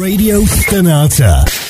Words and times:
Radio 0.00 0.46
Stanata. 0.46 1.69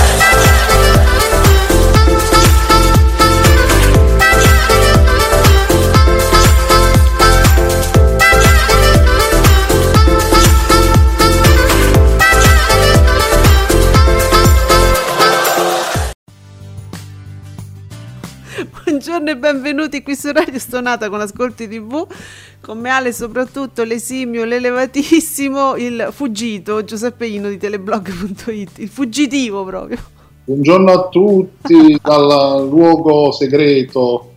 Buongiorno 19.21 19.47
e 19.47 19.53
benvenuti 19.53 20.01
qui 20.01 20.15
su 20.15 20.31
Radio 20.31 20.57
Stonata 20.57 21.07
con 21.07 21.21
Ascolti 21.21 21.67
TV. 21.67 22.07
Con 22.59 22.79
me 22.79 22.89
Ale 22.89 23.13
soprattutto 23.13 23.83
l'esimio, 23.83 24.45
l'elevatissimo, 24.45 25.75
il 25.75 26.09
fuggito 26.11 26.83
Giuseppe 26.83 27.27
Ino 27.27 27.47
di 27.47 27.57
teleblog.it, 27.57 28.79
il 28.79 28.89
fuggitivo 28.89 29.63
proprio. 29.63 29.97
Buongiorno 30.45 30.91
a 30.91 31.07
tutti 31.09 31.99
dal 32.01 32.67
luogo 32.67 33.31
segreto. 33.31 34.33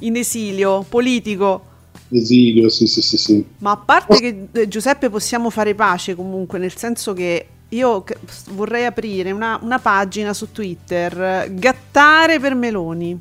In 0.00 0.16
esilio, 0.16 0.86
politico. 0.88 1.62
Esilio, 2.08 2.70
sì, 2.70 2.86
sì, 2.86 3.02
sì, 3.02 3.18
sì. 3.18 3.44
Ma 3.58 3.72
a 3.72 3.76
parte 3.76 4.18
che 4.18 4.48
eh, 4.50 4.66
Giuseppe 4.66 5.10
possiamo 5.10 5.50
fare 5.50 5.74
pace 5.74 6.14
comunque, 6.14 6.58
nel 6.58 6.74
senso 6.74 7.12
che 7.12 7.48
io 7.70 8.04
vorrei 8.50 8.84
aprire 8.84 9.32
una, 9.32 9.58
una, 9.60 9.78
pagina 9.78 10.32
su 10.32 10.52
Twitter, 10.52 11.50
Gattare 11.52 12.38
per 12.38 12.54
Meloni. 12.54 13.18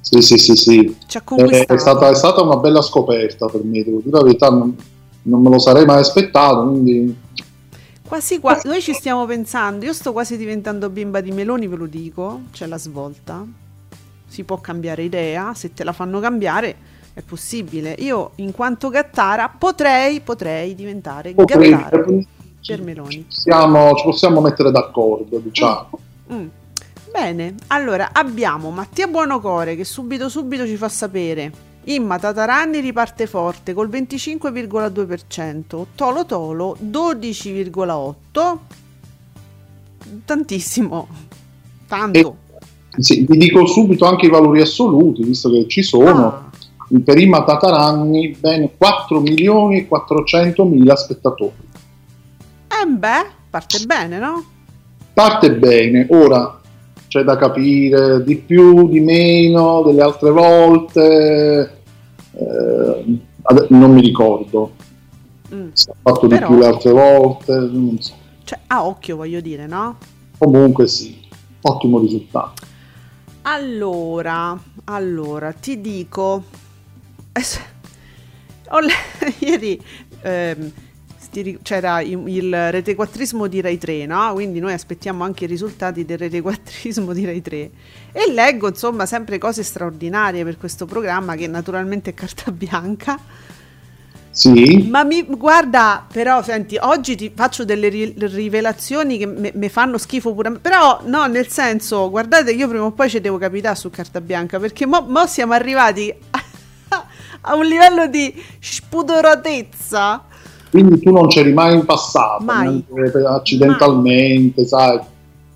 Sì, 0.00 0.20
sì, 0.20 0.36
sì, 0.38 0.54
sì. 0.56 0.96
Ha 1.14 1.20
conquistato. 1.22 1.72
È, 1.72 1.78
stata, 1.78 2.08
è 2.10 2.14
stata 2.14 2.42
una 2.42 2.56
bella 2.56 2.82
scoperta 2.82 3.46
per 3.46 3.62
me, 3.62 3.82
devo 3.84 4.00
dire 4.02 4.16
la 4.16 4.22
verità, 4.22 4.50
non, 4.50 4.76
non 5.22 5.40
me 5.40 5.50
lo 5.50 5.58
sarei 5.58 5.84
mai 5.84 6.00
aspettato, 6.00 6.68
quindi... 6.68 7.22
Quasi 8.06 8.38
quasi, 8.38 8.68
noi 8.68 8.82
ci 8.82 8.92
stiamo 8.92 9.24
pensando, 9.24 9.84
io 9.84 9.92
sto 9.94 10.12
quasi 10.12 10.36
diventando 10.36 10.90
bimba 10.90 11.20
di 11.20 11.30
Meloni, 11.30 11.66
ve 11.66 11.76
lo 11.76 11.86
dico, 11.86 12.42
c'è 12.52 12.66
la 12.66 12.76
svolta, 12.76 13.46
si 14.26 14.44
può 14.44 14.60
cambiare 14.60 15.04
idea, 15.04 15.54
se 15.54 15.72
te 15.72 15.84
la 15.84 15.92
fanno 15.92 16.20
cambiare 16.20 16.76
è 17.14 17.22
possibile. 17.22 17.94
Io 18.00 18.32
in 18.36 18.52
quanto 18.52 18.90
gattara 18.90 19.48
potrei, 19.48 20.20
potrei 20.20 20.74
diventare 20.74 21.32
potrei, 21.32 21.70
gattara 21.70 22.04
per 22.66 22.82
Meloni. 22.82 23.26
Ci, 23.28 23.40
siamo, 23.40 23.94
ci 23.94 24.04
possiamo 24.04 24.40
mettere 24.40 24.70
d'accordo, 24.70 25.38
diciamo. 25.38 25.98
Mm. 26.32 26.36
Mm. 26.36 26.46
Bene, 27.12 27.54
allora 27.68 28.10
abbiamo 28.12 28.70
Mattia 28.70 29.06
Buonocore 29.06 29.76
che 29.76 29.84
subito 29.84 30.28
subito 30.28 30.66
ci 30.66 30.76
fa 30.76 30.88
sapere. 30.88 31.52
Imma 31.84 32.18
Tataranni 32.18 32.80
riparte 32.80 33.26
forte 33.26 33.74
col 33.74 33.88
25,2%, 33.88 35.84
Tolo 35.94 36.24
Tolo 36.24 36.76
12,8%, 36.82 38.56
tantissimo, 40.24 41.06
tanto. 41.86 42.36
E, 42.96 43.02
sì, 43.02 43.26
vi 43.28 43.36
dico 43.36 43.66
subito 43.66 44.06
anche 44.06 44.26
i 44.26 44.30
valori 44.30 44.62
assoluti, 44.62 45.22
visto 45.22 45.50
che 45.50 45.68
ci 45.68 45.82
sono. 45.82 46.26
Ah. 46.26 46.50
Per 47.04 47.18
Imma 47.18 47.44
Tataranni 47.44 48.36
ben 48.38 48.70
4 48.76 49.20
milioni 49.20 49.78
e 49.78 49.86
400 49.86 50.64
mila 50.64 50.96
spettatori. 50.96 51.63
Eh 52.84 52.86
beh, 52.86 53.26
parte 53.48 53.82
bene, 53.86 54.18
no? 54.18 54.44
Parte 55.14 55.52
bene, 55.52 56.06
ora 56.10 56.60
c'è 57.08 57.22
da 57.22 57.34
capire 57.38 58.22
di 58.22 58.36
più, 58.36 58.90
di 58.90 59.00
meno, 59.00 59.82
delle 59.82 60.02
altre 60.02 60.30
volte, 60.30 61.82
eh, 62.32 63.18
non 63.68 63.90
mi 63.90 64.02
ricordo. 64.02 64.72
Mm. 65.54 65.68
Se 65.72 65.92
ha 65.92 65.94
fatto 66.02 66.26
Però, 66.26 66.46
di 66.46 66.52
più 66.52 66.60
le 66.60 66.66
altre 66.66 66.90
volte, 66.90 67.54
non 67.54 67.96
so. 68.00 68.12
Cioè, 68.44 68.58
a 68.66 68.84
occhio 68.84 69.16
voglio 69.16 69.40
dire, 69.40 69.66
no? 69.66 69.96
Comunque 70.36 70.86
sì, 70.86 71.18
ottimo 71.62 72.00
risultato. 72.00 72.66
Allora, 73.42 74.60
allora, 74.84 75.52
ti 75.52 75.80
dico... 75.80 76.44
Eh, 78.66 79.34
ieri... 79.44 79.82
C'era 81.62 82.00
il 82.00 82.70
retequattrismo 82.70 83.48
di 83.48 83.60
Rai 83.60 83.76
3, 83.76 84.06
no? 84.06 84.32
Quindi 84.34 84.60
noi 84.60 84.72
aspettiamo 84.72 85.24
anche 85.24 85.44
i 85.44 85.46
risultati 85.48 86.04
del 86.04 86.18
retequattrismo 86.18 87.12
di 87.12 87.24
Rai 87.24 87.42
3 87.42 87.70
e 88.12 88.32
leggo 88.32 88.68
insomma 88.68 89.04
sempre 89.04 89.38
cose 89.38 89.64
straordinarie 89.64 90.44
per 90.44 90.56
questo 90.58 90.86
programma 90.86 91.34
che 91.34 91.48
naturalmente 91.48 92.10
è 92.10 92.14
carta 92.14 92.52
bianca. 92.52 93.18
Sì. 94.30 94.88
Ma 94.88 95.02
mi 95.04 95.24
guarda, 95.24 96.06
però 96.12 96.42
senti, 96.42 96.76
oggi 96.80 97.16
ti 97.16 97.32
faccio 97.34 97.64
delle 97.64 97.88
ri- 97.88 98.14
rivelazioni 98.16 99.18
che 99.18 99.26
mi 99.26 99.68
fanno 99.68 99.98
schifo 99.98 100.34
pure. 100.34 100.52
Però 100.58 101.00
no, 101.04 101.26
nel 101.26 101.48
senso, 101.48 102.10
guardate, 102.10 102.52
io 102.52 102.68
prima 102.68 102.84
o 102.84 102.92
poi 102.92 103.08
ci 103.08 103.20
devo 103.20 103.38
capitare 103.38 103.76
su 103.76 103.90
carta 103.90 104.20
bianca 104.20 104.60
perché 104.60 104.86
mo, 104.86 105.00
mo 105.02 105.26
siamo 105.26 105.52
arrivati 105.52 106.14
a, 106.30 106.42
a 107.42 107.54
un 107.54 107.64
livello 107.64 108.06
di 108.06 108.34
spudoratezza 108.60 110.26
quindi 110.74 110.98
tu 110.98 111.12
non 111.12 111.28
c'eri 111.28 111.52
mai 111.52 111.76
in 111.76 111.84
passato, 111.84 112.42
mai. 112.42 112.84
accidentalmente, 113.28 114.60
mai. 114.62 114.66
sai, 114.66 115.00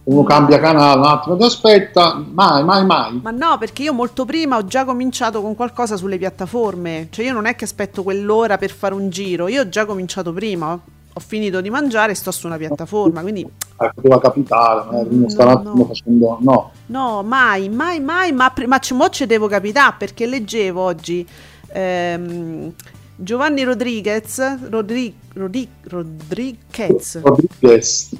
uno 0.04 0.22
cambia 0.22 0.60
canale 0.60 1.00
un 1.00 1.06
attimo 1.06 1.36
ti 1.36 1.42
aspetta, 1.42 2.24
mai, 2.24 2.62
mai, 2.62 2.86
mai. 2.86 3.18
Ma 3.20 3.32
no, 3.32 3.58
perché 3.58 3.82
io 3.82 3.92
molto 3.92 4.24
prima 4.24 4.58
ho 4.58 4.64
già 4.64 4.84
cominciato 4.84 5.42
con 5.42 5.56
qualcosa 5.56 5.96
sulle 5.96 6.18
piattaforme, 6.18 7.08
cioè 7.10 7.24
io 7.24 7.32
non 7.32 7.46
è 7.46 7.56
che 7.56 7.64
aspetto 7.64 8.04
quell'ora 8.04 8.58
per 8.58 8.70
fare 8.70 8.94
un 8.94 9.10
giro, 9.10 9.48
io 9.48 9.62
ho 9.62 9.68
già 9.68 9.84
cominciato 9.86 10.32
prima, 10.32 10.72
ho 10.72 11.20
finito 11.20 11.60
di 11.60 11.68
mangiare 11.68 12.12
e 12.12 12.14
sto 12.14 12.30
su 12.30 12.46
una 12.46 12.56
piattaforma, 12.56 13.20
quindi... 13.20 13.40
Eh, 13.42 13.90
poteva 13.92 14.20
capitare, 14.20 14.84
magari 14.84 15.08
uno 15.16 15.28
sta 15.28 15.42
un 15.46 15.50
attimo 15.50 15.74
no. 15.74 15.84
facendo... 15.86 16.38
No. 16.42 16.70
No, 16.86 17.24
mai, 17.24 17.68
mai, 17.68 17.98
mai, 17.98 18.30
ma, 18.30 18.52
ma 18.68 18.80
mo 18.92 19.08
ci 19.08 19.26
devo 19.26 19.48
capitare 19.48 19.96
perché 19.98 20.26
leggevo 20.26 20.80
oggi... 20.80 21.26
Ehm, 21.72 22.72
Giovanni 23.20 23.64
Rodriguez, 23.64 24.68
Rodri, 24.68 25.12
Rodri, 25.32 25.68
Rodriguez, 25.82 27.20
Rodriguez, 27.20 28.10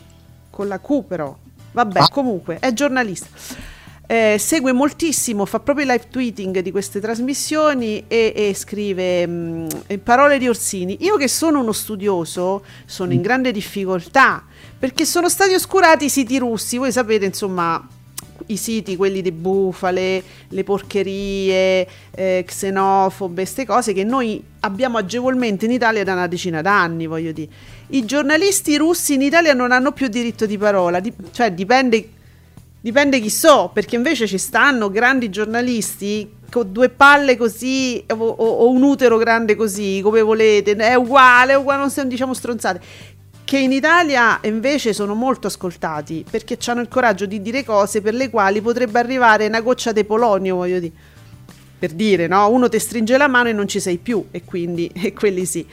con 0.50 0.67
la 0.67 0.81
Q 0.81 1.05
però, 1.06 1.37
vabbè 1.71 2.00
ah. 2.00 2.09
comunque 2.09 2.59
è 2.59 2.73
giornalista. 2.73 3.29
Eh, 4.11 4.39
segue 4.41 4.73
moltissimo, 4.73 5.45
fa 5.45 5.61
proprio 5.61 5.85
live 5.87 6.09
tweeting 6.11 6.59
di 6.61 6.73
queste 6.73 6.99
trasmissioni 6.99 8.06
e, 8.09 8.33
e 8.35 8.55
scrive 8.55 9.25
mh, 9.25 9.67
mm, 9.93 9.97
parole 10.03 10.39
di 10.39 10.49
Orsini. 10.49 10.97
Io 11.05 11.17
che 11.17 11.29
sono 11.29 11.61
uno 11.61 11.73
studioso 11.73 12.65
sono 12.85 13.12
in 13.12 13.21
mm. 13.21 13.23
grande 13.23 13.53
difficoltà 13.53 14.45
perché 14.77 15.05
sono 15.05 15.29
stati 15.29 15.55
oscurati 15.55 16.06
i 16.06 16.11
siti 16.11 16.39
russi. 16.39 16.77
Voi 16.77 16.91
sapete, 16.91 17.25
insomma, 17.25 17.87
i 18.46 18.56
siti, 18.56 18.96
quelli 18.96 19.23
di 19.23 19.32
bufale, 19.32 20.23
le 20.49 20.64
porcherie, 20.64 21.87
eh, 22.11 22.44
xenofobe, 22.46 23.35
queste 23.35 23.67
cose 23.67 23.93
che 23.93 24.05
noi 24.05 24.43
abbiamo 24.61 24.99
agevolmente 24.99 25.67
in 25.67 25.73
Italia 25.73 26.05
da 26.05 26.12
una 26.12 26.26
decina 26.26 26.62
d'anni, 26.62 27.06
voglio 27.06 27.32
dire. 27.32 27.50
I 27.88 28.05
giornalisti 28.05 28.76
russi 28.76 29.14
in 29.14 29.23
Italia 29.23 29.55
non 29.55 29.73
hanno 29.73 29.93
più 29.93 30.08
diritto 30.08 30.46
di 30.46 30.58
parola, 30.58 31.00
di, 31.00 31.12
cioè 31.32 31.52
dipende 31.52 32.11
Dipende 32.81 33.19
chi 33.19 33.29
so, 33.29 33.70
perché 33.75 33.96
invece 33.96 34.29
ci 34.29 34.38
stanno 34.38 34.88
grandi 34.88 35.31
giornalisti 35.31 36.37
con 36.49 36.70
due 36.70 36.88
palle 36.88 37.37
così 37.37 38.02
o, 38.08 38.14
o, 38.14 38.46
o 38.46 38.70
un 38.70 38.82
utero 38.82 39.17
grande 39.17 39.56
così, 39.56 40.00
come 40.00 40.23
volete, 40.23 40.76
è 40.76 40.94
uguale, 40.94 41.55
è 41.55 41.56
uguale, 41.56 41.81
non 41.81 41.90
stiamo 41.90 42.08
diciamo 42.08 42.35
stronzate, 42.35 42.81
che 43.49 43.56
in 43.56 43.73
Italia 43.73 44.41
invece 44.43 44.93
sono 44.93 45.15
molto 45.15 45.47
ascoltati 45.47 46.23
perché 46.31 46.59
hanno 46.67 46.83
il 46.83 46.89
coraggio 46.89 47.25
di 47.25 47.41
dire 47.41 47.65
cose 47.65 48.03
per 48.03 48.12
le 48.12 48.29
quali 48.29 48.61
potrebbe 48.61 48.99
arrivare 48.99 49.47
una 49.47 49.62
goccia 49.62 49.91
di 49.91 50.05
polonio, 50.05 50.56
voglio 50.56 50.79
dire. 50.79 50.93
Per 51.79 51.93
dire, 51.93 52.27
no? 52.27 52.50
Uno 52.50 52.69
ti 52.69 52.79
stringe 52.79 53.17
la 53.17 53.27
mano 53.27 53.49
e 53.49 53.55
non 53.55 53.67
ci 53.67 53.81
sei 53.81 53.97
più, 53.97 54.27
e 54.33 54.45
quindi, 54.45 54.91
e 54.93 55.15
quelli 55.15 55.47
sì. 55.47 55.67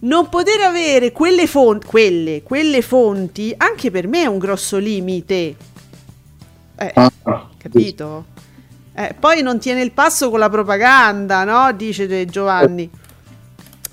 Non 0.00 0.28
poter 0.28 0.60
avere 0.60 1.10
quelle 1.10 1.46
fonti, 1.46 1.86
quelle, 1.86 2.42
quelle 2.42 2.82
fonti, 2.82 3.54
anche 3.56 3.90
per 3.90 4.08
me 4.08 4.24
è 4.24 4.26
un 4.26 4.36
grosso 4.36 4.76
limite. 4.76 5.56
Eh, 6.76 6.92
ah, 6.92 7.48
capito? 7.56 8.26
Eh, 8.94 9.14
poi 9.18 9.40
non 9.40 9.58
tiene 9.58 9.80
il 9.80 9.92
passo 9.92 10.28
con 10.28 10.38
la 10.38 10.50
propaganda, 10.50 11.44
no? 11.44 11.72
Dice 11.72 12.26
Giovanni. 12.26 12.90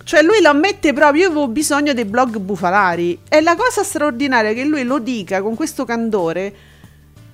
Cioè 0.10 0.24
lui 0.24 0.42
lo 0.42 0.50
ammette 0.50 0.92
proprio, 0.92 1.22
io 1.22 1.28
avevo 1.28 1.48
bisogno 1.48 1.94
dei 1.94 2.04
blog 2.04 2.40
bufalari. 2.40 3.20
E 3.30 3.42
la 3.42 3.56
cosa 3.56 3.84
straordinaria 3.84 4.50
è 4.50 4.54
che 4.56 4.64
lui 4.64 4.82
lo 4.82 4.98
dica 4.98 5.40
con 5.44 5.54
questo 5.54 5.86
candore. 5.86 6.52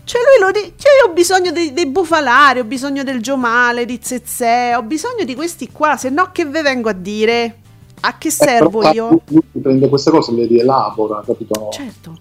Cioè 0.04 0.22
lui 0.22 0.46
lo 0.46 0.52
dice, 0.52 0.74
cioè 0.76 0.92
io 1.02 1.10
ho 1.10 1.14
bisogno 1.14 1.52
dei, 1.54 1.72
dei, 1.72 1.86
bufalari, 1.86 2.60
ho 2.60 2.66
bisogno 2.66 3.04
del 3.04 3.22
Giomale, 3.22 3.86
di 3.86 3.98
Zezè, 4.02 4.76
ho 4.76 4.84
bisogno 4.84 5.24
di 5.24 5.36
questi 5.36 5.72
qua, 5.72 5.96
se 5.96 6.10
no 6.10 6.32
che 6.34 6.46
ve 6.48 6.64
vengo 6.64 6.90
a 6.90 6.92
dire? 6.92 7.60
A 8.02 8.18
che 8.18 8.28
eh, 8.28 8.32
servo 8.32 8.82
eh, 8.82 8.90
io? 8.90 9.22
Lui 9.30 9.62
prende 9.62 9.88
queste 9.88 10.12
cose 10.12 10.32
e 10.32 10.36
le 10.36 10.46
rielabora, 10.46 11.24
capito? 11.26 11.70
Certo. 11.72 12.18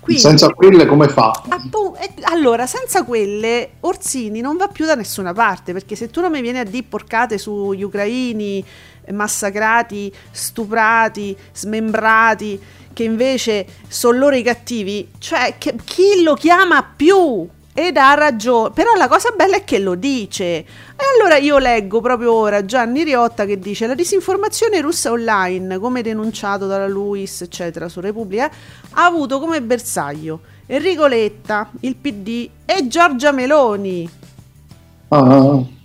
Quindi, 0.00 0.20
senza 0.20 0.48
quelle 0.48 0.84
come 0.86 1.06
fa? 1.06 1.44
Appunto, 1.48 1.96
allora, 2.22 2.66
senza 2.66 3.04
quelle 3.04 3.74
Orsini 3.80 4.40
non 4.40 4.56
va 4.56 4.66
più 4.66 4.84
da 4.84 4.96
nessuna 4.96 5.32
parte, 5.32 5.72
perché 5.72 5.94
se 5.94 6.08
tu 6.08 6.20
non 6.20 6.32
mi 6.32 6.40
vieni 6.40 6.58
a 6.58 6.64
dire 6.64 6.86
porcate 6.88 7.38
sugli 7.38 7.84
ucraini 7.84 8.64
massacrati, 9.12 10.12
stuprati, 10.30 11.36
smembrati, 11.52 12.60
che 12.92 13.02
invece 13.04 13.66
sono 13.88 14.18
loro 14.18 14.36
i 14.36 14.42
cattivi, 14.42 15.08
cioè 15.18 15.54
che, 15.58 15.74
chi 15.84 16.22
lo 16.22 16.34
chiama 16.34 16.82
più? 16.82 17.48
Ed 17.72 17.96
ha 17.96 18.14
ragione, 18.14 18.72
però 18.74 18.94
la 18.94 19.06
cosa 19.08 19.30
bella 19.34 19.56
è 19.56 19.64
che 19.64 19.78
lo 19.78 19.94
dice. 19.94 20.44
E 20.44 20.66
allora 21.16 21.36
io 21.36 21.58
leggo 21.58 22.00
proprio 22.00 22.32
ora 22.32 22.64
Gianni 22.64 23.04
Riotta 23.04 23.46
che 23.46 23.58
dice 23.58 23.86
la 23.86 23.94
disinformazione 23.94 24.80
russa 24.80 25.12
online, 25.12 25.78
come 25.78 26.02
denunciato 26.02 26.66
dalla 26.66 26.88
Luis, 26.88 27.40
eccetera, 27.42 27.88
su 27.88 28.00
Repubblica, 28.00 28.50
ha 28.90 29.04
avuto 29.04 29.38
come 29.38 29.62
bersaglio 29.62 30.40
Enrico 30.66 31.06
Letta, 31.06 31.70
il 31.80 31.96
PD 31.96 32.50
e 32.64 32.86
Giorgia 32.86 33.32
Meloni. 33.32 34.08
Ah. 35.08 35.78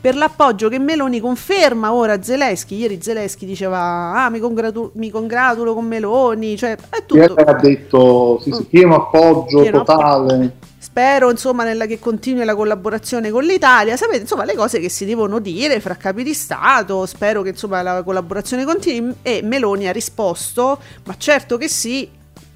Per 0.00 0.16
l'appoggio 0.16 0.70
che 0.70 0.78
Meloni 0.78 1.20
conferma 1.20 1.92
ora 1.92 2.14
a 2.14 2.22
Zelensky, 2.22 2.76
ieri 2.76 3.02
Zelensky 3.02 3.44
diceva 3.44 4.14
ah 4.14 4.30
mi, 4.30 4.38
congratu- 4.38 4.92
mi 4.94 5.10
congratulo 5.10 5.74
con 5.74 5.84
Meloni, 5.84 6.56
cioè 6.56 6.74
è 6.88 7.04
tutto. 7.04 7.34
Ha 7.34 7.54
detto 7.54 8.40
sì, 8.40 8.50
sì, 8.50 8.64
pieno 8.64 8.94
appoggio 8.94 9.60
pieno 9.60 9.82
totale. 9.82 10.34
Appoggio. 10.34 10.68
Spero 10.78 11.30
insomma 11.30 11.64
nella 11.64 11.84
che 11.84 11.98
continui 11.98 12.44
la 12.46 12.54
collaborazione 12.54 13.30
con 13.30 13.44
l'Italia, 13.44 13.98
sapete 13.98 14.22
insomma 14.22 14.44
le 14.44 14.54
cose 14.54 14.80
che 14.80 14.88
si 14.88 15.04
devono 15.04 15.38
dire 15.38 15.78
fra 15.78 15.94
capi 15.94 16.22
di 16.22 16.32
Stato, 16.32 17.04
spero 17.04 17.42
che 17.42 17.50
insomma 17.50 17.82
la 17.82 18.02
collaborazione 18.02 18.64
continui 18.64 19.16
e 19.20 19.42
Meloni 19.42 19.86
ha 19.86 19.92
risposto 19.92 20.80
ma 21.04 21.14
certo 21.18 21.58
che 21.58 21.68
sì, 21.68 22.08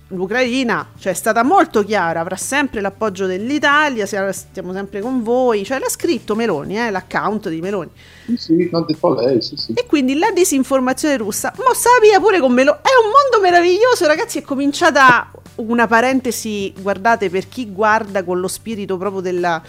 l'Ucraina 0.08 0.88
cioè, 0.98 1.12
è 1.12 1.14
stata 1.14 1.42
molto 1.42 1.82
chiara, 1.82 2.20
avrà 2.20 2.36
sempre 2.36 2.80
l'appoggio 2.80 3.26
dell'Italia, 3.26 4.06
stiamo 4.06 4.72
sempre 4.72 5.00
con 5.00 5.22
voi, 5.22 5.64
cioè 5.64 5.78
l'ha 5.78 5.88
scritto 5.88 6.34
Meloni, 6.34 6.78
eh, 6.78 6.90
l'account 6.90 7.48
di 7.48 7.60
Meloni. 7.60 7.90
Sì, 8.26 8.36
sì, 8.36 8.68
l'ha 8.70 8.84
detto 8.86 9.14
lei, 9.14 9.40
sì, 9.40 9.56
sì. 9.56 9.72
E 9.72 9.86
quindi 9.86 10.18
la 10.18 10.30
disinformazione 10.32 11.16
russa, 11.16 11.52
mo 11.56 11.72
via 12.02 12.20
pure 12.20 12.40
con 12.40 12.52
Meloni, 12.52 12.78
è 12.82 13.04
un 13.04 13.10
mondo 13.10 13.42
meraviglioso 13.42 14.06
ragazzi, 14.06 14.38
è 14.38 14.42
cominciata 14.42 15.30
una 15.56 15.86
parentesi, 15.86 16.72
guardate, 16.78 17.30
per 17.30 17.48
chi 17.48 17.70
guarda 17.70 18.24
con 18.24 18.40
lo 18.40 18.48
spirito 18.48 18.96
proprio 18.96 19.20
della 19.20 19.62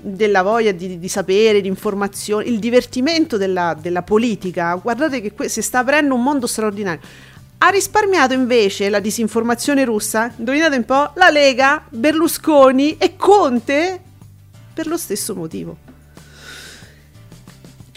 della 0.00 0.42
voglia 0.42 0.70
di, 0.70 0.98
di, 0.98 1.08
sapere, 1.08 1.60
di 1.60 1.68
informazioni, 1.68 2.48
il 2.48 2.58
divertimento 2.58 3.36
della, 3.36 3.76
della 3.78 4.02
politica. 4.02 4.74
Guardate 4.76 5.20
che 5.20 5.32
que- 5.32 5.48
si 5.48 5.60
sta 5.60 5.80
aprendo 5.80 6.14
un 6.14 6.22
mondo 6.22 6.46
straordinario. 6.46 7.00
Ha 7.60 7.70
risparmiato 7.70 8.34
invece 8.34 8.88
la 8.88 9.00
disinformazione 9.00 9.84
russa, 9.84 10.32
indovinate 10.36 10.76
un 10.76 10.84
po', 10.84 11.10
la 11.16 11.28
Lega, 11.28 11.84
Berlusconi 11.88 12.96
e 12.96 13.16
Conte 13.16 14.00
per 14.72 14.86
lo 14.86 14.96
stesso 14.96 15.34
motivo. 15.34 15.87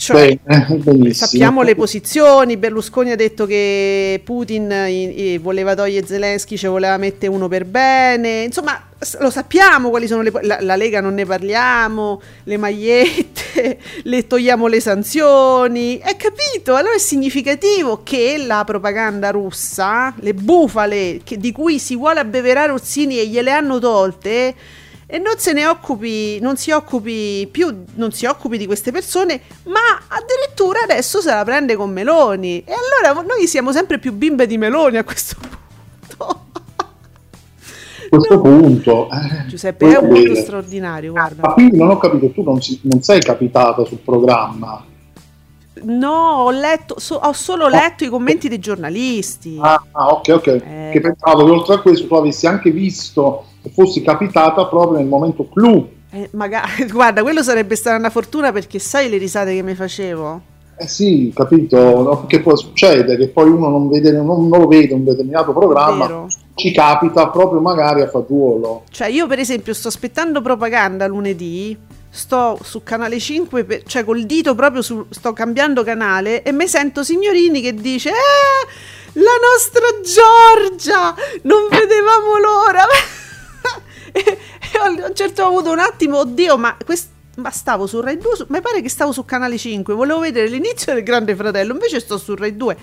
Cioè, 0.02 0.40
Bene, 0.44 1.14
sappiamo 1.14 1.62
le 1.62 1.76
posizioni, 1.76 2.58
Berlusconi 2.58 3.12
ha 3.12 3.16
detto 3.16 3.46
che 3.46 4.20
Putin 4.24 4.72
i, 4.72 5.34
i, 5.34 5.38
voleva 5.38 5.76
togliere 5.76 6.08
Zelensky, 6.08 6.58
ci 6.58 6.66
voleva 6.66 6.98
mettere 6.98 7.32
uno 7.32 7.48
per 7.48 7.66
bene, 7.66 8.42
insomma 8.42 8.84
lo 9.20 9.30
sappiamo 9.30 9.92
quali 9.92 10.08
sono 10.08 10.24
le... 10.24 10.32
La, 10.42 10.58
la 10.60 10.76
Lega 10.76 11.02
non 11.02 11.14
ne 11.14 11.24
parliamo, 11.24 12.20
le 12.46 12.58
magliette, 12.58 13.78
le 14.02 14.26
togliamo 14.26 14.66
le 14.66 14.80
sanzioni, 14.80 16.00
è 16.00 16.16
capito? 16.16 16.74
Allora 16.74 16.96
è 16.96 17.00
significativo 17.00 18.02
che 18.02 18.44
la 18.44 18.64
propaganda 18.66 19.30
russa, 19.30 20.16
le 20.22 20.34
bufale 20.34 21.20
che, 21.24 21.38
di 21.38 21.52
cui 21.52 21.78
si 21.78 21.96
vuole 21.96 22.20
abbeverare 22.20 22.72
Orsini 22.72 23.20
e 23.20 23.28
gliele 23.28 23.52
hanno 23.52 23.78
tolte 23.78 24.56
e 25.14 25.18
non 25.18 25.34
se 25.36 25.52
ne 25.52 25.68
occupi, 25.68 26.40
non 26.40 26.56
si 26.56 26.72
occupi 26.72 27.46
più, 27.52 27.84
non 27.96 28.14
si 28.14 28.26
occupi 28.26 28.58
di 28.58 28.66
queste 28.66 28.94
persone, 28.94 29.42
ma 29.66 30.06
addirittura 30.08 30.84
adesso 30.84 31.20
se 31.20 31.30
la 31.30 31.44
prende 31.44 31.76
con 31.76 31.92
Meloni. 31.92 32.64
E 32.64 32.72
allora 32.72 33.22
noi 33.22 33.46
siamo 33.46 33.74
sempre 33.74 34.00
più 34.00 34.14
bimbe 34.14 34.48
di 34.48 34.58
Meloni 34.58 34.96
a 34.96 35.04
questo 35.04 35.36
punto. 36.16 36.46
A 36.78 38.08
questo 38.10 38.36
no. 38.36 38.42
punto 38.42 39.10
eh, 39.10 39.48
Giuseppe 39.48 39.94
è 39.94 39.98
un 39.98 40.10
mondo 40.10 40.36
straordinario 40.36 41.12
guarda. 41.12 41.48
ma 41.48 41.54
quindi 41.54 41.78
non 41.78 41.90
ho 41.90 41.98
capito 41.98 42.30
tu 42.32 42.44
non, 42.44 42.62
si, 42.62 42.80
non 42.84 43.02
sei 43.02 43.22
capitata 43.22 43.86
sul 43.86 44.00
programma 44.00 44.86
No, 45.84 46.44
ho 46.44 46.52
letto, 46.52 47.00
so, 47.00 47.16
ho 47.16 47.32
solo 47.34 47.68
letto 47.68 48.04
oh. 48.04 48.08
i 48.08 48.10
commenti 48.10 48.50
dei 48.50 48.60
giornalisti. 48.60 49.58
Ah, 49.60 49.82
ok, 49.94 50.30
ok. 50.30 50.48
Eh. 50.48 50.90
Che 50.92 51.00
pensavo 51.00 51.46
che 51.46 51.52
oltre 51.52 51.74
a 51.76 51.80
questo 51.80 52.08
tu 52.08 52.16
avessi 52.16 52.46
anche 52.46 52.70
visto 52.72 53.46
fossi 53.70 54.02
capitata 54.02 54.66
proprio 54.66 54.98
nel 54.98 55.08
momento 55.08 55.48
clou. 55.50 55.88
Eh, 56.12 56.30
magari, 56.34 56.86
guarda, 56.92 57.22
quello 57.22 57.44
sarebbe 57.44 57.76
stata 57.76 57.98
una 57.98 58.10
fortuna 58.10 58.52
perché 58.52 58.80
sai 58.80 59.10
le 59.10 59.18
risate 59.18 59.54
che 59.54 59.62
mi 59.62 59.76
facevo? 59.76 60.42
Eh 60.78 60.88
sì, 60.88 61.32
capito, 61.36 61.78
no? 62.02 62.26
che 62.26 62.42
poi 62.42 62.58
succede 62.58 63.16
che 63.16 63.28
poi 63.28 63.50
uno 63.50 63.70
non, 63.70 63.88
vede, 63.88 64.12
non, 64.12 64.48
non 64.48 64.60
lo 64.62 64.68
vede 64.68 64.96
un 64.96 65.04
determinato 65.04 65.54
programma, 65.54 66.26
ci 66.56 66.72
capita 66.72 67.30
proprio 67.30 67.62
magari 67.62 68.02
a 68.02 68.08
fagiolo. 68.08 68.84
Cioè 68.90 69.08
io 69.08 69.28
per 69.28 69.38
esempio 69.38 69.76
sto 69.76 69.90
aspettando 69.90 70.42
propaganda 70.42 71.06
lunedì, 71.06 71.78
sto 72.10 72.58
su 72.64 72.82
canale 72.82 73.20
5, 73.20 73.64
per, 73.64 73.84
cioè 73.84 74.04
col 74.04 74.24
dito 74.24 74.56
proprio 74.56 74.82
su, 74.82 75.06
sto 75.10 75.34
cambiando 75.34 75.84
canale 75.84 76.42
e 76.42 76.52
mi 76.52 76.68
sento 76.68 77.04
signorini 77.04 77.62
che 77.62 77.76
dice 77.76 78.10
eh, 78.10 79.14
la 79.14 79.38
nostra 79.54 79.86
Giorgia, 80.02 81.14
non 81.44 81.68
vedevamo 81.70 82.38
l'ora. 82.42 82.86
a 84.82 84.90
un 84.90 85.16
certo 85.16 85.44
ho 85.44 85.48
avuto 85.48 85.72
un 85.72 85.80
attimo, 85.80 86.20
oddio, 86.20 86.58
ma 86.58 86.76
questo 86.84 87.20
ma 87.36 87.50
stavo 87.50 87.88
su 87.88 88.02
Rai 88.02 88.18
2, 88.18 88.36
su, 88.36 88.46
mi 88.50 88.62
pare 88.62 88.82
che 88.82 88.90
stavo 88.90 89.12
su 89.12 89.24
Canale 89.24 89.58
5, 89.58 89.94
volevo 89.94 90.20
vedere 90.20 90.48
l'inizio 90.48 90.94
del 90.94 91.04
Grande 91.04 91.36
Fratello, 91.36 91.74
invece 91.74 92.00
sto 92.00 92.18
su 92.18 92.36
Rai 92.36 92.56
2. 92.56 92.78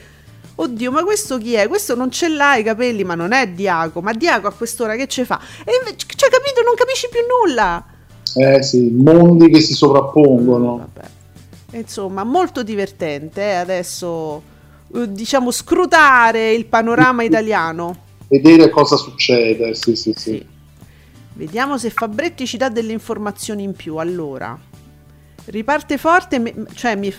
Oddio, 0.60 0.90
ma 0.90 1.04
questo 1.04 1.38
chi 1.38 1.54
è? 1.54 1.68
Questo 1.68 1.94
non 1.94 2.10
ce 2.10 2.28
l'ha 2.28 2.56
i 2.56 2.64
capelli, 2.64 3.04
ma 3.04 3.14
non 3.14 3.30
è 3.30 3.48
Diaco, 3.48 4.00
ma 4.00 4.12
Diaco 4.12 4.48
a 4.48 4.52
quest'ora 4.52 4.96
che 4.96 5.06
ce 5.06 5.24
fa? 5.24 5.40
E 5.64 5.70
invece, 5.78 6.06
cioè, 6.16 6.28
capito, 6.28 6.62
non 6.64 6.74
capisci 6.74 7.08
più 7.08 7.20
nulla. 7.46 7.84
Eh 8.34 8.62
sì, 8.62 8.90
mondi 8.90 9.50
che 9.50 9.60
si 9.60 9.74
sovrappongono. 9.74 10.78
Vabbè. 10.78 11.78
Insomma, 11.78 12.24
molto 12.24 12.64
divertente 12.64 13.40
eh, 13.42 13.54
adesso, 13.54 14.42
eh, 14.94 15.12
diciamo, 15.12 15.52
scrutare 15.52 16.52
il 16.52 16.66
panorama 16.66 17.22
italiano. 17.22 18.06
Vedere 18.26 18.68
cosa 18.68 18.96
succede, 18.96 19.76
sì, 19.76 19.94
sì, 19.94 20.12
sì. 20.16 20.20
sì. 20.20 20.46
Vediamo 21.38 21.78
se 21.78 21.90
Fabretti 21.90 22.48
ci 22.48 22.56
dà 22.56 22.68
delle 22.68 22.90
informazioni 22.90 23.62
in 23.62 23.72
più. 23.72 23.94
Allora, 23.94 24.58
riparte 25.44 25.96
forte, 25.96 26.40
me, 26.40 26.52
cioè 26.74 26.96
mi, 26.96 27.14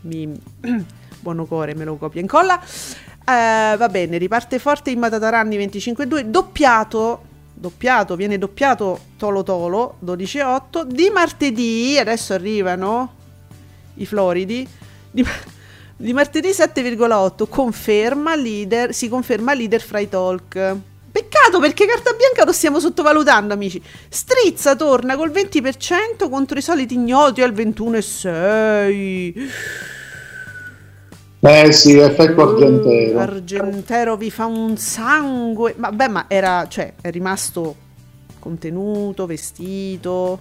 mi 0.00 0.40
buono 1.20 1.44
cuore, 1.44 1.74
me 1.74 1.84
lo 1.84 1.96
copia 1.96 2.18
e 2.18 2.22
incolla. 2.22 2.58
Eh, 2.58 3.76
va 3.76 3.88
bene, 3.90 4.16
riparte 4.16 4.58
forte 4.58 4.88
in 4.88 5.00
Matataranni 5.00 5.58
25-2, 5.58 6.20
doppiato, 6.22 7.22
doppiato, 7.52 8.16
viene 8.16 8.38
doppiato 8.38 8.98
Tolo 9.18 9.42
Tolo 9.42 9.98
12-8, 10.02 10.84
di 10.84 11.10
martedì, 11.10 11.98
adesso 11.98 12.32
arrivano 12.32 13.12
i 13.96 14.06
Floridi, 14.06 14.66
di, 15.10 15.22
di 15.94 16.12
martedì 16.14 16.48
7,8, 16.48 17.46
conferma 17.50 18.34
leader, 18.34 18.94
si 18.94 19.10
conferma 19.10 19.52
leader 19.52 19.82
fra 19.82 19.98
i 19.98 20.08
talk 20.08 20.88
Peccato 21.12 21.58
perché 21.60 21.86
carta 21.86 22.12
bianca 22.12 22.44
lo 22.44 22.52
stiamo 22.52 22.78
sottovalutando, 22.78 23.52
amici. 23.54 23.82
Strizza 24.08 24.76
torna 24.76 25.16
col 25.16 25.30
20% 25.30 26.28
contro 26.30 26.58
i 26.58 26.62
soliti 26.62 26.94
ignoti 26.94 27.42
al 27.42 27.52
21,6. 27.52 29.34
Eh 31.42 31.72
sì, 31.72 31.96
effetto 31.96 32.42
Uh, 32.42 32.48
argentero. 32.48 33.18
Argentero 33.18 34.16
vi 34.16 34.30
fa 34.30 34.44
un 34.46 34.76
sangue. 34.76 35.74
Vabbè, 35.76 36.08
ma 36.08 36.26
era, 36.28 36.66
cioè, 36.68 36.92
è 37.00 37.10
rimasto 37.10 37.74
contenuto, 38.38 39.26
vestito. 39.26 40.40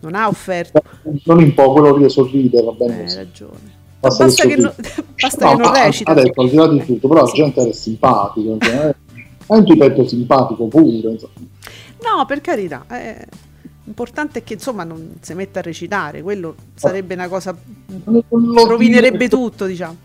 Non 0.00 0.14
ha 0.14 0.28
offerto. 0.28 0.82
Non 1.24 1.40
in 1.40 1.54
po' 1.54 1.72
quello 1.72 1.96
lì 1.96 2.10
sorride, 2.10 2.62
va 2.62 2.72
Eh, 2.72 2.74
bene. 2.76 2.94
hai 2.98 3.02
così. 3.04 3.16
ragione. 3.16 3.80
Basta 4.00 4.24
Basta, 4.24 4.42
che 4.42 4.48
che, 4.56 4.60
sorride. 4.60 4.82
no- 4.96 5.04
basta 5.20 5.44
No, 5.50 5.56
che 5.56 5.62
non 5.62 5.72
recita. 5.74 6.10
Adesso, 6.10 6.40
al 6.40 6.48
di 6.50 6.56
là 6.56 6.66
di 6.68 6.84
tutto, 6.84 7.08
però 7.08 7.24
Sì. 7.26 7.30
Argentero 7.40 7.70
è 7.70 7.72
simpatico. 7.72 8.56
cioè, 8.60 8.94
è 9.46 9.54
un 9.54 9.64
tipetto 9.64 10.06
simpatico 10.06 10.66
pure. 10.66 11.10
insomma. 11.10 11.32
No, 12.02 12.24
per 12.26 12.40
carità. 12.40 12.84
eh, 12.90 13.26
L'importante 13.84 14.38
è 14.40 14.44
che 14.44 14.54
insomma 14.54 14.84
non 14.84 15.16
si 15.20 15.34
metta 15.34 15.58
a 15.58 15.62
recitare, 15.62 16.22
quello 16.22 16.54
sarebbe 16.74 17.14
una 17.14 17.26
cosa. 17.28 17.54
Lo 18.04 18.64
rovinerebbe 18.66 19.16
dire- 19.16 19.28
tutto, 19.28 19.66
diciamo. 19.66 19.96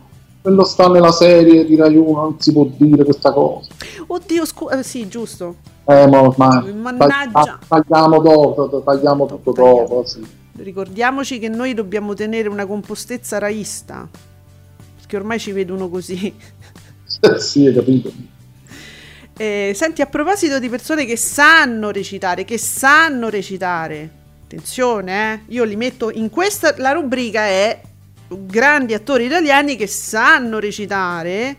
Quello 0.41 0.63
sta 0.63 0.87
nella 0.89 1.11
serie 1.11 1.63
di 1.65 1.75
Rai 1.75 1.95
1, 1.95 2.21
non 2.21 2.35
si 2.39 2.51
può 2.53 2.67
dire 2.75 3.03
questa 3.03 3.31
cosa. 3.31 3.69
Oddio, 4.07 4.45
scusa, 4.45 4.81
sì, 4.81 5.07
giusto. 5.07 5.57
Eh, 5.85 6.07
ma 6.07 6.21
ormai 6.21 6.73
Mannaggia. 6.73 7.59
tag- 7.67 7.83
tagliamo 7.83 8.19
dopo, 8.21 8.81
tagliamo 8.83 9.25
tutto 9.27 9.51
Tagliamo. 9.51 9.77
dopo. 9.81 10.05
Sì. 10.07 10.25
Ricordiamoci 10.55 11.37
che 11.37 11.47
noi 11.49 11.73
dobbiamo 11.75 12.13
tenere 12.15 12.49
una 12.49 12.65
compostezza 12.65 13.37
raista. 13.37 14.07
Perché 14.97 15.15
ormai 15.17 15.37
ci 15.39 15.51
vedono 15.51 15.87
così. 15.89 16.33
sì, 17.37 17.67
hai 17.67 17.73
capito. 17.73 18.11
Eh, 19.39 19.73
senti, 19.75 20.01
a 20.01 20.07
proposito 20.07 20.57
di 20.57 20.67
persone 20.67 21.05
che 21.05 21.15
sanno 21.15 21.91
recitare, 21.91 22.43
che 22.43 22.57
sanno 22.57 23.29
recitare, 23.29 24.09
attenzione, 24.43 25.33
eh, 25.33 25.39
io 25.53 25.63
li 25.63 25.75
metto 25.75 26.09
in 26.09 26.31
questa. 26.31 26.73
La 26.77 26.91
rubrica 26.91 27.41
è 27.45 27.79
grandi 28.29 28.95
attori 28.95 29.25
italiani 29.25 29.75
che 29.75 29.85
sanno 29.85 30.57
recitare. 30.57 31.55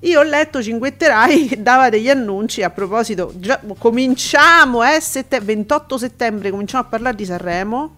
Io 0.00 0.18
ho 0.18 0.22
letto 0.24 0.60
Cinquetterai 0.60 1.46
che 1.46 1.62
dava 1.62 1.88
degli 1.88 2.10
annunci 2.10 2.64
a 2.64 2.70
proposito. 2.70 3.32
Già, 3.36 3.60
cominciamo, 3.78 4.82
eh, 4.82 5.00
sette- 5.00 5.40
28 5.40 5.96
settembre, 5.96 6.50
cominciamo 6.50 6.82
a 6.82 6.86
parlare 6.88 7.14
di 7.14 7.24
Sanremo. 7.24 7.96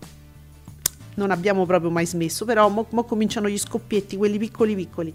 Non 1.14 1.30
abbiamo 1.30 1.64
proprio 1.64 1.90
mai 1.90 2.04
smesso, 2.04 2.44
però 2.44 2.68
mo, 2.68 2.86
mo 2.90 3.04
cominciano 3.04 3.48
gli 3.48 3.58
scoppietti, 3.58 4.18
quelli 4.18 4.36
piccoli 4.36 4.74
piccoli. 4.74 5.12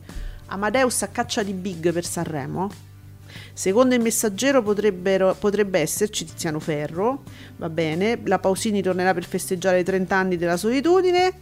Amadeus 0.47 1.03
a 1.03 1.07
caccia 1.09 1.43
di 1.43 1.53
big 1.53 1.93
per 1.93 2.03
Sanremo. 2.03 2.89
Secondo 3.53 3.95
il 3.95 4.01
messaggero 4.01 4.61
potrebbe 4.63 5.79
esserci 5.79 6.25
Tiziano 6.25 6.59
Ferro, 6.59 7.23
va 7.57 7.69
bene, 7.69 8.19
la 8.25 8.39
Pausini 8.39 8.81
tornerà 8.81 9.13
per 9.13 9.25
festeggiare 9.25 9.79
i 9.79 9.83
30 9.83 10.15
anni 10.15 10.37
della 10.37 10.57
solitudine. 10.57 11.33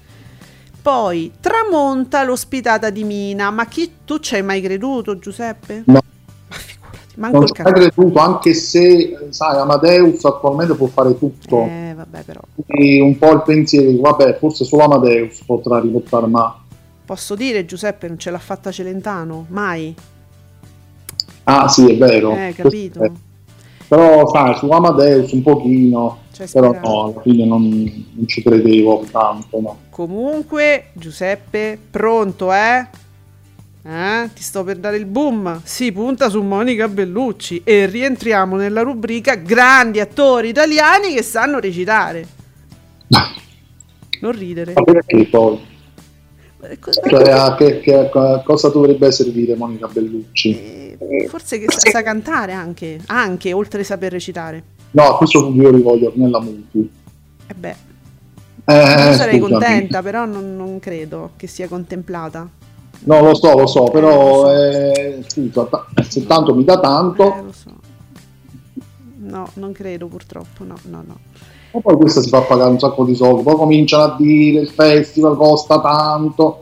Poi 0.81 1.33
tramonta 1.39 2.23
l'ospitata 2.23 2.89
di 2.89 3.03
Mina, 3.03 3.51
ma 3.51 3.65
chi 3.65 3.91
tu 4.05 4.19
ci 4.19 4.35
hai 4.35 4.43
mai 4.43 4.61
creduto 4.61 5.19
Giuseppe? 5.19 5.83
No. 5.85 5.99
Ma 6.47 6.55
figurati, 6.55 7.07
manco 7.15 7.37
Non 7.37 7.47
ci 7.47 7.61
hai 7.61 7.73
creduto, 7.73 8.19
anche 8.19 8.53
se, 8.53 9.27
sai, 9.29 9.57
Amadeus 9.57 10.23
attualmente 10.23 10.73
può 10.75 10.87
fare 10.87 11.17
tutto. 11.17 11.63
Eh, 11.63 11.93
vabbè 11.95 12.23
però, 12.23 12.39
Quindi 12.65 13.01
un 13.01 13.17
po' 13.17 13.33
il 13.33 13.43
pensiero, 13.43 13.99
vabbè, 13.99 14.37
forse 14.37 14.63
solo 14.63 14.83
Amadeus 14.83 15.43
potrà 15.45 15.79
riportare, 15.81 16.27
ma... 16.27 16.57
posso 17.05 17.35
dire 17.35 17.65
Giuseppe 17.65 18.07
non 18.07 18.17
ce 18.17 18.31
l'ha 18.31 18.39
fatta 18.39 18.71
Celentano? 18.71 19.45
Mai? 19.49 19.93
Ah 21.49 21.67
sì, 21.67 21.91
è 21.91 21.97
vero. 21.97 22.35
Eh, 22.35 22.53
capito? 22.55 23.03
Eh, 23.03 23.11
Però, 23.87 24.29
sai, 24.29 24.55
su 24.55 24.69
Amadeus 24.69 25.31
un 25.31 25.41
pochino, 25.41 26.19
C'è 26.31 26.47
però 26.47 26.71
no, 26.71 27.03
alla 27.05 27.21
fine 27.21 27.43
non, 27.43 27.67
non 27.69 28.27
ci 28.27 28.43
credevo 28.43 29.03
tanto, 29.09 29.59
no. 29.59 29.77
Comunque, 29.89 30.91
Giuseppe, 30.93 31.79
pronto, 31.89 32.53
eh? 32.53 32.85
Eh? 33.81 34.29
Ti 34.31 34.43
sto 34.43 34.63
per 34.63 34.77
dare 34.77 34.97
il 34.97 35.07
boom. 35.07 35.61
Si 35.63 35.91
punta 35.91 36.29
su 36.29 36.43
Monica 36.43 36.87
Bellucci 36.87 37.61
e 37.63 37.87
rientriamo 37.87 38.55
nella 38.55 38.83
rubrica 38.83 39.33
grandi 39.33 39.99
attori 39.99 40.49
italiani 40.49 41.15
che 41.15 41.23
sanno 41.23 41.59
recitare. 41.59 42.27
Non 44.21 44.33
ridere. 44.33 44.73
Ma 44.75 44.83
perché 44.83 45.25
poi? 45.27 45.57
Eh, 46.61 46.79
co- 46.79 46.91
Cioè, 46.91 47.29
a, 47.31 47.55
che, 47.55 47.79
che- 47.79 48.09
cosa 48.43 48.69
dovrebbe 48.69 49.11
servire 49.11 49.55
Monica 49.55 49.87
Bellucci? 49.87 50.51
eh, 50.99 51.27
Forse 51.29 51.59
che 51.59 51.65
sa, 51.71 51.79
sa 51.89 52.01
cantare 52.03 52.51
anche, 52.51 52.99
anche 53.07 53.53
oltre 53.53 53.81
a 53.81 53.85
saper 53.85 54.11
recitare. 54.11 54.63
No, 54.91 55.03
a 55.03 55.17
questo 55.17 55.41
punto 55.43 55.61
io 55.61 55.71
rivoglio 55.71 56.11
nella 56.15 56.41
Muti. 56.41 56.89
E 57.47 57.53
beh, 57.53 57.75
Eh, 58.65 59.13
sarei 59.13 59.39
contenta, 59.39 60.01
però 60.01 60.25
non, 60.25 60.55
non 60.55 60.79
credo 60.79 61.31
che 61.37 61.47
sia 61.47 61.67
contemplata. 61.67 62.47
No, 63.01 63.21
lo 63.21 63.33
so, 63.33 63.57
lo 63.57 63.65
so, 63.65 63.87
Eh, 63.87 63.91
però 63.91 64.41
so. 64.41 64.51
eh, 64.51 65.23
scusa, 65.25 65.69
se 66.07 66.25
tanto 66.27 66.53
mi 66.53 66.65
dà 66.65 66.79
tanto, 66.79 67.35
Eh, 67.35 67.41
lo 67.41 67.51
so. 67.53 67.71
No, 69.21 69.49
non 69.55 69.71
credo 69.71 70.07
purtroppo, 70.07 70.63
no, 70.65 70.75
no, 70.83 71.03
no. 71.05 71.19
Ma 71.71 71.79
poi 71.81 71.95
questa 71.95 72.21
si 72.21 72.29
fa 72.29 72.41
pagare 72.41 72.71
un 72.71 72.79
sacco 72.79 73.03
di 73.03 73.15
soldi, 73.15 73.43
poi 73.43 73.55
cominciano 73.55 74.03
a 74.03 74.15
dire 74.17 74.61
il 74.61 74.69
festival 74.69 75.37
costa 75.37 75.79
tanto, 75.79 76.61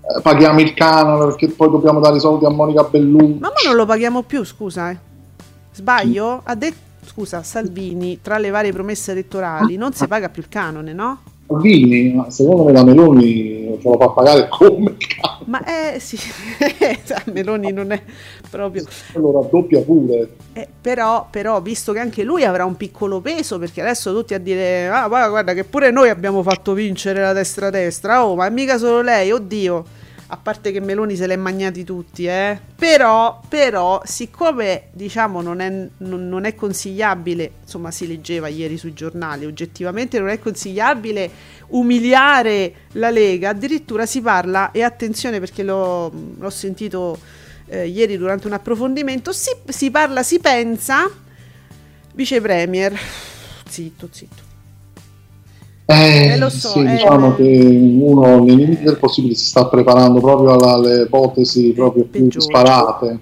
eh, 0.00 0.20
paghiamo 0.20 0.60
il 0.60 0.74
canone 0.74 1.26
perché 1.26 1.48
poi 1.48 1.70
dobbiamo 1.70 2.00
dare 2.00 2.16
i 2.16 2.20
soldi 2.20 2.44
a 2.44 2.50
Monica 2.50 2.82
Bellucci. 2.84 3.38
Ma 3.40 3.48
mo 3.48 3.54
non 3.64 3.76
lo 3.76 3.86
paghiamo 3.86 4.22
più, 4.22 4.44
scusa, 4.44 4.90
eh. 4.90 4.98
Sbaglio? 5.72 6.40
Ha 6.44 6.54
detto, 6.54 6.76
scusa, 7.04 7.42
Salvini, 7.42 8.20
tra 8.20 8.38
le 8.38 8.50
varie 8.50 8.72
promesse 8.72 9.12
elettorali, 9.12 9.76
non 9.76 9.92
si 9.92 10.06
paga 10.08 10.28
più 10.28 10.42
il 10.42 10.48
canone, 10.48 10.92
no? 10.92 11.20
Salvini, 11.48 12.12
ma 12.12 12.28
secondo 12.28 12.64
me 12.64 12.72
la 12.72 12.84
Meloni 12.84 13.78
ce 13.80 13.88
lo 13.88 13.96
fa 13.96 14.10
pagare 14.10 14.48
come 14.52 14.96
Ma 15.46 15.64
eh 15.64 15.98
sì, 15.98 16.18
Meloni 17.32 17.72
non 17.72 17.90
è 17.90 18.02
proprio... 18.50 18.84
lo 19.14 19.40
raddoppia 19.40 19.80
pure. 19.80 20.28
Eh, 20.52 20.68
però, 20.78 21.26
però, 21.30 21.60
visto 21.62 21.92
che 21.92 22.00
anche 22.00 22.22
lui 22.22 22.44
avrà 22.44 22.66
un 22.66 22.76
piccolo 22.76 23.20
peso, 23.20 23.58
perché 23.58 23.80
adesso 23.80 24.12
tutti 24.12 24.34
a 24.34 24.38
dire, 24.38 24.88
ah 24.88 25.08
guarda, 25.08 25.28
guarda 25.30 25.54
che 25.54 25.64
pure 25.64 25.90
noi 25.90 26.10
abbiamo 26.10 26.42
fatto 26.42 26.74
vincere 26.74 27.22
la 27.22 27.32
destra-destra, 27.32 28.26
oh, 28.26 28.34
ma 28.34 28.46
è 28.46 28.50
mica 28.50 28.76
solo 28.76 29.00
lei, 29.00 29.32
oddio. 29.32 29.96
A 30.30 30.36
parte 30.36 30.72
che 30.72 30.80
Meloni 30.80 31.16
se 31.16 31.26
l'è 31.26 31.36
magnati 31.36 31.84
tutti, 31.84 32.26
eh. 32.26 32.58
Però, 32.76 33.40
però, 33.48 34.02
siccome 34.04 34.88
diciamo 34.92 35.40
non 35.40 35.60
è, 35.60 35.70
non, 35.70 36.28
non 36.28 36.44
è 36.44 36.54
consigliabile, 36.54 37.52
insomma 37.62 37.90
si 37.90 38.06
leggeva 38.06 38.48
ieri 38.48 38.76
sui 38.76 38.92
giornali, 38.92 39.46
oggettivamente 39.46 40.18
non 40.18 40.28
è 40.28 40.38
consigliabile 40.38 41.30
umiliare 41.68 42.74
la 42.92 43.08
Lega, 43.08 43.50
addirittura 43.50 44.04
si 44.04 44.20
parla, 44.20 44.70
e 44.70 44.82
attenzione 44.82 45.40
perché 45.40 45.62
l'ho, 45.62 46.12
l'ho 46.38 46.50
sentito 46.50 47.18
eh, 47.68 47.86
ieri 47.86 48.18
durante 48.18 48.46
un 48.46 48.52
approfondimento, 48.52 49.32
si, 49.32 49.50
si 49.66 49.90
parla, 49.90 50.22
si 50.22 50.38
pensa, 50.40 51.10
vice 52.12 52.40
premier, 52.40 52.94
zitto, 53.66 54.08
zitto. 54.10 54.47
Eh, 55.90 56.32
Eh, 56.32 56.36
lo 56.36 56.50
so, 56.50 56.68
sì, 56.68 56.80
eh. 56.80 56.86
diciamo 56.86 57.34
che 57.34 57.42
uno 57.42 58.44
nei 58.44 58.56
limiti 58.56 58.82
del 58.82 58.98
possibile 58.98 59.34
si 59.34 59.46
sta 59.46 59.66
preparando 59.68 60.20
proprio 60.20 60.52
alla- 60.52 60.72
alle 60.74 61.02
ipotesi 61.04 61.72
proprio 61.72 62.04
più 62.04 62.28
disparate 62.28 63.18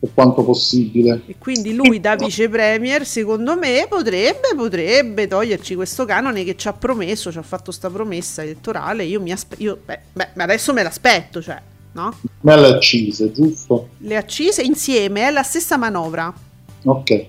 per 0.00 0.10
quanto 0.14 0.42
possibile. 0.42 1.20
E 1.26 1.36
quindi 1.38 1.74
lui 1.74 2.00
da 2.00 2.16
vice 2.16 2.48
premier, 2.48 3.04
secondo 3.04 3.54
me, 3.58 3.84
potrebbe, 3.86 4.54
potrebbe 4.56 5.26
toglierci 5.26 5.74
questo 5.74 6.06
canone 6.06 6.42
che 6.44 6.56
ci 6.56 6.68
ha 6.68 6.72
promesso, 6.72 7.30
ci 7.30 7.36
ha 7.36 7.42
fatto 7.42 7.70
sta 7.70 7.90
promessa 7.90 8.42
elettorale. 8.42 9.04
Io 9.04 9.20
mi 9.20 9.32
aspetto, 9.32 9.78
beh, 9.84 9.98
beh, 10.14 10.28
ma 10.36 10.44
adesso 10.44 10.72
me 10.72 10.82
l'aspetto, 10.82 11.42
cioè, 11.42 11.60
no? 11.92 12.14
Nelle 12.40 12.68
accise, 12.68 13.30
giusto? 13.30 13.88
Le 13.98 14.16
accise 14.16 14.62
insieme 14.62 15.28
è 15.28 15.30
la 15.30 15.42
stessa 15.42 15.76
manovra. 15.76 16.32
Ok. 16.84 17.26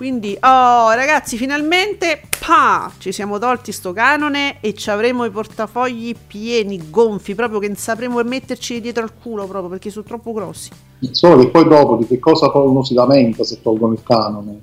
Quindi, 0.00 0.34
oh 0.40 0.92
ragazzi, 0.94 1.36
finalmente 1.36 2.22
pa, 2.38 2.90
ci 2.96 3.12
siamo 3.12 3.36
tolti 3.36 3.70
sto 3.70 3.92
canone 3.92 4.56
e 4.60 4.72
ci 4.72 4.88
avremo 4.88 5.26
i 5.26 5.30
portafogli 5.30 6.14
pieni, 6.26 6.88
gonfi, 6.88 7.34
proprio 7.34 7.58
che 7.58 7.66
non 7.66 7.76
sapremo 7.76 8.18
metterci 8.22 8.80
dietro 8.80 9.02
al 9.02 9.10
culo 9.22 9.44
proprio 9.46 9.68
perché 9.68 9.90
sono 9.90 10.06
troppo 10.06 10.32
grossi. 10.32 10.70
Solo 11.10 11.42
che 11.42 11.48
poi 11.50 11.68
dopo 11.68 11.96
di 11.96 12.06
che 12.06 12.18
cosa 12.18 12.50
uno 12.54 12.82
si 12.82 12.94
lamenta 12.94 13.44
se 13.44 13.60
tolgono 13.60 13.92
il 13.92 14.02
canone? 14.02 14.58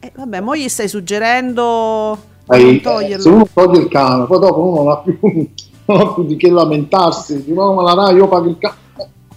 E 0.00 0.10
vabbè, 0.12 0.40
mo 0.40 0.56
gli 0.56 0.68
stai 0.68 0.88
suggerendo 0.88 2.18
di 2.48 2.78
eh, 2.78 2.80
toglierlo. 2.80 3.22
se 3.22 3.28
uno 3.28 3.46
toglie 3.54 3.82
il 3.82 3.88
canone, 3.88 4.26
poi 4.26 4.40
dopo 4.40 4.60
uno 4.60 4.82
non 4.82 4.90
ha 4.90 4.96
più, 4.96 5.16
non 5.86 6.00
ha 6.00 6.14
più 6.14 6.24
di 6.24 6.34
che 6.34 6.50
lamentarsi, 6.50 7.44
no 7.46 7.74
ma 7.74 7.82
la 7.82 7.94
Rai 7.94 8.16
io 8.16 8.26
pago 8.26 8.48
il 8.48 8.58
canone, 8.58 8.80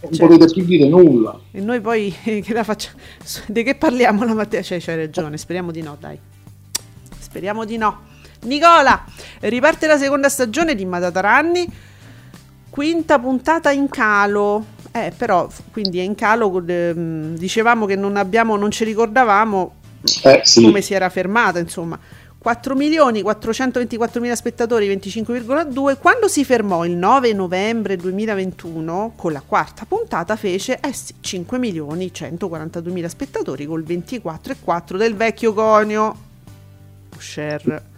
non 0.04 0.14
Certo. 0.14 0.34
potete 0.38 0.54
più 0.54 0.66
dire 0.66 0.88
nulla. 0.88 1.40
E 1.52 1.60
noi 1.62 1.80
poi 1.82 2.14
che 2.24 2.54
la 2.54 2.64
facciamo? 2.64 2.98
Di 3.48 3.64
che 3.64 3.76
parliamo 3.76 4.24
la 4.26 4.34
mattina? 4.34 4.62
Cioè, 4.62 4.80
c'hai 4.80 4.96
ragione, 4.98 5.38
speriamo 5.38 5.72
di 5.72 5.82
no, 5.82 5.96
dai. 6.00 6.18
Speriamo 7.20 7.66
di 7.66 7.78
no. 7.78 8.12
Nicola, 8.44 9.06
riparte 9.42 9.88
la 9.88 9.98
seconda 9.98 10.30
stagione 10.30 10.76
di 10.76 10.86
Matataranni. 10.86 11.68
Quinta 12.70 13.20
puntata 13.20 13.72
in 13.72 13.88
calo. 13.90 14.66
Eh, 14.92 15.12
però 15.16 15.48
quindi 15.72 15.98
è 16.00 16.04
in 16.04 16.14
calo, 16.14 16.64
eh, 16.68 16.94
dicevamo 16.96 17.86
che 17.88 17.96
non, 17.96 18.16
abbiamo, 18.16 18.56
non 18.58 18.70
ci 18.70 18.84
ricordavamo 18.84 19.74
Eh, 20.24 20.42
sì. 20.44 20.62
come 20.62 20.82
si 20.82 20.94
era 20.94 21.10
fermata, 21.10 21.58
insomma. 21.60 21.98
4 22.44 22.76
milioni 22.76 23.22
424 23.22 24.20
mila 24.20 24.36
spettatori, 24.36 24.94
25,2. 24.94 25.98
Quando 25.98 26.28
si 26.28 26.44
fermò 26.44 26.84
il 26.84 26.92
9 26.92 27.32
novembre 27.32 27.96
2021, 27.96 29.14
con 29.16 29.32
la 29.32 29.42
quarta 29.42 29.86
puntata, 29.86 30.36
fece 30.36 30.78
eh 30.82 30.92
sì, 30.92 31.14
5 31.22 31.58
milioni 31.58 32.14
142 32.14 32.92
mila 32.92 33.08
spettatori 33.08 33.66
col 33.66 33.84
24,4 33.84 34.98
del 34.98 35.16
vecchio 35.16 35.54
conio. 35.54 36.18
Share. 37.18 37.93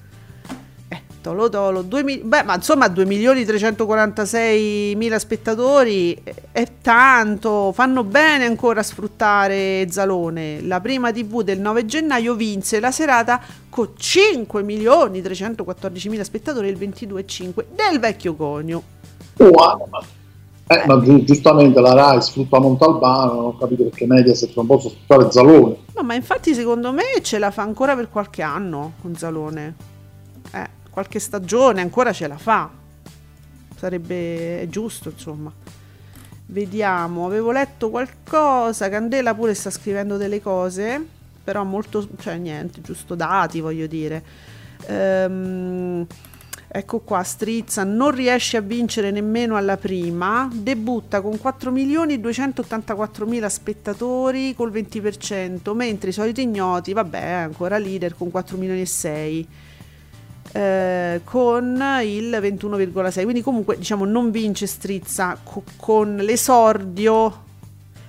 Eh, 1.25 1.29
tolo 1.29 1.49
tolo. 1.49 1.81
2 1.81 2.03
mi- 2.03 2.17
beh, 2.19 2.43
ma 2.43 2.55
insomma 2.55 2.87
2 2.87 3.03
milioni 3.05 3.43
346 3.43 4.95
mila 4.95 5.17
spettatori 5.17 6.15
è, 6.51 6.67
tanto. 6.81 7.71
Fanno 7.73 8.03
bene 8.03 8.45
ancora 8.45 8.81
a 8.81 8.83
sfruttare 8.83 9.87
Zalone. 9.89 10.61
La 10.61 10.79
prima 10.79 11.11
TV 11.11 11.41
del 11.41 11.59
9 11.59 11.85
gennaio 11.85 12.35
vinse 12.35 12.79
la 12.79 12.91
serata 12.91 13.41
con 13.69 13.89
5 13.95 14.61
milioni 14.61 15.21
314 15.21 16.09
mila 16.09 16.23
spettatori 16.23 16.69
il 16.69 16.77
22,5 16.77 17.65
del 17.73 17.99
vecchio 17.99 18.35
conio. 18.35 18.83
Wow, 19.37 19.87
ma, 19.89 19.99
eh, 20.67 20.83
ma 20.85 21.01
giu- 21.01 21.23
giustamente 21.23 21.81
la 21.81 21.93
Rai 21.93 22.21
sfrutta 22.21 22.59
Montalbano, 22.59 23.33
non 23.33 23.45
ho 23.45 23.57
capito 23.57 23.83
perché 23.83 24.05
Mediaset 24.05 24.55
non 24.55 24.67
posso 24.67 24.89
sfruttare 24.89 25.31
Zalone. 25.31 25.75
No, 25.95 26.03
ma 26.03 26.13
infatti 26.13 26.53
secondo 26.53 26.93
me 26.93 27.03
ce 27.21 27.39
la 27.39 27.49
fa 27.51 27.63
ancora 27.63 27.95
per 27.95 28.09
qualche 28.09 28.43
anno 28.43 28.93
con 29.01 29.15
Zalone. 29.15 29.75
Eh, 30.53 30.83
qualche 30.95 31.19
stagione 31.19 31.81
ancora 31.81 32.13
ce 32.13 32.25
la 32.25 32.37
fa. 32.37 32.69
Sarebbe 33.75 34.65
giusto, 34.69 35.09
insomma. 35.09 35.51
Vediamo, 36.45 37.25
avevo 37.25 37.51
letto 37.51 37.89
qualcosa, 37.89 38.87
Candela 38.87 39.35
pure 39.35 39.53
sta 39.55 39.69
scrivendo 39.69 40.15
delle 40.15 40.41
cose, 40.41 41.05
però 41.43 41.65
molto, 41.65 42.07
cioè 42.17 42.37
niente, 42.37 42.79
giusto 42.79 43.13
dati 43.13 43.59
voglio 43.59 43.87
dire. 43.87 44.23
Ehm, 44.87 46.07
ecco 46.65 46.99
qua, 46.99 47.23
Strizza 47.23 47.83
non 47.83 48.11
riesce 48.11 48.55
a 48.55 48.61
vincere 48.61 49.11
nemmeno 49.11 49.57
alla 49.57 49.75
prima, 49.75 50.49
debutta 50.49 51.19
con 51.19 51.37
4 51.37 51.71
milioni 51.71 52.21
284 52.21 53.25
mila 53.25 53.49
spettatori 53.49 54.55
col 54.55 54.71
20%, 54.71 55.73
mentre 55.75 56.11
i 56.11 56.13
soliti 56.13 56.43
ignoti, 56.43 56.93
vabbè, 56.93 57.21
ancora 57.21 57.77
leader 57.77 58.15
con 58.15 58.31
4 58.31 58.55
milioni 58.55 58.79
e 58.79 58.85
6 58.85 59.47
eh, 60.51 61.21
con 61.23 61.83
il 62.03 62.29
21,6 62.29 63.23
quindi 63.23 63.41
comunque 63.41 63.77
diciamo 63.77 64.05
non 64.05 64.31
vince 64.31 64.67
Strizza 64.67 65.37
co- 65.41 65.63
con 65.77 66.17
l'esordio. 66.17 67.43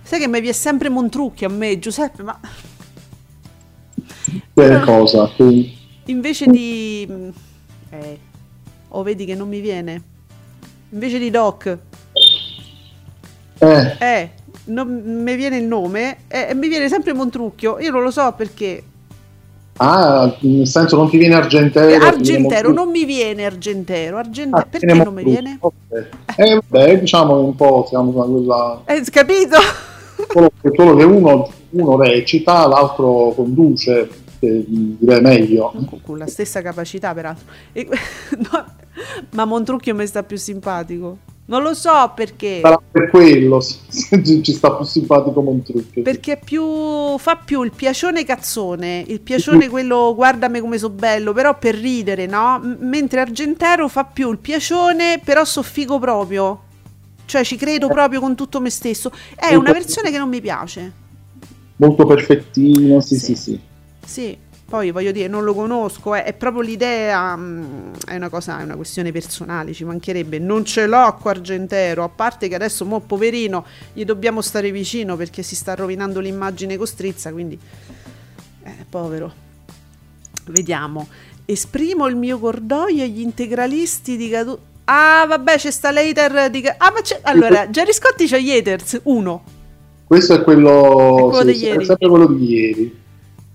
Sai 0.02 0.20
che 0.20 0.28
mi 0.28 0.40
viene 0.40 0.54
sempre 0.54 0.88
Montrucchi 0.88 1.44
a 1.44 1.48
me 1.48 1.78
Giuseppe 1.78 2.22
ma 2.22 2.38
Che 4.54 4.80
cosa? 4.80 5.30
Invece 6.06 6.46
di 6.46 7.32
eh, 7.90 8.18
o 8.88 9.02
vedi 9.02 9.24
che 9.24 9.34
non 9.34 9.48
mi 9.48 9.60
viene. 9.60 10.02
Invece 10.90 11.18
di 11.18 11.30
Doc. 11.30 11.78
Eh, 13.58 13.96
eh 13.98 14.30
non 14.66 14.88
mi 15.22 15.36
viene 15.36 15.58
il 15.58 15.64
nome 15.64 16.18
e 16.28 16.54
mi 16.54 16.68
viene 16.68 16.88
sempre 16.88 17.12
Montrucchio. 17.12 17.78
Io 17.80 17.90
non 17.90 18.02
lo 18.02 18.10
so 18.10 18.32
perché 18.32 18.82
ah, 19.76 20.36
nel 20.40 20.66
senso 20.66 20.96
non 20.96 21.08
ti 21.10 21.16
viene 21.18 21.34
Argentero. 21.34 22.04
Argentero 22.04 22.72
non 22.72 22.90
mi 22.90 23.04
viene 23.04 23.44
Argentero 23.44 24.16
Argente- 24.18 24.56
Ah, 24.60 24.66
perché 24.68 24.92
non 24.94 25.14
mi 25.14 25.24
viene 25.24 25.58
ok. 25.60 25.74
Eh, 26.36 26.60
vabbè, 26.68 27.00
diciamo 27.00 27.40
un 27.44 27.54
po' 27.56 27.86
siamo 27.88 28.12
da 28.12 28.22
quella... 28.24 28.82
eh, 28.86 29.02
capito 29.10 29.56
Solo 30.32 30.50
che, 30.60 30.70
solo 30.74 30.96
che 30.96 31.04
uno, 31.04 31.50
uno 31.70 31.96
recita, 31.98 32.66
l'altro 32.66 33.32
conduce, 33.36 34.08
direi 34.38 35.20
meglio. 35.20 35.72
con, 35.74 36.00
con 36.02 36.18
la 36.18 36.26
stessa 36.26 36.62
capacità 36.62 37.12
peraltro 37.12 37.44
E- 37.72 37.86
no, 38.50 38.64
ma 39.32 39.44
Montrucchio 39.44 39.94
mi 39.94 40.06
sta 40.06 40.22
più 40.22 40.36
simpatico 40.38 41.18
non 41.46 41.62
lo 41.62 41.74
so 41.74 42.12
perché. 42.14 42.60
Sarà 42.62 42.80
per 42.90 43.08
quello 43.10 43.60
ci 43.62 44.52
sta 44.52 44.74
più 44.74 44.84
simpatico 44.84 45.40
Montrucchio. 45.42 46.02
perché 46.02 46.38
più 46.42 47.16
fa 47.18 47.36
più 47.36 47.62
il 47.62 47.72
piacione 47.74 48.24
cazzone 48.24 49.04
il 49.06 49.20
piacione 49.20 49.68
quello 49.68 50.12
guardami 50.14 50.60
come 50.60 50.78
so 50.78 50.90
bello 50.90 51.32
però 51.32 51.56
per 51.58 51.74
ridere 51.76 52.26
no? 52.26 52.58
M- 52.58 52.76
mentre 52.80 53.20
Argentero 53.20 53.88
fa 53.88 54.04
più 54.04 54.30
il 54.30 54.38
piacione 54.38 55.20
però 55.24 55.44
soffigo 55.44 55.98
proprio. 55.98 56.62
Cioè 57.26 57.42
ci 57.42 57.56
credo 57.56 57.88
proprio 57.88 58.20
con 58.20 58.36
tutto 58.36 58.60
me 58.60 58.70
stesso. 58.70 59.10
È 59.34 59.52
una 59.54 59.72
versione 59.72 60.12
che 60.12 60.18
non 60.18 60.28
mi 60.28 60.40
piace. 60.40 60.92
Molto 61.76 62.06
perfettino, 62.06 63.00
sì, 63.00 63.16
Sì. 63.16 63.24
sì, 63.24 63.34
sì. 63.34 63.60
Sì, 64.04 64.38
poi 64.68 64.90
voglio 64.90 65.12
dire, 65.12 65.28
non 65.28 65.44
lo 65.44 65.54
conosco, 65.54 66.12
è, 66.14 66.24
è 66.24 66.32
proprio 66.32 66.60
l'idea, 66.60 67.36
mm, 67.36 67.92
è 68.08 68.16
una 68.16 68.28
cosa, 68.28 68.58
è 68.58 68.64
una 68.64 68.74
questione 68.74 69.12
personale, 69.12 69.72
ci 69.72 69.84
mancherebbe, 69.84 70.40
non 70.40 70.64
ce 70.64 70.86
l'ho 70.86 71.16
qua 71.20 71.30
Argentero, 71.30 72.02
a 72.02 72.08
parte 72.08 72.48
che 72.48 72.56
adesso, 72.56 72.84
mo 72.84 72.98
poverino, 72.98 73.64
gli 73.92 74.04
dobbiamo 74.04 74.40
stare 74.40 74.72
vicino 74.72 75.14
perché 75.16 75.44
si 75.44 75.54
sta 75.54 75.76
rovinando 75.76 76.18
l'immagine 76.18 76.76
costrizza, 76.76 77.30
quindi, 77.30 77.56
eh, 78.64 78.84
povero. 78.88 79.44
Vediamo, 80.46 81.06
esprimo 81.44 82.08
il 82.08 82.16
mio 82.16 82.40
cordoglio 82.40 83.04
agli 83.04 83.20
integralisti 83.20 84.16
di 84.16 84.28
Cadu... 84.28 84.58
Ah, 84.88 85.26
vabbè, 85.26 85.56
c'è 85.56 85.70
sta 85.70 85.92
l'hater 85.92 86.50
di... 86.50 86.64
Ah, 86.66 86.90
ma 86.92 87.00
c'è... 87.02 87.20
Allora, 87.22 87.68
Jerry 87.68 87.92
Scotti 87.92 88.26
c'ha 88.28 88.38
gli 88.38 88.50
haters, 88.50 89.00
uno. 89.04 89.42
Questo 90.04 90.34
è 90.34 90.42
quello, 90.42 91.18
È 91.18 91.30
quello 91.30 91.52
sì, 91.52 91.58
di 91.58 91.64
ieri. 91.64 91.82
è 91.82 91.84
sempre 91.84 92.08
quello 92.08 92.26
di 92.26 92.44
ieri. 92.44 93.04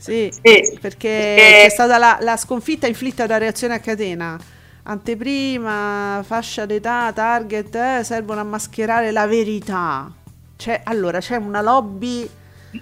Sì, 0.02 0.32
Sì. 0.34 0.78
perché 0.82 1.36
c'è 1.38 1.70
stata 1.70 2.00
la, 2.00 2.18
la 2.22 2.36
sconfitta 2.36 2.88
inflitta 2.88 3.28
da 3.28 3.38
reazione 3.38 3.76
a 3.76 3.80
catena. 3.80 4.36
Anteprima, 4.84 6.24
fascia 6.26 6.66
d'età, 6.66 7.12
target, 7.14 7.76
eh, 7.76 8.04
servono 8.04 8.40
a 8.40 8.44
mascherare 8.44 9.12
la 9.12 9.28
verità. 9.28 10.12
C'è, 10.58 10.82
allora, 10.86 11.20
c'è 11.20 11.36
una 11.36 11.62
lobby, 11.62 12.28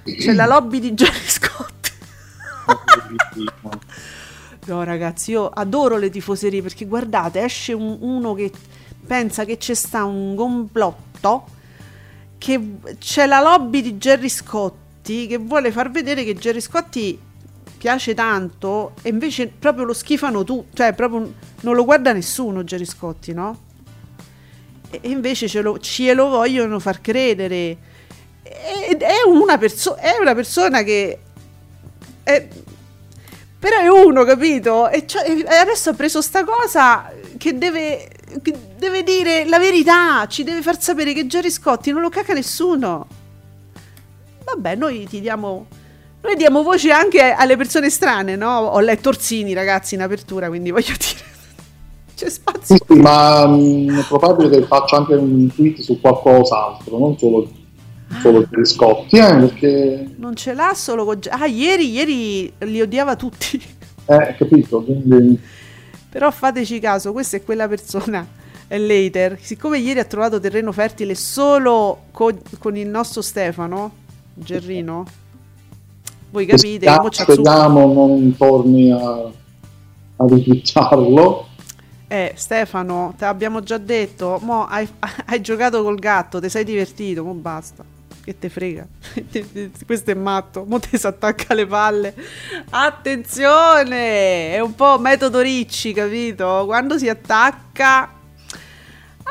c'è 0.05 0.31
la 0.31 0.45
lobby 0.45 0.79
di 0.79 0.93
Jerry 0.93 1.19
Scott. 1.27 1.91
No, 4.65 4.83
ragazzi, 4.83 5.31
io 5.31 5.49
adoro 5.49 5.97
le 5.97 6.09
tifoserie 6.09 6.61
perché 6.61 6.85
guardate, 6.85 7.41
esce 7.43 7.73
un- 7.73 7.97
uno 7.99 8.33
che 8.33 8.51
pensa 9.05 9.43
che 9.43 9.57
c'è 9.57 9.73
sta 9.73 10.05
un 10.05 10.35
complotto 10.35 11.47
che 12.37 12.75
c'è 12.99 13.25
la 13.25 13.41
lobby 13.41 13.81
di 13.81 13.95
Jerry 13.95 14.29
Scotti 15.09 15.25
che 15.27 15.37
vuole 15.37 15.71
far 15.71 15.89
vedere 15.89 16.23
che 16.23 16.35
Jerry 16.35 16.61
Scotti 16.61 17.19
piace 17.77 18.13
tanto 18.13 18.93
e 19.01 19.09
invece 19.09 19.47
proprio 19.47 19.85
lo 19.85 19.93
schifano 19.93 20.43
tu, 20.43 20.65
cioè 20.73 20.93
proprio 20.93 21.33
non 21.61 21.75
lo 21.75 21.83
guarda 21.83 22.13
nessuno 22.13 22.63
Jerry 22.63 22.85
Scotti, 22.85 23.33
no? 23.33 23.67
E 24.91 24.99
invece 25.03 25.47
ce 25.47 25.61
lo, 25.61 25.79
ce 25.79 26.13
lo 26.13 26.27
vogliono 26.27 26.79
far 26.79 27.01
credere. 27.01 27.77
Ed 28.87 29.01
è 29.01 29.23
una, 29.25 29.57
perso- 29.57 29.95
è 29.95 30.15
una 30.19 30.35
persona 30.35 30.83
che 30.83 31.19
è, 32.23 32.47
però 33.57 33.77
è 33.79 33.87
uno, 33.87 34.23
capito? 34.23 34.89
E, 34.89 35.07
cioè- 35.07 35.27
e 35.27 35.55
adesso 35.55 35.89
ha 35.89 35.93
preso 35.93 36.21
sta 36.21 36.43
cosa 36.43 37.11
che 37.37 37.57
deve, 37.57 38.09
che 38.43 38.53
deve 38.77 39.03
dire 39.03 39.45
la 39.45 39.57
verità, 39.57 40.27
ci 40.27 40.43
deve 40.43 40.61
far 40.61 40.79
sapere 40.79 41.13
che 41.13 41.25
Jerry 41.25 41.49
Scotti 41.49 41.91
non 41.91 42.01
lo 42.01 42.09
caca 42.09 42.33
nessuno. 42.33 43.18
Vabbè, 44.53 44.75
noi 44.75 45.05
ti 45.07 45.19
diamo. 45.21 45.67
Noi 46.21 46.35
diamo 46.35 46.63
voce 46.63 46.91
anche 46.91 47.31
alle 47.31 47.55
persone 47.55 47.89
strane, 47.89 48.35
no? 48.35 48.49
Ho 48.57 48.79
letto 48.81 49.09
Orsini, 49.09 49.53
ragazzi, 49.53 49.95
in 49.95 50.01
apertura, 50.01 50.49
quindi 50.49 50.69
voglio 50.71 50.93
dire. 50.97 51.27
C'è 52.15 52.29
spazio. 52.29 52.75
Sì, 52.75 52.83
sì, 52.85 52.99
ma 52.99 53.47
mh, 53.47 53.99
è 54.01 54.03
probabile 54.05 54.49
che 54.49 54.65
faccia 54.65 54.97
anche 54.97 55.13
un 55.13 55.49
tweet 55.53 55.79
su 55.79 55.99
qualcos'altro, 56.01 56.97
non 56.97 57.17
solo, 57.17 57.49
solo 58.21 58.45
per 58.49 58.67
Scotti, 58.67 59.17
eh, 59.17 59.35
perché, 59.35 60.07
Non 60.17 60.35
ce 60.35 60.53
l'ha 60.53 60.73
solo 60.73 61.05
con. 61.05 61.19
Ah, 61.29 61.45
ieri, 61.45 61.89
ieri 61.91 62.51
li 62.59 62.81
odiava 62.81 63.15
tutti. 63.15 63.61
eh, 64.07 64.35
capito, 64.37 64.83
quindi... 64.83 65.39
Però 66.09 66.29
fateci 66.31 66.79
caso, 66.79 67.11
questa 67.13 67.37
è 67.37 67.43
quella 67.43 67.67
persona, 67.67 68.27
è 68.67 68.77
l'hater. 68.77 69.37
Siccome 69.39 69.77
ieri 69.77 69.99
ha 69.99 70.05
trovato 70.05 70.39
terreno 70.39 70.71
fertile 70.71 71.13
solo 71.15 72.05
co- 72.11 72.39
con, 72.57 72.75
il 72.75 72.87
nostro 72.87 73.21
Stefano, 73.21 73.91
Gerrino, 74.39 75.05
voi 76.31 76.45
capite 76.45 76.85
che 76.85 77.09
su- 77.11 77.23
speriamo 77.23 77.93
non 77.93 78.35
torni 78.37 78.91
a, 78.91 78.97
a 78.99 80.25
ritwittarlo. 80.27 81.47
Eh, 82.07 82.33
Stefano, 82.35 83.13
te 83.17 83.25
l'abbiamo 83.25 83.61
già 83.61 83.77
detto, 83.77 84.39
mo 84.41 84.65
hai, 84.65 84.87
hai 85.27 85.41
giocato 85.41 85.83
col 85.83 85.97
gatto, 85.97 86.39
ti 86.39 86.49
sei 86.49 86.63
divertito, 86.63 87.23
mo 87.23 87.33
basta. 87.33 87.83
Che 88.21 88.37
te 88.37 88.49
frega. 88.49 88.85
Questo 89.85 90.11
è 90.11 90.13
matto, 90.13 90.65
mo 90.67 90.79
ti 90.79 90.97
si 90.97 91.07
attacca 91.07 91.53
le 91.53 91.65
palle. 91.65 92.13
Attenzione! 92.69 94.53
È 94.53 94.59
un 94.59 94.75
po' 94.75 94.99
metodo 94.99 95.39
Ricci, 95.39 95.93
capito? 95.93 96.63
Quando 96.65 96.97
si 96.97 97.09
attacca... 97.09 98.17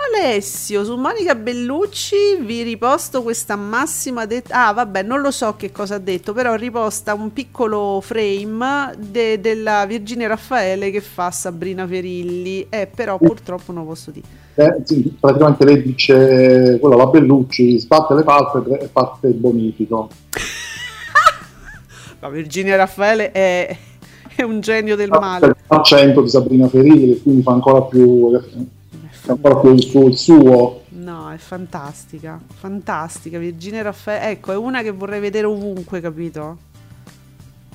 Alessio, 0.06 0.84
su 0.84 0.96
Monica 0.96 1.34
Bellucci 1.34 2.36
vi 2.40 2.62
riposto 2.62 3.22
questa 3.22 3.56
massima 3.56 4.26
detta. 4.26 4.68
Ah, 4.68 4.72
vabbè, 4.72 5.02
non 5.02 5.20
lo 5.20 5.30
so 5.30 5.54
che 5.56 5.72
cosa 5.72 5.96
ha 5.96 5.98
detto, 5.98 6.32
però 6.32 6.54
riposta 6.54 7.14
un 7.14 7.32
piccolo 7.32 8.00
frame 8.00 8.94
de- 8.98 9.40
della 9.40 9.84
Virginia 9.86 10.28
Raffaele 10.28 10.90
che 10.90 11.00
fa 11.00 11.30
Sabrina 11.30 11.86
Ferilli. 11.86 12.66
Eh, 12.68 12.88
però 12.94 13.18
purtroppo 13.18 13.72
non 13.72 13.86
posso 13.86 14.10
dire. 14.10 14.26
Eh, 14.54 14.82
sì, 14.84 15.16
praticamente 15.18 15.64
lei 15.64 15.82
dice 15.82 16.78
quella 16.80 16.96
la 16.96 17.06
Bellucci 17.06 17.78
sbatte 17.78 18.14
le 18.14 18.22
palpebre 18.22 18.80
e 18.80 18.86
parte 18.88 19.28
il 19.28 19.34
bonifico. 19.34 20.08
La 22.20 22.28
Virginia 22.30 22.74
Raffaele 22.74 23.30
è, 23.30 23.76
è 24.34 24.42
un 24.42 24.60
genio 24.60 24.96
del 24.96 25.08
male. 25.08 25.54
L'accento 25.68 26.22
di 26.22 26.28
Sabrina 26.28 26.68
Ferilli 26.68 27.22
quindi 27.22 27.42
fa 27.42 27.52
ancora 27.52 27.82
più 27.82 28.32
ancora 29.26 29.56
più 29.56 29.74
il 29.74 29.82
suo, 29.82 30.06
il 30.08 30.16
suo. 30.16 30.84
No, 30.90 31.30
è 31.30 31.36
fantastica, 31.36 32.40
fantastica. 32.58 33.38
Virginia 33.38 33.82
Raffaele, 33.82 34.30
ecco, 34.30 34.52
è 34.52 34.56
una 34.56 34.82
che 34.82 34.90
vorrei 34.90 35.20
vedere 35.20 35.46
ovunque, 35.46 36.00
capito? 36.00 36.58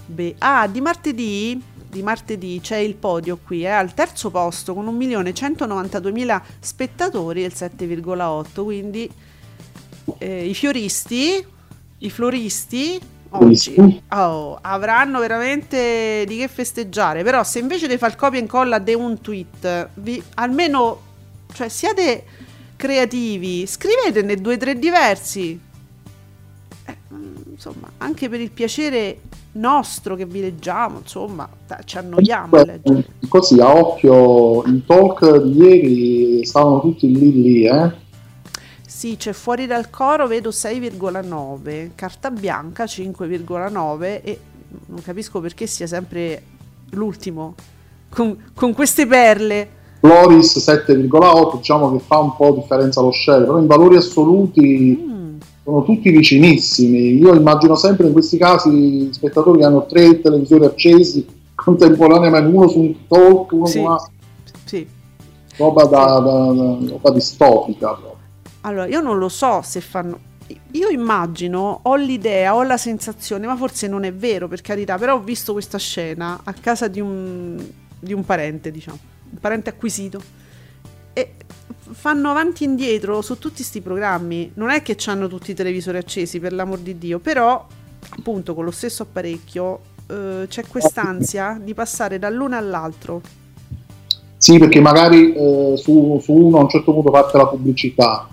Beh, 0.06 0.36
ah, 0.39 0.67
di 0.67 0.82
martedì, 0.82 1.62
di 1.89 2.01
martedì 2.01 2.60
c'è 2.62 2.77
il 2.77 2.95
podio 2.95 3.39
qui, 3.43 3.63
eh, 3.63 3.67
al 3.67 3.93
terzo 3.93 4.29
posto 4.32 4.73
con 4.73 4.86
1.192.000 4.86 6.41
spettatori, 6.60 7.41
il 7.41 7.53
7,8, 7.56 8.63
quindi 8.63 9.10
eh, 10.17 10.45
i 10.45 10.53
fioristi, 10.53 11.45
i 11.99 12.10
floristi 12.10 12.99
oggi 13.29 14.01
oh, 14.10 14.58
avranno 14.62 15.19
veramente 15.19 16.23
di 16.27 16.38
che 16.38 16.47
festeggiare. 16.47 17.23
Però, 17.23 17.43
se 17.43 17.60
invece 17.60 17.88
di 17.88 17.97
fare 17.97 18.13
il 18.13 18.17
copia 18.17 18.39
e 18.39 18.41
incolla 18.41 18.79
di 18.79 18.93
un 18.93 19.21
tweet, 19.21 19.89
vi, 19.95 20.21
almeno 20.36 21.12
cioè, 21.54 21.70
siate 21.70 22.24
creativi, 22.76 23.66
scrivetene 23.66 24.36
due 24.36 24.56
o 24.56 24.58
tre 24.58 24.78
diversi. 24.78 25.60
Eh, 26.86 26.98
insomma, 27.52 27.89
anche 27.98 28.28
per 28.28 28.42
il 28.42 28.52
piacere 28.52 29.22
nostro 29.54 30.16
che 30.16 30.26
vi 30.26 30.42
leggiamo, 30.42 31.00
insomma, 31.00 31.48
ci 31.86 31.98
annoiamo 31.98 32.56
a 32.58 32.66
leggere. 32.66 33.06
Così 33.28 33.60
a 33.60 33.76
occhio, 33.76 34.63
i 34.63 34.84
talk 34.86 35.42
di 35.44 35.58
ieri 35.58 36.46
stavano 36.46 36.82
tutti 36.82 37.08
lì 37.08 37.42
lì, 37.42 37.66
eh? 37.66 38.02
Sì, 38.86 39.18
c'è 39.18 39.34
fuori 39.34 39.66
dal 39.66 39.89
coro, 39.89 40.28
vedo 40.28 40.50
6,9, 40.50 41.92
carta 41.96 42.32
bianca 42.32 42.86
5,9 42.86 44.22
e 44.24 44.39
non 44.88 45.02
capisco 45.02 45.39
perché 45.39 45.68
sia 45.68 45.88
sempre 45.88 46.42
l'ultimo 46.92 47.56
con, 48.10 48.52
con 48.54 48.74
queste 48.74 49.06
perle. 49.06 49.82
Floris 50.04 50.58
7,8, 50.58 51.56
diciamo 51.56 51.94
che 51.94 52.04
fa 52.06 52.18
un 52.18 52.36
po' 52.36 52.52
differenza 52.52 53.00
lo 53.00 53.13
share, 53.13 53.46
però 53.46 53.58
in 53.58 53.68
valori 53.68 53.96
assoluti 53.96 55.02
mm. 55.02 55.38
sono 55.63 55.84
tutti 55.84 56.12
vicinissimi. 56.12 57.16
Io 57.16 57.34
immagino 57.34 57.76
sempre 57.76 58.08
in 58.08 58.12
questi 58.12 58.38
casi 58.38 58.70
gli 58.70 59.13
spettatori 59.13 59.60
che 59.60 59.66
hanno 59.66 59.86
tre 59.86 60.20
televisori 60.20 60.66
accesi 60.66 61.26
contemporaneamente, 61.56 62.54
uno 62.54 62.68
su 62.68 62.80
un 62.82 63.08
talk, 63.08 63.54
uno 63.54 63.66
sì. 63.66 63.72
su 63.72 63.80
un 63.80 63.92
altro. 63.92 64.12
Sì. 64.66 64.88
Roba, 65.56 65.86
da, 65.86 66.20
da, 66.20 66.52
da, 66.52 66.89
roba 66.89 67.12
distopica. 67.12 67.98
Allora, 68.62 68.88
io 68.88 69.00
non 69.00 69.18
lo 69.18 69.30
so 69.30 69.62
se 69.63 69.80
fanno 69.80 70.32
io 70.72 70.89
immagino, 70.89 71.80
ho 71.82 71.96
l'idea, 71.96 72.54
ho 72.54 72.63
la 72.63 72.78
sensazione, 72.78 73.48
ma 73.48 73.56
forse 73.56 73.88
non 73.88 74.04
è 74.04 74.13
vero 74.13 74.50
per 74.50 74.60
carità, 74.60 74.98
però 74.98 75.16
ho 75.16 75.22
visto 75.22 75.54
questa 75.54 75.78
scena 75.78 76.42
a 76.44 76.52
casa 76.52 76.89
di 76.89 77.00
un, 77.00 77.58
di 78.00 78.12
un 78.12 78.26
parente, 78.26 78.70
diciamo 78.70 79.12
parente 79.43 79.69
acquisito. 79.69 80.21
E 81.12 81.34
fanno 81.91 82.29
avanti 82.29 82.63
e 82.63 82.67
indietro 82.67 83.21
su 83.21 83.38
tutti 83.38 83.58
questi 83.58 83.82
programmi. 83.82 84.51
Non 84.53 84.69
è 84.69 84.82
che 84.82 84.95
hanno 85.08 85.27
tutti 85.27 85.51
i 85.51 85.53
televisori 85.53 85.97
accesi, 85.97 86.39
per 86.39 86.53
l'amor 86.53 86.79
di 86.79 86.97
Dio, 86.97 87.19
però 87.19 87.67
appunto 88.17 88.53
con 88.53 88.63
lo 88.63 88.71
stesso 88.71 89.03
apparecchio 89.03 89.79
eh, 90.08 90.45
c'è 90.47 90.63
quest'ansia 90.65 91.60
di 91.62 91.73
passare 91.73 92.19
dall'uno 92.19 92.56
all'altro. 92.56 93.21
Sì, 94.38 94.58
perché 94.60 94.79
magari 94.79 95.34
eh, 95.34 95.73
su, 95.75 96.19
su, 96.21 96.32
uno 96.32 96.60
a 96.60 96.62
un 96.62 96.69
certo 96.69 96.93
punto 96.93 97.12
parte 97.12 97.38
la 97.38 97.47
pubblicità, 97.47 98.27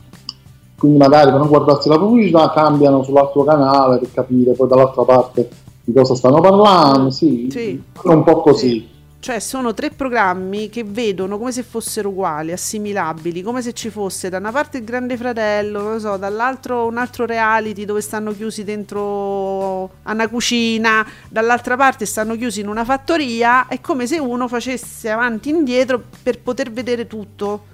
quindi 0.76 0.98
magari 0.98 1.30
per 1.30 1.40
non 1.40 1.48
guardarsi 1.48 1.88
la 1.88 1.98
pubblicità 1.98 2.50
cambiano 2.52 3.02
sull'altro 3.02 3.42
canale 3.42 3.98
per 3.98 4.12
capire 4.12 4.52
poi 4.52 4.68
dall'altra 4.68 5.02
parte 5.02 5.48
di 5.82 5.92
cosa 5.92 6.14
stanno 6.14 6.40
parlando. 6.40 7.10
Sì, 7.10 7.48
sì. 7.50 7.82
è 8.04 8.08
un 8.08 8.22
po' 8.22 8.42
così. 8.42 8.68
Sì. 8.68 8.98
Cioè 9.20 9.38
sono 9.38 9.74
tre 9.74 9.90
programmi 9.90 10.70
che 10.70 10.82
vedono 10.82 11.36
come 11.36 11.52
se 11.52 11.62
fossero 11.62 12.08
uguali, 12.08 12.52
assimilabili, 12.52 13.42
come 13.42 13.60
se 13.60 13.74
ci 13.74 13.90
fosse 13.90 14.30
da 14.30 14.38
una 14.38 14.50
parte 14.50 14.78
il 14.78 14.84
Grande 14.84 15.18
Fratello, 15.18 15.82
non 15.82 15.92
lo 15.92 15.98
so, 15.98 16.16
dall'altro 16.16 16.86
un 16.86 16.96
altro 16.96 17.26
reality 17.26 17.84
dove 17.84 18.00
stanno 18.00 18.32
chiusi 18.32 18.64
dentro 18.64 19.84
a 20.04 20.12
una 20.12 20.26
cucina, 20.26 21.06
dall'altra 21.28 21.76
parte 21.76 22.06
stanno 22.06 22.34
chiusi 22.34 22.60
in 22.60 22.68
una 22.68 22.82
fattoria, 22.82 23.68
è 23.68 23.78
come 23.82 24.06
se 24.06 24.18
uno 24.18 24.48
facesse 24.48 25.10
avanti 25.10 25.50
e 25.50 25.52
indietro 25.52 26.02
per 26.22 26.40
poter 26.40 26.72
vedere 26.72 27.06
tutto. 27.06 27.66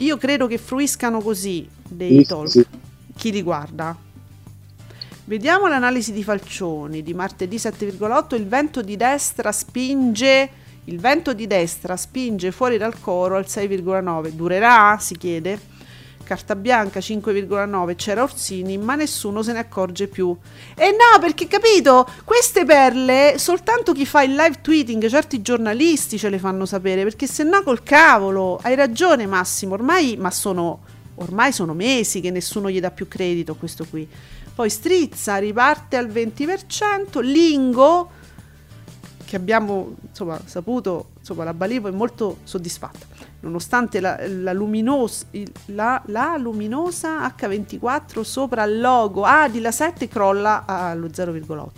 Io 0.00 0.18
credo 0.18 0.46
che 0.46 0.58
fruiscano 0.58 1.22
così 1.22 1.66
dei 1.88 2.26
talk, 2.26 2.66
chi 3.16 3.32
li 3.32 3.40
guarda. 3.40 4.05
Vediamo 5.28 5.66
l'analisi 5.66 6.12
di 6.12 6.22
Falcioni 6.22 7.02
di 7.02 7.12
martedì 7.12 7.56
7,8. 7.56 8.36
Il 8.36 8.46
vento 8.46 8.80
di 8.80 8.96
destra 8.96 9.50
spinge. 9.50 10.50
Il 10.84 11.00
vento 11.00 11.32
di 11.32 11.48
destra 11.48 11.96
spinge 11.96 12.52
fuori 12.52 12.78
dal 12.78 13.00
coro 13.00 13.34
al 13.34 13.44
6,9. 13.48 14.28
Durerà? 14.28 14.96
Si 15.00 15.16
chiede. 15.16 15.58
Carta 16.22 16.54
bianca 16.54 17.00
5,9. 17.00 17.96
C'era 17.96 18.22
Orsini, 18.22 18.78
ma 18.78 18.94
nessuno 18.94 19.42
se 19.42 19.52
ne 19.52 19.58
accorge 19.58 20.06
più. 20.06 20.32
E 20.76 20.90
no, 20.92 21.18
perché 21.18 21.48
capito? 21.48 22.08
Queste 22.22 22.64
perle 22.64 23.34
soltanto 23.36 23.92
chi 23.92 24.06
fa 24.06 24.22
il 24.22 24.36
live 24.36 24.60
tweeting, 24.60 25.08
certi 25.08 25.42
giornalisti 25.42 26.18
ce 26.18 26.28
le 26.28 26.38
fanno 26.38 26.66
sapere. 26.66 27.02
Perché 27.02 27.26
se 27.26 27.42
no, 27.42 27.64
col 27.64 27.82
cavolo, 27.82 28.60
hai 28.62 28.76
ragione, 28.76 29.26
Massimo. 29.26 29.74
Ormai, 29.74 30.16
ma 30.16 30.30
sono, 30.30 30.82
ormai 31.16 31.50
sono 31.50 31.74
mesi 31.74 32.20
che 32.20 32.30
nessuno 32.30 32.70
gli 32.70 32.78
dà 32.78 32.92
più 32.92 33.08
credito 33.08 33.50
a 33.50 33.56
questo 33.56 33.84
qui 33.90 34.08
poi 34.56 34.70
Strizza 34.70 35.36
riparte 35.36 35.98
al 35.98 36.06
20%, 36.06 37.20
Lingo 37.20 38.08
che 39.26 39.36
abbiamo 39.36 39.96
insomma, 40.08 40.40
saputo, 40.46 41.08
insomma, 41.18 41.44
la 41.44 41.52
Balivo 41.52 41.88
è 41.88 41.90
molto 41.90 42.38
soddisfatta, 42.42 43.04
nonostante 43.40 44.00
la, 44.00 44.18
la, 44.26 44.54
luminosa, 44.54 45.26
la, 45.66 46.00
la, 46.06 46.36
luminosa 46.38 47.26
H24 47.36 48.22
sopra 48.22 48.64
il 48.64 48.80
logo 48.80 49.24
A 49.24 49.46
di 49.48 49.60
la 49.60 49.72
7 49.72 50.08
crolla 50.08 50.64
allo 50.64 51.08
0,8. 51.08 51.68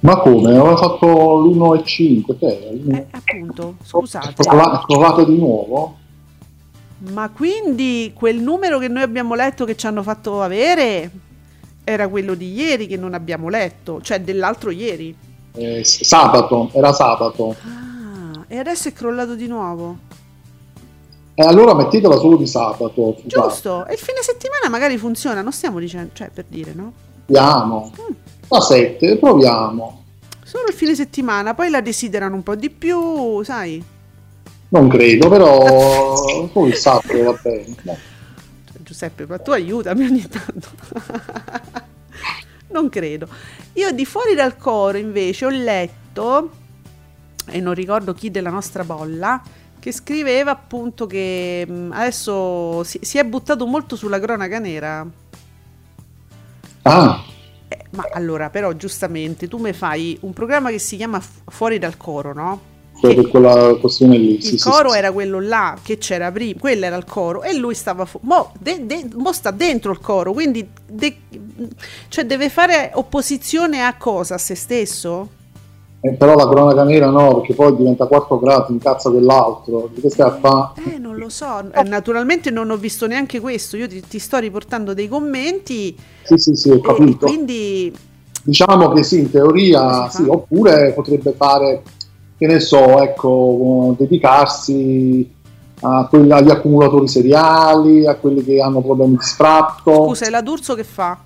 Ma 0.00 0.18
come? 0.18 0.50
Aveva 0.50 0.76
fatto 0.76 1.40
l'1,5? 1.40 2.92
Eh, 2.92 3.06
appunto, 3.12 3.76
scusate. 3.82 4.34
Ha 4.46 4.84
provato 4.84 5.24
di 5.24 5.38
nuovo? 5.38 5.96
Ma 7.12 7.30
quindi 7.30 8.12
quel 8.14 8.40
numero 8.40 8.78
che 8.78 8.88
noi 8.88 9.02
abbiamo 9.02 9.34
letto 9.34 9.64
che 9.64 9.74
ci 9.74 9.86
hanno 9.86 10.02
fatto 10.02 10.42
avere 10.42 11.30
era 11.84 12.08
quello 12.08 12.34
di 12.34 12.52
ieri 12.52 12.86
che 12.86 12.96
non 12.96 13.14
abbiamo 13.14 13.48
letto, 13.48 14.00
cioè 14.02 14.20
dell'altro 14.20 14.70
ieri. 14.70 15.14
Eh, 15.54 15.84
sabato, 15.84 16.70
era 16.72 16.92
sabato. 16.92 17.54
Ah, 17.62 18.44
e 18.48 18.58
adesso 18.58 18.88
è 18.88 18.92
crollato 18.92 19.34
di 19.34 19.46
nuovo. 19.46 20.10
E 21.34 21.42
allora 21.44 21.74
mettetela 21.74 22.16
solo 22.16 22.36
di 22.36 22.46
sabato. 22.46 23.16
Giusto, 23.24 23.86
e 23.86 23.94
il 23.94 23.98
fine 23.98 24.20
settimana 24.22 24.68
magari 24.68 24.96
funziona, 24.98 25.42
non 25.42 25.52
stiamo 25.52 25.78
dicendo, 25.78 26.10
cioè 26.12 26.30
per 26.32 26.44
dire, 26.48 26.72
no? 26.74 26.92
Proviamo. 27.26 27.92
Mm. 28.00 28.14
La 28.48 28.60
7, 28.60 29.16
proviamo. 29.16 30.04
Solo 30.44 30.66
il 30.68 30.74
fine 30.74 30.94
settimana, 30.94 31.54
poi 31.54 31.70
la 31.70 31.80
desiderano 31.80 32.34
un 32.34 32.42
po' 32.42 32.54
di 32.54 32.68
più, 32.68 33.42
sai? 33.42 33.82
Non 34.68 34.88
credo, 34.88 35.28
però 35.28 36.14
poi 36.52 36.68
il 36.68 36.76
sabato 36.76 37.22
va 37.22 37.38
bene. 37.42 38.10
Giuseppe, 38.92 39.26
ma 39.26 39.38
tu 39.38 39.50
aiutami 39.52 40.04
ogni 40.04 40.28
tanto. 40.28 40.68
non 42.68 42.90
credo. 42.90 43.26
Io 43.74 43.90
di 43.92 44.04
fuori 44.04 44.34
dal 44.34 44.58
coro 44.58 44.98
invece 44.98 45.46
ho 45.46 45.48
letto, 45.48 46.50
e 47.46 47.58
non 47.60 47.72
ricordo 47.72 48.12
chi 48.12 48.30
della 48.30 48.50
nostra 48.50 48.84
bolla, 48.84 49.42
che 49.78 49.92
scriveva 49.92 50.50
appunto 50.50 51.06
che 51.06 51.66
mm, 51.68 51.92
adesso 51.92 52.84
si, 52.84 52.98
si 53.02 53.16
è 53.16 53.24
buttato 53.24 53.66
molto 53.66 53.96
sulla 53.96 54.20
cronaca 54.20 54.58
nera. 54.58 55.06
Ah. 56.82 57.24
Eh, 57.68 57.84
ma 57.90 58.04
allora, 58.12 58.50
però, 58.50 58.72
giustamente, 58.74 59.48
tu 59.48 59.56
mi 59.56 59.72
fai 59.72 60.18
un 60.20 60.34
programma 60.34 60.68
che 60.68 60.78
si 60.78 60.96
chiama 60.96 61.20
Fuori 61.20 61.78
dal 61.78 61.96
coro, 61.96 62.34
no? 62.34 62.71
Per 63.08 63.28
quella 63.28 63.76
questione 63.80 64.16
lì. 64.16 64.36
Il 64.36 64.42
sì, 64.42 64.58
coro 64.58 64.90
sì, 64.90 64.98
era 64.98 65.08
sì. 65.08 65.12
quello 65.14 65.40
là 65.40 65.76
che 65.82 65.98
c'era 65.98 66.30
prima, 66.30 66.58
quello 66.58 66.84
era 66.84 66.96
il 66.96 67.04
coro 67.04 67.42
e 67.42 67.54
lui 67.54 67.74
stava 67.74 68.04
fu- 68.04 68.20
mo, 68.22 68.52
de, 68.58 68.86
de, 68.86 69.08
mo 69.14 69.32
sta 69.32 69.50
dentro 69.50 69.90
il 69.92 70.00
coro, 70.00 70.32
quindi 70.32 70.68
de, 70.86 71.16
cioè 72.08 72.24
deve 72.24 72.48
fare 72.48 72.90
opposizione 72.94 73.82
a 73.82 73.96
cosa? 73.96 74.34
A 74.34 74.38
se 74.38 74.54
stesso? 74.54 75.40
Eh, 76.04 76.14
però 76.14 76.34
la 76.34 76.48
cronaca 76.48 76.82
nera 76.82 77.10
no, 77.10 77.36
perché 77.36 77.54
poi 77.54 77.76
diventa 77.76 78.06
4 78.06 78.36
gradi, 78.40 78.72
incazza 78.72 79.08
quell'altro. 79.08 79.88
Di 79.94 80.00
che 80.00 80.10
stai 80.10 80.28
a 80.30 80.36
fa? 80.36 80.72
Eh, 80.84 80.98
non 80.98 81.16
lo 81.16 81.28
so. 81.28 81.62
Eh, 81.72 81.82
naturalmente 81.84 82.50
non 82.50 82.70
ho 82.70 82.76
visto 82.76 83.06
neanche 83.06 83.38
questo. 83.38 83.76
Io 83.76 83.86
ti, 83.86 84.00
ti 84.00 84.18
sto 84.18 84.38
riportando 84.38 84.94
dei 84.94 85.06
commenti. 85.06 85.96
Sì, 86.24 86.38
sì, 86.38 86.56
sì, 86.56 86.70
ho 86.70 86.80
capito. 86.80 87.26
quindi... 87.26 87.94
Diciamo 88.44 88.90
che 88.90 89.04
sì, 89.04 89.20
in 89.20 89.30
teoria 89.30 90.10
sì, 90.10 90.24
oppure 90.26 90.92
potrebbe 90.92 91.32
fare, 91.36 91.82
che 92.42 92.52
ne 92.52 92.58
so, 92.58 93.00
ecco, 93.00 93.94
dedicarsi 93.96 95.30
a 95.82 96.06
quelli, 96.06 96.32
agli 96.32 96.50
accumulatori 96.50 97.06
seriali, 97.06 98.04
a 98.04 98.16
quelli 98.16 98.42
che 98.42 98.60
hanno 98.60 98.80
problemi 98.80 99.16
di 99.16 99.22
sfratto. 99.22 100.06
Scusa, 100.06 100.26
è 100.26 100.30
la 100.30 100.42
D'Urso 100.42 100.74
che 100.74 100.82
fa? 100.82 101.18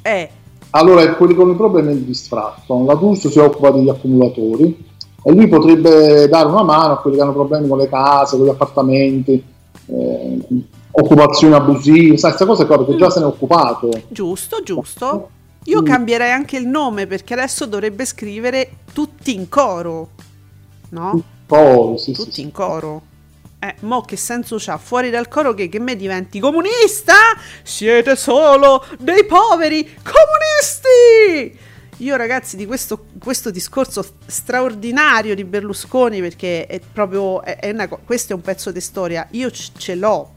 Eh, 0.00 0.30
allora, 0.70 1.14
quelli 1.14 1.34
con 1.34 1.50
i 1.50 1.56
problemi 1.56 2.04
di 2.04 2.14
sfratto, 2.14 2.84
la 2.84 2.94
DUS 2.94 3.28
si 3.28 3.38
occupa 3.38 3.70
degli 3.70 3.88
accumulatori 3.88 4.84
e 5.22 5.32
lui 5.32 5.46
potrebbe 5.46 6.26
dare 6.28 6.48
una 6.48 6.62
mano 6.62 6.94
a 6.94 6.98
quelli 6.98 7.16
che 7.16 7.22
hanno 7.22 7.32
problemi 7.32 7.68
con 7.68 7.78
le 7.78 7.88
case, 7.88 8.36
con 8.36 8.46
gli 8.46 8.50
appartamenti, 8.50 9.44
eh, 9.86 10.38
occupazioni 10.90 11.54
abusive, 11.54 12.16
sai, 12.16 12.30
queste 12.30 12.46
cose 12.46 12.66
qua 12.66 12.78
perché 12.78 12.96
già 12.96 13.10
se 13.10 13.20
ne 13.20 13.26
è 13.26 13.28
occupato. 13.28 13.90
Giusto, 14.08 14.62
giusto. 14.64 15.28
Io 15.64 15.80
mm. 15.80 15.84
cambierei 15.84 16.30
anche 16.30 16.56
il 16.56 16.66
nome 16.66 17.06
perché 17.06 17.34
adesso 17.34 17.66
dovrebbe 17.66 18.04
scrivere 18.04 18.78
tutti 18.92 19.34
in 19.34 19.48
coro, 19.48 20.10
no? 20.90 21.22
Coro, 21.46 21.96
sì, 21.96 22.12
tutti 22.12 22.32
sì, 22.32 22.42
in 22.42 22.52
coro. 22.52 23.12
Eh, 23.58 23.76
mo 23.80 24.02
che 24.02 24.16
senso 24.16 24.56
c'ha? 24.58 24.76
Fuori 24.76 25.08
dal 25.08 25.26
coro 25.28 25.54
che, 25.54 25.70
che 25.70 25.78
me 25.78 25.96
diventi 25.96 26.38
comunista? 26.38 27.14
Siete 27.62 28.14
solo 28.14 28.84
dei 28.98 29.24
poveri 29.24 29.84
comunisti! 30.02 31.58
Io 31.98 32.16
ragazzi 32.16 32.56
di 32.56 32.66
questo, 32.66 33.06
questo 33.18 33.50
discorso 33.50 34.04
straordinario 34.26 35.34
di 35.34 35.44
Berlusconi, 35.44 36.20
perché 36.20 36.66
è 36.66 36.80
proprio, 36.80 37.40
è, 37.42 37.56
è 37.58 37.70
una, 37.70 37.86
questo 37.86 38.32
è 38.32 38.36
un 38.36 38.42
pezzo 38.42 38.70
di 38.70 38.80
storia, 38.80 39.26
io 39.30 39.50
ce 39.50 39.94
l'ho 39.94 40.33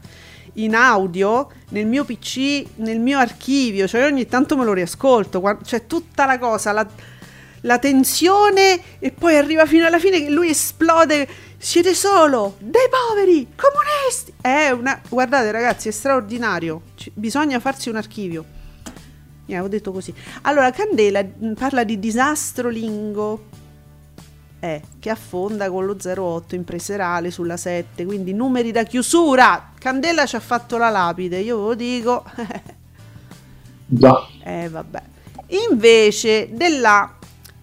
in 0.58 0.74
audio 0.74 1.50
nel 1.70 1.86
mio 1.86 2.04
PC, 2.04 2.64
nel 2.76 3.00
mio 3.00 3.18
archivio, 3.18 3.86
cioè 3.86 4.04
ogni 4.04 4.26
tanto 4.26 4.56
me 4.56 4.64
lo 4.64 4.72
riascolto, 4.72 5.40
c'è 5.40 5.56
cioè 5.64 5.86
tutta 5.86 6.26
la 6.26 6.38
cosa, 6.38 6.72
la, 6.72 6.86
la 7.62 7.78
tensione 7.78 8.80
e 8.98 9.10
poi 9.10 9.36
arriva 9.36 9.66
fino 9.66 9.86
alla 9.86 9.98
fine 9.98 10.20
che 10.20 10.30
lui 10.30 10.50
esplode 10.50 11.28
siete 11.58 11.92
solo 11.94 12.56
dei 12.60 12.88
poveri 12.88 13.48
comunisti. 13.56 14.32
È 14.40 14.70
una. 14.70 15.00
Guardate, 15.08 15.50
ragazzi, 15.50 15.88
è 15.88 15.90
straordinario. 15.90 16.82
C- 16.96 17.10
bisogna 17.12 17.58
farsi 17.58 17.88
un 17.88 17.96
archivio. 17.96 18.44
Yeah, 19.46 19.62
ho 19.62 19.68
detto 19.68 19.92
così. 19.92 20.14
Allora, 20.42 20.70
Candela 20.70 21.22
mm, 21.24 21.54
parla 21.54 21.82
di 21.82 21.98
disastro 21.98 22.68
lingo. 22.68 23.46
Eh, 24.60 24.82
che 24.98 25.10
affonda 25.10 25.70
con 25.70 25.86
lo 25.86 25.96
08 25.96 26.56
in 26.56 26.64
preserale 26.64 27.30
sulla 27.30 27.56
7, 27.56 28.04
quindi 28.04 28.32
numeri 28.32 28.72
da 28.72 28.82
chiusura. 28.82 29.70
Candela 29.78 30.26
ci 30.26 30.34
ha 30.34 30.40
fatto 30.40 30.76
la 30.76 30.90
lapide, 30.90 31.38
io 31.38 31.58
ve 31.58 31.62
lo 31.62 31.74
dico. 31.74 32.24
Già. 33.86 34.26
Eh, 34.42 34.68
vabbè. 34.68 35.02
Invece, 35.70 36.48
della 36.52 37.14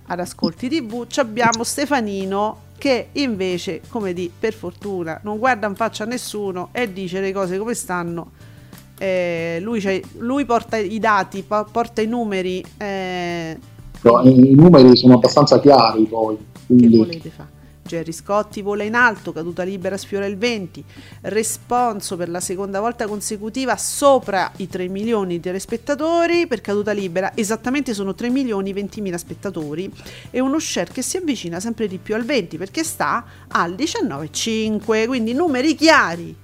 ad 0.08 0.20
Ascolti 0.20 0.70
TV 0.70 1.06
abbiamo 1.18 1.64
Stefanino 1.64 2.64
che 2.78 3.10
invece, 3.14 3.82
come 3.90 4.14
di, 4.14 4.32
per 4.38 4.54
fortuna, 4.54 5.20
non 5.24 5.38
guarda 5.38 5.68
in 5.68 5.76
faccia 5.76 6.04
a 6.04 6.08
nessuno 6.08 6.70
e 6.72 6.92
dice 6.92 7.20
le 7.20 7.32
cose 7.32 7.58
come 7.58 7.74
stanno. 7.74 8.32
Eh, 8.98 9.60
lui, 9.62 9.82
lui, 10.18 10.46
porta 10.46 10.78
i 10.78 11.00
dati, 11.00 11.44
porta 11.44 12.02
i 12.02 12.08
numeri. 12.08 12.64
Eh, 12.78 13.58
no, 14.02 14.22
I 14.22 14.54
numeri 14.56 14.96
sono 14.96 15.16
abbastanza 15.16 15.60
chiari 15.60 16.04
poi. 16.04 16.38
Quindi... 16.66 16.90
Che 16.90 16.98
volete 16.98 17.30
fare? 17.30 17.64
Gerry 17.86 18.14
Scotti 18.14 18.64
vola 18.64 18.82
in 18.82 18.96
alto, 18.96 19.32
caduta 19.32 19.62
libera 19.62 19.96
sfiora 19.96 20.26
il 20.26 20.38
20, 20.38 20.84
responso 21.22 22.18
per 22.18 22.30
la 22.30 22.40
seconda 22.40 22.80
volta 22.80 23.06
consecutiva 23.06 23.78
sopra 23.78 24.52
i 24.58 24.68
3 24.68 24.88
milioni 24.88 25.36
di 25.36 25.40
telespettatori 25.40 26.48
per 26.48 26.62
caduta 26.62 26.92
libera, 26.94 27.34
esattamente 27.36 27.94
sono 27.94 28.16
3 28.16 28.30
milioni 28.30 28.74
20 28.74 29.02
mila 29.02 29.20
spettatori 29.20 29.92
e 30.32 30.40
uno 30.40 30.58
share 30.58 30.92
che 30.92 31.04
si 31.04 31.18
avvicina 31.18 31.60
sempre 31.60 31.88
di 31.88 32.00
più 32.00 32.16
al 32.16 32.26
20 32.26 32.58
perché 32.58 32.84
sta 32.84 33.24
al 33.50 33.74
19,5, 33.74 35.06
quindi 35.06 35.34
numeri 35.34 35.76
chiari. 35.76 36.36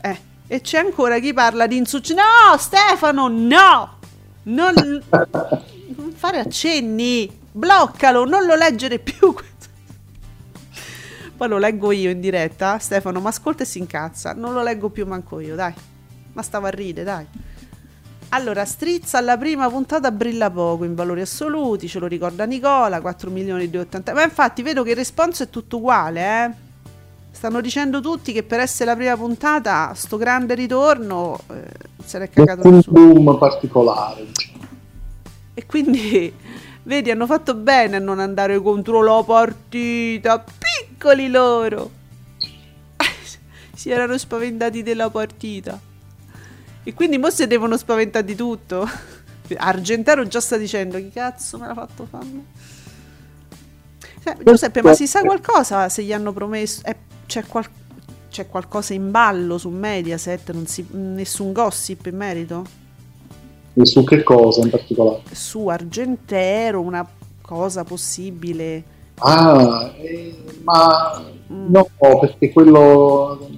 Eh, 0.00 0.18
e 0.46 0.60
c'è 0.60 0.78
ancora 0.78 1.18
chi 1.18 1.32
parla 1.32 1.66
di 1.66 1.78
insuccesso. 1.78 2.20
No, 2.20 2.56
Stefano, 2.58 3.26
no! 3.26 3.98
Non, 4.44 4.72
non 4.76 6.12
fare 6.14 6.38
accenni, 6.38 7.42
bloccalo, 7.54 8.24
non 8.24 8.44
lo 8.44 8.54
leggere 8.54 8.98
più 8.98 9.34
poi 11.36 11.48
lo 11.48 11.58
leggo 11.58 11.90
io 11.92 12.10
in 12.10 12.20
diretta. 12.20 12.78
Stefano, 12.78 13.20
ma 13.20 13.28
ascolta 13.30 13.64
e 13.64 13.66
si 13.66 13.78
incazza. 13.78 14.32
Non 14.32 14.52
lo 14.52 14.62
leggo 14.62 14.88
più 14.88 15.06
manco 15.06 15.40
io, 15.40 15.54
dai. 15.54 15.74
Ma 16.32 16.42
stavo 16.42 16.66
a 16.66 16.70
ridere, 16.70 17.04
dai. 17.04 17.26
Allora, 18.30 18.64
Strizza 18.64 19.18
alla 19.18 19.36
prima 19.36 19.68
puntata 19.68 20.10
brilla 20.10 20.50
poco 20.50 20.84
in 20.84 20.94
valori 20.94 21.20
assoluti, 21.20 21.86
ce 21.86 22.00
lo 22.00 22.06
ricorda 22.06 22.44
Nicola, 22.44 23.00
4 23.00 23.30
milioni 23.30 23.70
di 23.70 23.76
80. 23.76 24.12
Ma 24.12 24.24
infatti 24.24 24.62
vedo 24.62 24.82
che 24.82 24.90
il 24.90 24.96
responso 24.96 25.44
è 25.44 25.50
tutto 25.50 25.76
uguale, 25.76 26.20
eh. 26.20 26.50
Stanno 27.30 27.60
dicendo 27.60 28.00
tutti 28.00 28.32
che 28.32 28.42
per 28.42 28.60
essere 28.60 28.90
la 28.90 28.96
prima 28.96 29.16
puntata, 29.16 29.92
sto 29.94 30.16
grande 30.16 30.54
ritorno, 30.54 31.38
eh, 31.50 31.62
se 32.04 32.18
l'è 32.18 32.30
cagato 32.30 32.66
un 32.66 32.80
boom 32.86 33.38
particolare. 33.38 34.26
E 35.52 35.66
quindi, 35.66 36.32
vedi, 36.84 37.10
hanno 37.10 37.26
fatto 37.26 37.54
bene 37.54 37.96
a 37.96 38.00
non 38.00 38.18
andare 38.20 38.60
contro 38.60 39.02
la 39.02 39.22
partita 39.22 40.42
piccoli 40.42 41.28
loro. 41.28 41.90
si 43.74 43.90
erano 43.90 44.16
spaventati 44.16 44.82
della 44.82 45.10
partita. 45.10 45.78
E 46.86 46.94
quindi 46.94 47.18
mo 47.18 47.30
si 47.30 47.46
devono 47.46 47.76
spaventare 47.76 48.24
di 48.24 48.34
tutto. 48.34 48.88
Argentero 49.56 50.26
già 50.26 50.40
sta 50.40 50.56
dicendo 50.56 50.98
chi 50.98 51.10
cazzo 51.10 51.58
me 51.58 51.66
l'ha 51.66 51.74
fatto 51.74 52.06
fare? 52.08 52.26
Eh, 54.26 54.36
Giuseppe, 54.42 54.82
ma 54.82 54.94
si 54.94 55.06
sa 55.06 55.20
qualcosa 55.20 55.88
se 55.88 56.02
gli 56.02 56.12
hanno 56.12 56.32
promesso? 56.32 56.82
Eh, 56.84 56.96
c'è, 57.26 57.44
qual- 57.44 57.68
c'è, 58.30 58.48
qualcosa 58.48 58.94
in 58.94 59.10
ballo 59.10 59.58
su 59.58 59.68
Mediaset? 59.68 60.50
Non 60.52 60.66
si- 60.66 60.86
nessun 60.92 61.52
gossip 61.52 62.06
in 62.06 62.16
merito? 62.16 62.83
E 63.74 63.86
su 63.86 64.04
che 64.04 64.22
cosa 64.22 64.60
in 64.62 64.70
particolare? 64.70 65.22
Su 65.32 65.66
Argentero, 65.66 66.80
una 66.80 67.06
cosa 67.40 67.84
possibile 67.84 68.84
Ah, 69.18 69.92
eh, 69.96 70.36
ma 70.62 71.22
no, 71.46 71.88
perché 72.20 72.50
quello 72.50 73.48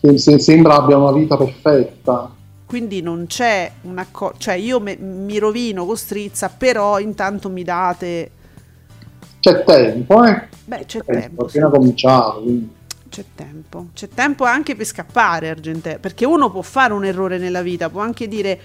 se, 0.00 0.18
se 0.18 0.38
sembra 0.38 0.76
abbia 0.76 0.98
una 0.98 1.12
vita 1.12 1.36
perfetta. 1.36 2.32
Quindi 2.66 3.00
non 3.00 3.26
c'è 3.26 3.70
una 3.82 4.06
cosa, 4.10 4.34
cioè 4.38 4.54
io 4.54 4.80
me, 4.80 4.96
mi 4.96 5.38
rovino 5.38 5.86
con 5.86 5.96
strizza, 5.96 6.48
però 6.48 6.98
intanto 6.98 7.48
mi 7.48 7.62
date... 7.62 8.30
C'è 9.40 9.62
tempo, 9.64 10.24
eh? 10.24 10.48
Beh, 10.64 10.78
c'è, 10.78 10.98
c'è 10.98 11.04
tempo. 11.04 11.20
tempo 11.20 11.44
appena 11.44 11.66
sì. 11.66 11.76
cominciato, 11.76 12.40
quindi. 12.40 12.72
C'è 13.08 13.24
tempo, 13.34 13.86
c'è 13.94 14.08
tempo 14.08 14.44
anche 14.44 14.74
per 14.74 14.86
scappare, 14.86 15.48
Argentè, 15.48 15.98
perché 15.98 16.24
uno 16.24 16.50
può 16.50 16.62
fare 16.62 16.92
un 16.92 17.04
errore 17.04 17.38
nella 17.38 17.62
vita, 17.62 17.88
può 17.88 18.00
anche 18.00 18.26
dire 18.26 18.60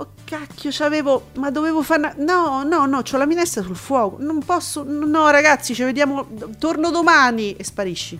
Oh 0.00 0.06
cacchio, 0.24 0.70
c'avevo. 0.72 1.30
Ma 1.38 1.50
dovevo 1.50 1.82
fare. 1.82 2.14
No, 2.18 2.62
no, 2.62 2.86
no, 2.86 2.98
ho 2.98 3.16
la 3.16 3.26
minestra 3.26 3.62
sul 3.62 3.74
fuoco. 3.74 4.16
Non 4.20 4.38
posso. 4.44 4.84
No, 4.86 5.28
ragazzi, 5.30 5.74
ci 5.74 5.82
vediamo. 5.82 6.24
Torno 6.60 6.90
domani 6.90 7.56
e 7.56 7.64
sparisci. 7.64 8.18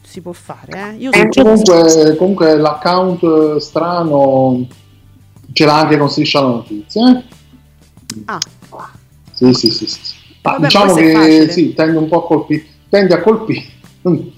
Si 0.00 0.20
può 0.22 0.32
fare, 0.32 0.92
eh? 0.92 0.94
Io 0.96 1.10
eh, 1.10 1.28
comunque, 1.28 2.16
comunque 2.16 2.56
l'account 2.56 3.56
strano 3.56 4.66
ce 5.52 5.64
l'ha 5.66 5.80
anche 5.80 5.98
con 5.98 6.08
Striscia 6.08 6.40
la 6.40 6.46
notizia. 6.46 7.18
Eh? 7.18 7.24
Ah. 8.24 8.38
Sì, 9.32 9.52
sì, 9.52 9.68
sì. 9.68 9.86
sì. 9.86 10.14
Vabbè, 10.40 10.66
diciamo 10.66 10.94
che 10.94 11.48
sì, 11.50 11.74
tende 11.74 11.98
un 11.98 12.08
po' 12.08 12.24
a 12.24 12.26
colpire. 12.26 12.64
Tende 12.88 13.14
a 13.14 13.20
colpire. 13.20 13.64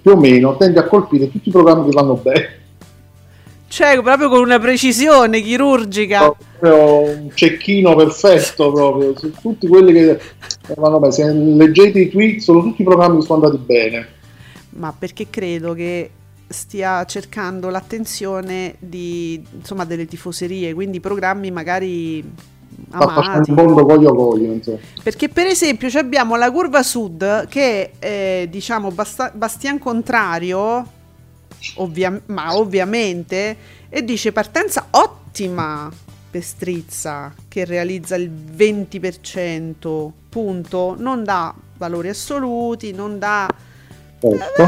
più 0.00 0.10
o 0.10 0.16
meno, 0.16 0.56
tende 0.56 0.80
a 0.80 0.84
colpire 0.84 1.30
tutti 1.30 1.48
i 1.48 1.52
programmi 1.52 1.84
che 1.88 1.94
vanno 1.94 2.14
bene. 2.14 2.59
Cioè, 3.70 4.02
proprio 4.02 4.28
con 4.28 4.40
una 4.40 4.58
precisione 4.58 5.40
chirurgica. 5.40 6.34
Proprio 6.58 7.02
un 7.02 7.30
cecchino 7.32 7.94
perfetto 7.94 8.72
proprio. 8.72 9.16
Su 9.16 9.30
tutti 9.30 9.68
quelli 9.68 9.92
che 9.92 10.20
vanno 10.74 10.98
bene. 10.98 11.12
Se 11.12 11.32
leggete 11.32 12.00
i 12.00 12.10
tweet, 12.10 12.40
sono 12.40 12.62
tutti 12.62 12.82
i 12.82 12.84
programmi 12.84 13.20
che 13.20 13.26
sono 13.26 13.44
andati 13.44 13.62
bene. 13.64 14.08
Ma 14.70 14.92
perché 14.96 15.28
credo 15.30 15.72
che 15.74 16.10
stia 16.48 17.04
cercando 17.04 17.68
l'attenzione 17.68 18.74
di, 18.80 19.40
insomma, 19.58 19.84
delle 19.84 20.06
tifoserie, 20.06 20.74
quindi 20.74 20.98
programmi 20.98 21.52
magari 21.52 22.28
amati. 22.90 23.50
Un 23.50 23.56
mondo 23.56 23.86
coglio 23.86 24.12
coglio, 24.12 24.58
Perché 25.00 25.28
per 25.28 25.46
esempio 25.46 25.88
abbiamo 25.96 26.34
la 26.34 26.50
curva 26.50 26.82
sud 26.82 27.46
che 27.46 27.92
è 28.00 28.48
diciamo 28.50 28.90
basta- 28.90 29.30
bastian 29.32 29.78
contrario 29.78 30.98
ovvia- 31.76 32.20
ma 32.26 32.56
ovviamente, 32.56 33.56
e 33.88 34.04
dice 34.04 34.32
partenza 34.32 34.86
ottima. 34.90 35.90
per 36.30 36.44
Strizza 36.44 37.34
che 37.48 37.64
realizza 37.64 38.14
il 38.14 38.30
20%, 38.30 40.12
punto, 40.28 40.94
non 40.96 41.24
dà 41.24 41.52
valori 41.76 42.08
assoluti, 42.08 42.92
non 42.92 43.18
dà 43.18 43.48
Certo. 44.20 44.62
eh, 44.62 44.66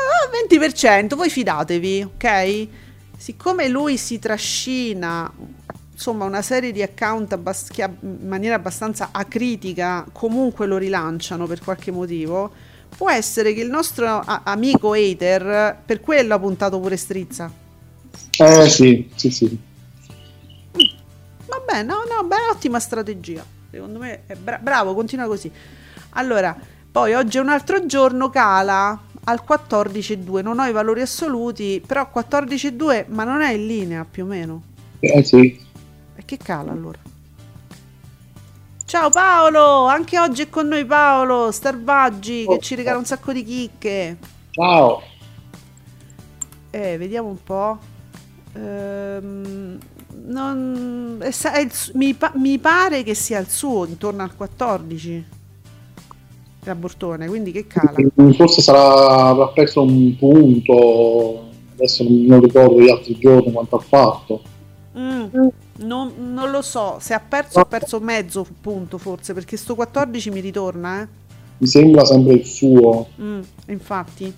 20%, 0.49 1.15
voi 1.15 1.31
fidatevi, 1.31 2.03
ok? 2.15 2.67
Siccome 3.17 3.69
lui 3.69 3.97
si 3.97 4.19
trascina 4.19 5.31
insomma 5.93 6.25
una 6.25 6.43
serie 6.43 6.73
di 6.73 6.83
account 6.83 7.33
abbas- 7.35 7.69
che 7.69 7.83
in 7.83 8.27
maniera 8.27 8.57
abbastanza 8.57 9.11
acritica 9.13 10.05
comunque 10.11 10.67
lo 10.67 10.79
rilanciano 10.79 11.47
per 11.47 11.61
qualche 11.61 11.93
motivo, 11.93 12.51
può 12.97 13.11
essere 13.11 13.53
che 13.53 13.61
il 13.61 13.71
nostro 13.71 14.23
amico 14.25 14.93
hater 14.93 15.79
per 15.85 16.01
quello 16.01 16.35
ha 16.35 16.39
puntato 16.39 16.79
pure 16.81 16.97
Strizza. 16.97 17.51
Eh 18.39 18.69
sì, 18.69 19.11
sì, 19.15 19.31
sì. 19.31 19.59
Vabbè, 21.47 21.83
no, 21.83 22.03
no, 22.09 22.27
beh, 22.27 22.51
ottima 22.51 22.79
strategia. 22.79 23.45
Secondo 23.71 23.99
me 23.99 24.23
è 24.27 24.35
bra- 24.35 24.59
bravo, 24.59 24.95
continua 24.95 25.27
così. 25.27 25.51
Allora, 26.11 26.57
poi 26.91 27.15
oggi 27.15 27.39
è 27.39 27.41
un 27.41 27.49
altro 27.49 27.87
giorno, 27.87 28.31
cala 28.31 28.99
al 29.25 29.43
14,2. 29.47 30.43
Non 30.43 30.59
ho 30.59 30.67
i 30.67 30.73
valori 30.73 31.01
assoluti, 31.01 31.83
però 31.85 32.11
14,2, 32.15 33.07
ma 33.09 33.25
non 33.25 33.43
è 33.43 33.53
in 33.53 33.67
linea 33.67 34.07
più 34.11 34.25
o 34.25 34.27
meno. 34.27 34.63
Eh 35.01 35.25
sì. 35.25 35.61
E 36.15 36.25
che 36.25 36.37
cala 36.37 36.73
allora? 36.73 36.99
Ciao 38.93 39.09
Paolo, 39.09 39.87
anche 39.87 40.19
oggi 40.21 40.43
è 40.43 40.51
con 40.51 40.69
noi 40.69 40.85
Paolo 40.85 41.51
Starvaggi 41.51 42.45
che 42.47 42.59
ci 42.59 42.75
regala 42.75 42.99
un 42.99 43.07
sacco 43.07 43.33
di 43.33 43.43
chicche. 43.43 44.19
Ciao. 44.51 45.01
Eh, 46.71 46.99
vediamo 46.99 47.29
un 47.29 47.43
po'. 47.43 47.79
Ehm, 48.53 49.79
non- 50.27 51.17
è 51.21 51.31
è 51.31 51.61
il 51.61 51.73
mi, 51.95 52.15
mi 52.35 52.59
pare 52.59 53.03
che 53.03 53.15
sia 53.15 53.39
il 53.39 53.49
suo 53.49 53.87
intorno 53.87 54.25
al 54.25 54.37
14 54.37 55.25
la 56.65 56.75
Bortone, 56.75 57.29
quindi 57.29 57.51
che 57.51 57.67
cala? 57.67 57.95
Forse 58.35 58.61
sarà 58.61 59.29
avrà 59.29 59.49
perso 59.49 59.81
un 59.81 60.15
punto. 60.19 61.49
Adesso 61.73 62.05
non, 62.05 62.25
non 62.27 62.41
ricordo 62.43 62.79
gli 62.79 62.91
altri 62.91 63.17
giorni 63.19 63.53
quanto 63.53 63.77
ha 63.77 63.81
fatto. 63.81 64.43
Mm, 64.99 65.25
non, 65.79 66.13
non 66.33 66.51
lo 66.51 66.63
so, 66.63 66.99
se 67.01 67.15
ha 67.15 67.21
perso 67.21 67.61
ha 67.61 67.65
perso 67.65 68.01
mezzo 68.01 68.47
punto 68.61 68.99
forse, 68.99 69.35
perché 69.35 69.57
sto 69.57 69.75
14 69.75 70.31
mi 70.31 70.41
ritorna, 70.41 71.03
eh. 71.03 71.09
Mi 71.59 71.67
sembra 71.67 72.05
sempre 72.05 72.35
il 72.35 72.45
suo. 72.45 73.09
Mm, 73.21 73.41
infatti. 73.69 74.35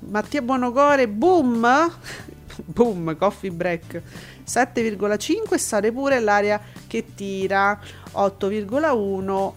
Mattia 0.00 0.42
Buonocore, 0.42 1.06
boom! 1.08 1.66
boom, 2.64 3.16
coffee 3.16 3.50
break. 3.50 4.02
7,5 4.46 5.56
sale 5.56 5.92
pure 5.92 6.18
l'aria 6.20 6.60
che 6.86 7.14
tira 7.14 7.78
8,1 8.12 9.52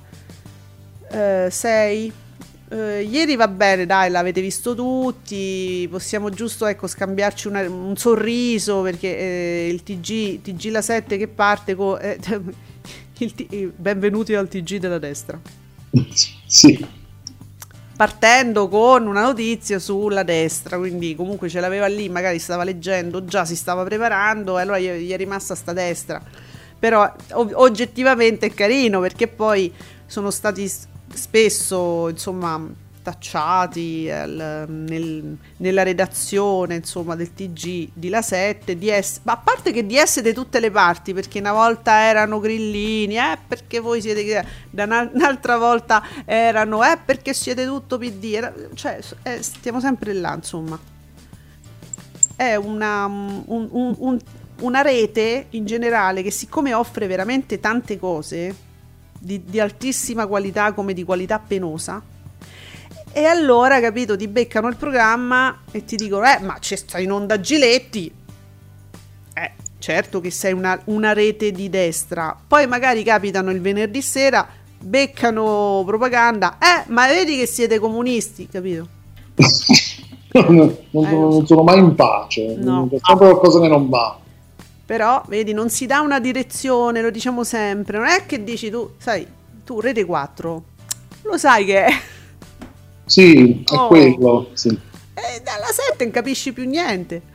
eh, 1.10 1.48
6 1.50 2.14
Eh, 2.68 3.04
ieri 3.04 3.36
va 3.36 3.48
bene, 3.48 3.86
dai, 3.86 4.10
l'avete 4.10 4.42
visto 4.42 4.74
tutti. 4.76 5.88
Possiamo 5.90 6.30
giusto 6.32 6.66
ecco, 6.66 6.88
scambiarci 6.88 7.48
una- 7.48 7.70
un 7.70 7.96
sorriso 7.96 8.82
perché 8.82 9.18
eh, 9.18 9.70
il 9.72 9.84
TG, 9.84 10.42
TG 10.42 10.72
la 10.72 10.82
7 10.82 11.18
che 11.18 11.28
parte 11.28 11.76
con. 11.76 11.98
eh, 12.02 12.20
il 13.20 13.34
T- 13.36 13.72
benvenuti 13.76 14.34
al 14.34 14.48
TG 14.48 14.78
della 14.78 14.98
destra. 15.00 15.40
sì. 16.48 16.86
partendo 17.96 18.68
con 18.68 19.08
una 19.08 19.22
notizia 19.22 19.80
sulla 19.80 20.24
destra, 20.24 20.78
quindi 20.78 21.16
comunque 21.16 21.48
ce 21.48 21.62
l'aveva 21.62 21.88
lì, 21.88 22.10
magari 22.10 22.40
stava 22.40 22.64
leggendo, 22.66 23.24
già 23.24 23.46
si 23.46 23.56
stava 23.56 23.84
preparando 23.84 24.58
e 24.60 24.62
allora 24.64 24.80
gli, 24.80 24.90
gli 24.90 25.12
è 25.12 25.18
rimasta 25.18 25.56
sta 25.56 25.72
destra. 25.74 26.22
Però 26.78 27.04
o- 27.32 27.50
oggettivamente 27.54 28.48
è 28.48 28.54
carino 28.54 29.00
perché 29.00 29.28
poi 29.28 29.74
sono 30.06 30.30
stati 30.30 30.70
spesso, 31.16 32.10
insomma, 32.10 32.62
tacciati 33.02 34.10
al- 34.10 34.66
nel- 34.68 35.38
nella 35.58 35.84
redazione, 35.84 36.76
insomma, 36.76 37.16
del 37.16 37.34
TG 37.34 37.90
di 37.94 38.10
La 38.10 38.24
7, 38.24 38.76
DS, 38.78 39.20
ma 39.24 39.34
a 39.34 39.38
parte 39.38 39.72
che 39.72 39.86
DS 39.86 40.22
di 40.22 40.34
tutte 40.34 40.60
le 40.60 40.72
parti, 40.72 41.14
perché 41.14 41.38
una 41.40 41.54
volta 41.54 42.02
erano 42.02 42.40
grillini, 42.40 43.18
eh, 43.18 43.38
perché 43.48 43.80
voi 43.80 44.02
siete 44.02 44.44
da 44.72 44.86
una- 44.86 45.08
un'altra 45.14 45.58
volta 45.58 46.02
erano, 46.26 46.84
eh, 46.84 46.98
perché 47.04 47.34
siete 47.36 47.64
tutto 47.66 48.00
PD, 48.00 48.24
era- 48.34 48.54
cioè, 48.74 49.00
eh, 49.22 49.42
stiamo 49.44 49.80
sempre 49.80 50.14
là, 50.14 50.34
insomma. 50.34 50.80
È 52.36 52.56
una, 52.56 53.06
un- 53.06 53.44
un- 53.46 53.96
un- 54.00 54.20
una 54.62 54.82
rete 54.82 55.46
in 55.52 55.66
generale 55.66 56.24
che 56.24 56.32
siccome 56.32 56.74
offre 56.74 57.08
veramente 57.08 57.60
tante 57.60 58.00
cose 58.00 58.56
di, 59.26 59.44
di 59.44 59.60
altissima 59.60 60.28
qualità 60.28 60.72
come 60.74 60.94
di 60.94 61.04
qualità 61.04 61.40
penosa, 61.40 62.02
e 63.12 63.24
allora, 63.24 63.80
capito, 63.80 64.16
ti 64.18 64.28
beccano 64.28 64.68
il 64.68 64.76
programma 64.76 65.62
e 65.72 65.86
ti 65.86 65.96
dicono, 65.96 66.26
eh, 66.26 66.40
ma 66.42 66.58
c'è 66.60 66.76
sta 66.76 67.00
in 67.00 67.12
onda 67.12 67.40
Giletti. 67.40 68.14
Eh, 69.34 69.52
certo 69.80 70.20
che 70.20 70.30
sei 70.32 70.52
una, 70.52 70.80
una 70.86 71.14
rete 71.14 71.52
di 71.52 71.70
destra. 71.70 72.38
Poi 72.46 72.68
magari 72.68 73.04
capitano 73.04 73.52
il 73.52 73.62
venerdì 73.62 74.02
sera, 74.02 74.46
beccano 74.78 75.82
propaganda. 75.86 76.58
Eh, 76.60 76.92
ma 76.92 77.08
vedi 77.08 77.38
che 77.38 77.46
siete 77.46 77.80
comunisti, 77.80 78.50
capito? 78.50 78.88
non, 80.34 80.76
non- 80.92 81.06
Eh, 81.06 81.12
non 81.12 81.32
so. 81.32 81.46
sono 81.46 81.64
mai 81.64 81.80
in 81.80 81.96
pace. 81.96 82.56
No. 82.58 82.90
C'è 82.92 82.98
sempre 83.02 83.28
qualcosa 83.30 83.62
che 83.62 83.68
non 83.70 83.88
va. 83.88 84.20
Però, 84.86 85.24
vedi, 85.28 85.52
non 85.54 85.70
si 85.70 85.86
dà 85.88 86.02
una 86.02 86.20
direzione, 86.20 87.02
lo 87.02 87.10
diciamo 87.10 87.44
sempre. 87.44 87.98
Non 87.98 88.08
è 88.08 88.26
che 88.26 88.44
dici 88.44 88.70
tu, 88.70 88.92
sai, 88.98 89.26
tu 89.64 89.80
rete 89.80 90.06
4, 90.06 90.64
lo 91.24 91.38
sai 91.38 91.66
che 91.66 91.86
è. 91.86 91.90
Sì, 93.06 93.64
è 93.64 93.74
Oh. 93.74 93.88
quello. 93.88 94.50
Sì. 94.54 94.68
E 94.70 95.42
dalla 95.44 95.66
7 95.72 96.04
non 96.04 96.12
capisci 96.14 96.54
più 96.54 96.66
niente. 96.68 97.34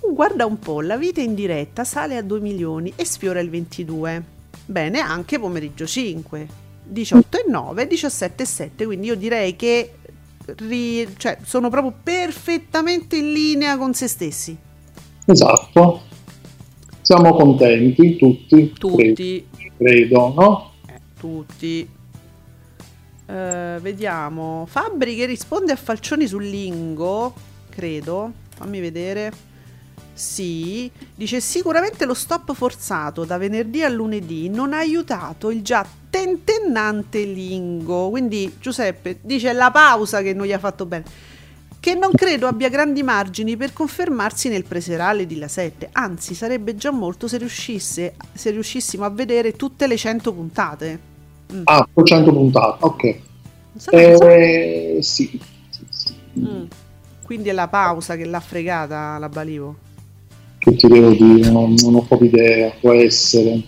Guarda 0.00 0.46
un 0.46 0.58
po', 0.58 0.80
la 0.80 0.96
vita 0.96 1.20
in 1.20 1.34
diretta 1.34 1.84
sale 1.84 2.16
a 2.16 2.22
2 2.22 2.40
milioni 2.40 2.92
e 2.96 3.04
sfiora 3.04 3.40
il 3.40 3.50
22. 3.50 4.24
Bene, 4.66 5.00
anche 5.00 5.38
pomeriggio 5.38 5.86
5. 5.86 6.60
18 6.84 7.38
e 7.38 7.44
9, 7.48 7.86
17 7.86 8.42
e 8.42 8.46
7, 8.46 8.84
quindi 8.84 9.06
io 9.06 9.14
direi 9.16 9.54
che 9.56 9.94
ri- 10.56 11.08
cioè, 11.16 11.38
sono 11.44 11.70
proprio 11.70 11.94
perfettamente 12.02 13.16
in 13.16 13.32
linea 13.32 13.76
con 13.78 13.94
se 13.94 14.08
stessi. 14.08 14.56
Esatto. 15.24 16.02
Siamo 17.02 17.34
contenti 17.34 18.16
tutti. 18.16 18.72
Tutti, 18.78 19.46
Credo, 19.50 19.74
credo, 19.76 20.34
no? 20.34 20.72
eh, 20.86 21.00
tutti. 21.18 21.88
Eh, 23.26 23.78
vediamo. 23.80 24.66
Fabri 24.68 25.16
che 25.16 25.26
risponde 25.26 25.72
a 25.72 25.76
Falcioni 25.76 26.26
sul 26.28 26.44
lingo, 26.48 27.34
credo. 27.70 28.32
Fammi 28.56 28.78
vedere. 28.80 29.32
Sì, 30.14 30.90
dice 31.14 31.40
sicuramente 31.40 32.04
lo 32.04 32.14
stop 32.14 32.52
forzato 32.54 33.24
da 33.24 33.38
venerdì 33.38 33.82
a 33.82 33.88
lunedì 33.88 34.50
non 34.50 34.74
ha 34.74 34.78
aiutato 34.78 35.50
il 35.50 35.62
già 35.62 35.84
tentennante 36.08 37.24
lingo. 37.24 38.10
Quindi 38.10 38.54
Giuseppe 38.60 39.18
dice 39.22 39.52
la 39.52 39.70
pausa 39.70 40.22
che 40.22 40.34
non 40.34 40.46
gli 40.46 40.52
ha 40.52 40.58
fatto 40.58 40.86
bene. 40.86 41.04
Che 41.82 41.96
non 41.96 42.12
credo 42.12 42.46
abbia 42.46 42.68
grandi 42.68 43.02
margini 43.02 43.56
per 43.56 43.72
confermarsi 43.72 44.48
nel 44.48 44.62
preserale 44.62 45.26
di 45.26 45.36
La 45.36 45.48
7. 45.48 45.88
Anzi, 45.90 46.32
sarebbe 46.32 46.76
già 46.76 46.92
molto 46.92 47.26
se, 47.26 47.38
riuscisse, 47.38 48.14
se 48.32 48.52
riuscissimo 48.52 49.04
a 49.04 49.10
vedere 49.10 49.56
tutte 49.56 49.88
le 49.88 49.96
100 49.96 50.32
puntate. 50.32 51.00
Mm. 51.52 51.62
Ah, 51.64 51.84
100 52.00 52.32
puntate, 52.32 52.76
ok. 52.84 53.18
So 53.74 53.90
che 53.90 54.16
so- 54.16 54.28
Eh, 54.28 54.98
sì. 55.00 55.40
sì, 55.70 55.84
sì. 55.90 56.14
Mm. 56.38 56.64
Quindi 57.24 57.48
è 57.48 57.52
la 57.52 57.66
pausa 57.66 58.14
che 58.14 58.26
l'ha 58.26 58.38
fregata 58.38 59.18
la 59.18 59.28
Balivo. 59.28 59.76
Che 60.58 60.76
ti 60.76 60.86
devo 60.86 61.10
dire, 61.10 61.50
non, 61.50 61.74
non 61.82 61.96
ho 61.96 62.02
proprio 62.02 62.28
idea, 62.28 62.72
può 62.80 62.92
essere. 62.92 63.60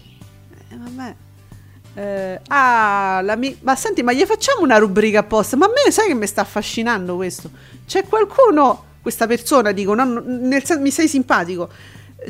Eh, 1.97 2.41
ah, 2.49 3.23
mi- 3.37 3.57
ma 3.61 3.77
senti, 3.77 4.03
ma 4.03 4.13
gli 4.13 4.25
facciamo 4.25 4.63
una 4.63 4.79
rubrica 4.79 5.21
apposta? 5.21 5.57
Ma 5.57 5.67
a 5.67 5.69
me 5.69 5.91
sai 5.93 6.09
che 6.09 6.15
mi 6.15 6.27
sta 6.27 6.41
affascinando 6.41 7.15
questo? 7.17 7.51
C'è 7.87 8.05
qualcuno, 8.05 8.85
questa 9.01 9.27
persona 9.27 9.71
dico, 9.73 9.95
no, 9.95 10.05
nel 10.27 10.65
sen- 10.65 10.81
mi 10.81 10.91
sei 10.91 11.07
simpatico. 11.09 11.69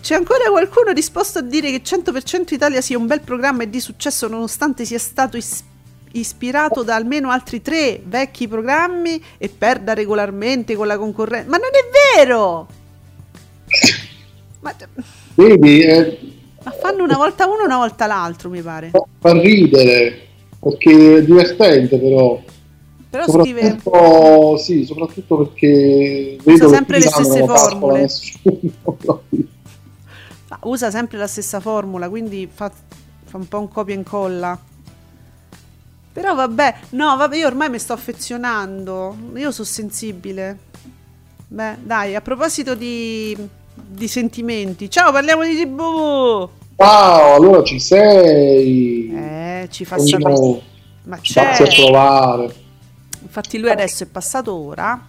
C'è 0.00 0.14
ancora 0.16 0.50
qualcuno 0.50 0.92
disposto 0.92 1.38
a 1.38 1.42
dire 1.42 1.70
che 1.70 1.82
100% 1.82 2.52
Italia 2.52 2.80
sia 2.80 2.98
un 2.98 3.06
bel 3.06 3.20
programma 3.20 3.62
e 3.62 3.70
di 3.70 3.80
successo 3.80 4.26
nonostante 4.28 4.84
sia 4.84 4.98
stato 4.98 5.36
is- 5.36 5.62
ispirato 6.12 6.82
da 6.82 6.96
almeno 6.96 7.30
altri 7.30 7.62
tre 7.62 8.00
vecchi 8.04 8.46
programmi 8.48 9.22
e 9.38 9.48
perda 9.48 9.94
regolarmente 9.94 10.74
con 10.76 10.86
la 10.88 10.98
concorrenza? 10.98 11.48
Ma 11.48 11.56
non 11.56 11.68
è 11.72 12.16
vero! 12.18 12.68
Ma, 14.60 14.74
Vedi, 15.34 15.80
eh, 15.80 16.33
ma 16.64 16.70
fanno 16.72 17.04
una 17.04 17.16
volta 17.16 17.46
uno, 17.46 17.64
una 17.64 17.76
volta 17.76 18.06
l'altro, 18.06 18.48
mi 18.50 18.62
pare. 18.62 18.90
fa 19.18 19.32
ridere, 19.40 20.26
perché 20.58 21.18
è 21.18 21.22
divertente 21.22 21.98
però. 21.98 22.40
Però 23.10 23.28
scrive... 23.28 23.78
Soprattutto, 23.80 24.56
sì, 24.56 24.84
soprattutto 24.84 25.36
perché 25.36 26.36
vedo 26.42 26.66
Usa 26.66 26.74
sempre 26.74 26.98
le 26.98 27.06
stesse 27.06 27.44
formule. 27.44 28.00
nessuno. 28.00 29.22
Ma 30.48 30.58
usa 30.62 30.90
sempre 30.90 31.18
la 31.18 31.26
stessa 31.28 31.60
formula, 31.60 32.08
quindi 32.08 32.48
fa, 32.52 32.72
fa 33.24 33.36
un 33.36 33.46
po' 33.46 33.60
un 33.60 33.68
copia 33.68 33.94
e 33.94 33.98
incolla. 33.98 34.58
Però 36.12 36.34
vabbè, 36.34 36.74
no, 36.90 37.16
vabbè, 37.16 37.36
io 37.36 37.46
ormai 37.46 37.68
mi 37.70 37.78
sto 37.78 37.92
affezionando. 37.92 39.16
Io 39.34 39.52
sono 39.52 39.66
sensibile. 39.66 40.58
Beh, 41.48 41.76
dai, 41.82 42.14
a 42.14 42.20
proposito 42.20 42.74
di, 42.74 43.36
di 43.86 44.08
sentimenti. 44.08 44.90
Ciao, 44.90 45.12
parliamo 45.12 45.44
di 45.44 45.56
TV. 45.56 45.78
Wow, 45.78 47.34
allora 47.34 47.62
ci 47.62 47.78
sei. 47.78 49.12
Eh, 49.14 49.68
ci 49.70 49.84
fa 49.84 49.98
sapere. 49.98 50.62
Ma 51.04 51.18
ci 51.20 51.32
c'è. 51.34 51.66
trovare. 51.68 52.54
Infatti 53.22 53.58
lui 53.58 53.70
adesso 53.70 54.04
è 54.04 54.06
passato 54.06 54.54
ora 54.54 55.04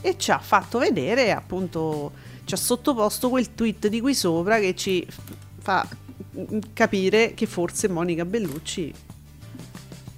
e 0.00 0.14
ci 0.18 0.30
ha 0.30 0.38
fatto 0.38 0.78
vedere, 0.78 1.32
appunto, 1.32 2.12
ci 2.44 2.54
ha 2.54 2.56
sottoposto 2.56 3.28
quel 3.28 3.54
tweet 3.54 3.88
di 3.88 4.00
qui 4.00 4.14
sopra 4.14 4.58
che 4.58 4.74
ci 4.74 5.06
fa 5.58 5.86
capire 6.72 7.34
che 7.34 7.46
forse 7.46 7.88
Monica 7.88 8.24
Bellucci 8.26 8.92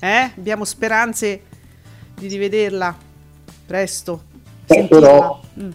eh? 0.01 0.32
Abbiamo 0.36 0.64
speranze 0.64 1.43
di 2.14 2.26
rivederla 2.28 2.97
presto. 3.66 4.22
Eh, 4.66 4.84
però- 4.84 5.41
Mm. 5.61 5.70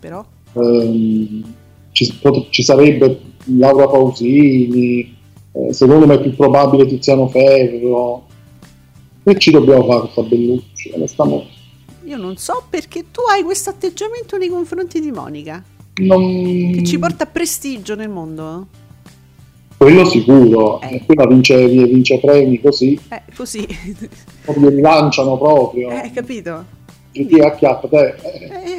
Però 0.00 0.24
Ehm, 0.54 1.54
ci, 1.92 2.18
ci 2.50 2.62
sarebbe 2.62 3.20
Laura 3.56 3.86
Pausini, 3.88 5.16
eh, 5.52 5.72
secondo 5.72 6.06
me 6.06 6.14
è 6.14 6.20
più 6.20 6.34
probabile 6.34 6.86
Tiziano 6.86 7.28
Ferro. 7.28 8.26
E 9.24 9.38
ci 9.38 9.50
dobbiamo 9.50 9.84
fare 9.84 10.26
Bellucci, 10.28 10.90
onestamente. 10.94 11.48
io 12.04 12.16
non 12.16 12.36
so 12.38 12.62
perché 12.70 13.04
tu 13.10 13.20
hai 13.30 13.42
questo 13.42 13.68
atteggiamento 13.70 14.38
nei 14.38 14.48
confronti 14.48 15.00
di 15.00 15.10
Monica, 15.12 15.62
Non... 15.96 16.72
che 16.72 16.82
ci 16.84 16.98
porta 16.98 17.26
prestigio 17.26 17.94
nel 17.94 18.08
mondo. 18.08 18.66
Quello 19.76 20.04
sicuro, 20.06 20.80
Eh. 20.80 21.02
quella 21.04 21.26
vince, 21.26 21.66
vince 21.68 22.18
premi 22.20 22.58
così, 22.60 22.98
Eh, 23.10 23.22
così. 23.36 23.66
proprio 24.44 24.70
li 24.70 24.80
lanciano 24.80 25.36
proprio. 25.36 25.90
Eh, 25.90 26.10
capito? 26.12 26.64
GT 27.12 27.40
a 27.44 27.54
chiappa, 27.54 27.86
te. 27.88 28.14
Eh, 28.22 28.44
Eh, 28.44 28.77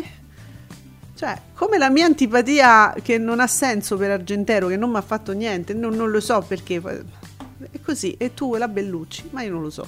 cioè, 1.20 1.38
come 1.54 1.78
la 1.78 1.90
mia 1.90 2.06
antipatia 2.06 2.96
che 3.04 3.18
non 3.18 3.42
ha 3.42 3.48
senso 3.48 3.98
per 3.98 4.10
Argentero, 4.10 4.68
che 4.68 4.78
non 4.78 4.90
mi 4.90 4.96
ha 4.96 5.02
fatto 5.02 5.34
niente, 5.34 5.74
non, 5.74 5.94
non 5.94 6.12
lo 6.12 6.22
so 6.22 6.42
perché. 6.48 6.82
È 7.72 7.82
così, 7.84 8.16
e 8.18 8.34
tu 8.34 8.56
la 8.56 8.70
Bellucci, 8.70 9.28
ma 9.32 9.42
io 9.42 9.52
non 9.52 9.64
lo 9.64 9.70
so. 9.70 9.86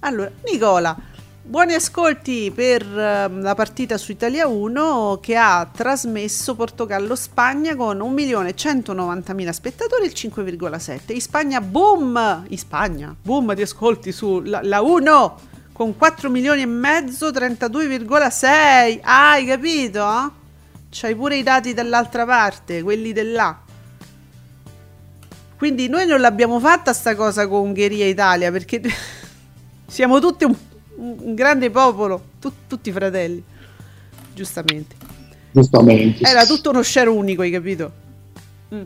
Allora, 0.00 0.28
Nicola, 0.50 0.96
buoni 1.44 1.74
ascolti 1.74 2.50
per 2.52 2.82
ehm, 2.82 3.40
la 3.40 3.54
partita 3.54 3.96
su 3.98 4.10
Italia 4.10 4.48
1 4.48 5.20
che 5.22 5.36
ha 5.36 5.70
trasmesso 5.72 6.56
Portogallo-Spagna 6.56 7.76
con 7.76 7.98
1.190.000 7.98 9.50
spettatori, 9.50 10.06
il 10.06 10.12
5,7. 10.12 11.12
In 11.12 11.20
Spagna, 11.20 11.60
boom! 11.60 12.46
In 12.48 12.58
Spagna, 12.58 13.14
boom 13.22 13.54
di 13.54 13.62
ascolti 13.62 14.10
su 14.10 14.40
la, 14.40 14.58
la 14.64 14.80
1 14.80 15.38
con 15.72 15.96
4 15.96 16.28
milioni 16.28 16.62
e 16.62 16.66
mezzo, 16.66 17.30
32,6. 17.30 18.98
Ah, 19.02 19.30
hai 19.30 19.46
capito? 19.46 20.37
C'hai 20.90 21.14
pure 21.14 21.36
i 21.36 21.42
dati 21.42 21.74
dall'altra 21.74 22.24
parte, 22.24 22.82
quelli 22.82 23.12
di 23.12 23.22
là. 23.22 23.58
Quindi 25.56 25.88
noi 25.88 26.06
non 26.06 26.20
l'abbiamo 26.20 26.60
fatta 26.60 26.92
sta 26.92 27.14
cosa 27.16 27.46
con 27.48 27.60
Ungheria 27.60 28.04
e 28.04 28.08
Italia 28.10 28.50
perché 28.52 28.80
siamo 29.86 30.20
tutti 30.20 30.44
un, 30.44 30.54
un 30.96 31.34
grande 31.34 31.70
popolo, 31.70 32.22
tu- 32.40 32.52
tutti 32.66 32.92
fratelli. 32.92 33.42
Giustamente. 34.34 34.94
giustamente. 35.50 36.24
Era 36.24 36.46
tutto 36.46 36.70
uno 36.70 36.82
share 36.82 37.08
unico, 37.08 37.42
hai 37.42 37.50
capito? 37.50 37.92
Mm. 38.72 38.82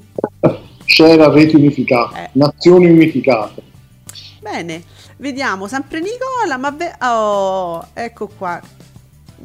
C'era 0.86 1.28
reti 1.30 1.56
unificate, 1.56 2.18
Eh. 2.24 2.28
nazioni 2.32 2.86
unificate. 2.86 3.62
Bene, 4.40 4.82
vediamo 5.18 5.68
sempre 5.68 6.00
Nicola, 6.00 6.56
ma 6.56 6.70
ve- 6.70 6.96
oh, 7.04 7.86
ecco 7.92 8.28
qua. 8.28 8.60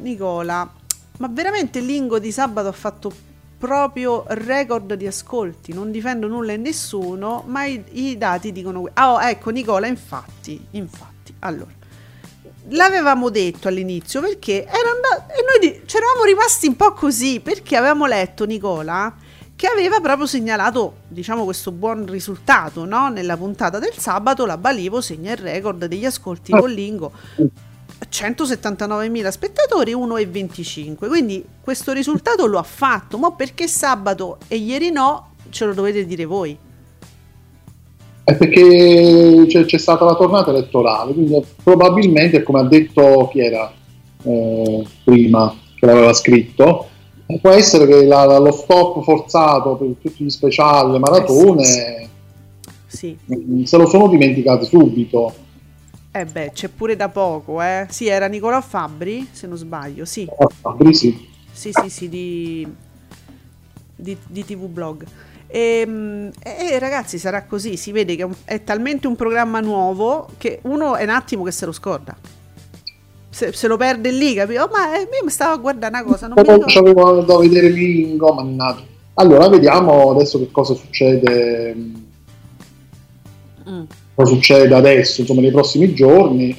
Nicola, 0.00 0.70
ma 1.18 1.28
veramente 1.30 1.80
Lingo 1.80 2.18
di 2.18 2.32
sabato 2.32 2.68
ha 2.68 2.72
fatto 2.72 3.12
proprio 3.58 4.24
record 4.28 4.94
di 4.94 5.06
ascolti, 5.06 5.72
non 5.72 5.90
difendo 5.90 6.28
nulla 6.28 6.52
e 6.52 6.56
nessuno, 6.56 7.42
ma 7.46 7.64
i, 7.64 7.82
i 7.92 8.16
dati 8.16 8.52
dicono 8.52 8.88
Ah, 8.94 9.12
oh, 9.12 9.20
ecco 9.20 9.50
Nicola, 9.50 9.86
infatti, 9.88 10.64
infatti. 10.72 11.34
Allora, 11.40 11.72
l'avevamo 12.70 13.30
detto 13.30 13.68
all'inizio 13.68 14.20
perché 14.20 14.64
era 14.64 14.90
andato 14.90 15.32
e 15.32 15.44
noi 15.44 15.58
di- 15.60 15.82
ci 15.86 15.96
eravamo 15.96 16.24
rimasti 16.24 16.66
un 16.68 16.76
po' 16.76 16.92
così 16.92 17.40
perché 17.40 17.76
avevamo 17.76 18.06
letto 18.06 18.44
Nicola 18.44 19.14
che 19.56 19.66
aveva 19.66 20.00
proprio 20.00 20.26
segnalato 20.26 20.98
diciamo 21.08 21.44
questo 21.44 21.72
buon 21.72 22.06
risultato 22.06 22.84
no? 22.84 23.08
nella 23.08 23.36
puntata 23.36 23.78
del 23.78 23.94
sabato 23.96 24.44
la 24.44 24.58
Balivo 24.58 25.00
segna 25.00 25.32
il 25.32 25.38
record 25.38 25.86
degli 25.86 26.04
ascolti 26.04 26.52
con 26.52 26.70
Lingo 26.70 27.12
179.000 28.10 29.28
spettatori 29.28 29.92
1,25 29.94 31.08
quindi 31.08 31.44
questo 31.60 31.92
risultato 31.92 32.46
lo 32.46 32.58
ha 32.58 32.62
fatto 32.62 33.18
ma 33.18 33.32
perché 33.32 33.66
sabato 33.66 34.38
e 34.48 34.56
ieri 34.56 34.90
no 34.90 35.28
ce 35.50 35.64
lo 35.66 35.74
dovete 35.74 36.04
dire 36.04 36.24
voi. 36.24 36.56
È 38.24 38.36
perché 38.36 39.46
c'è, 39.48 39.64
c'è 39.64 39.78
stata 39.78 40.04
la 40.04 40.14
tornata 40.14 40.50
elettorale, 40.50 41.14
quindi 41.14 41.42
probabilmente, 41.62 42.42
come 42.42 42.60
ha 42.60 42.64
detto 42.64 43.28
chi 43.32 43.40
era 43.40 43.72
eh, 44.22 44.84
prima, 45.02 45.54
che 45.74 45.86
l'aveva 45.86 46.12
scritto, 46.12 46.88
eh, 47.26 47.38
può 47.40 47.50
essere 47.50 47.86
che 47.86 48.04
la- 48.04 48.38
lo 48.38 48.52
stop 48.52 49.02
forzato 49.02 49.76
per 49.76 49.94
tutti 50.00 50.24
gli 50.24 50.30
speciali, 50.30 50.92
le 50.92 50.98
maratone, 50.98 52.08
sì. 52.86 53.16
mm, 53.34 53.62
se 53.62 53.76
lo 53.78 53.86
sono 53.86 54.08
dimenticati 54.08 54.66
subito. 54.66 55.46
Eh 56.10 56.24
beh 56.24 56.52
c'è 56.52 56.68
pure 56.68 56.96
da 56.96 57.08
poco 57.08 57.60
eh 57.60 57.86
sì 57.90 58.06
era 58.06 58.26
Nicola 58.26 58.60
Fabbri 58.60 59.28
se 59.30 59.46
non 59.46 59.56
sbaglio 59.56 60.04
sì 60.04 60.26
Fabri 60.60 60.94
sì. 60.94 61.36
Sì, 61.58 61.72
sì, 61.72 61.90
sì, 61.90 62.08
di, 62.08 62.64
di, 63.96 64.16
di 64.28 64.44
TV 64.44 64.66
Blog. 64.66 65.04
E, 65.48 65.84
mm, 65.84 66.28
e, 66.40 66.78
ragazzi, 66.78 67.18
sarà 67.18 67.46
così. 67.46 67.76
Si 67.76 67.90
vede 67.90 68.14
che 68.14 68.28
è, 68.44 68.62
talmente 68.62 69.08
un 69.08 69.16
programma 69.16 69.58
nuovo 69.58 70.28
che 70.38 70.60
uno 70.62 70.94
è 70.94 71.02
un 71.02 71.10
attimo 71.10 71.42
che 71.42 71.50
se 71.50 71.66
lo 71.66 71.72
scorda. 71.72 72.16
Se, 73.28 73.52
se 73.52 73.66
lo 73.66 73.76
perde 73.76 74.12
lì, 74.12 74.34
capito? 74.34 74.62
Oh, 74.62 74.70
ma 74.70 74.96
eh, 74.96 75.08
mi 75.24 75.30
stavo 75.30 75.54
a 75.54 75.56
guardare 75.56 75.94
una 75.94 76.04
cosa, 76.04 76.28
non 76.28 76.36
mi 76.36 76.42
ricordo. 76.42 76.66
c'avevo 76.66 77.22
da 77.22 77.38
vedere 77.38 77.70
Lingo, 77.70 78.32
mannaggia. 78.34 78.84
Allora, 79.14 79.48
vediamo 79.48 80.12
adesso 80.12 80.38
che 80.38 80.52
cosa 80.52 80.74
succede. 80.74 81.76
Mm. 83.70 83.82
cosa 84.14 84.32
succede 84.32 84.74
adesso, 84.74 85.20
insomma, 85.20 85.40
nei 85.40 85.50
prossimi 85.50 85.92
giorni. 85.94 86.56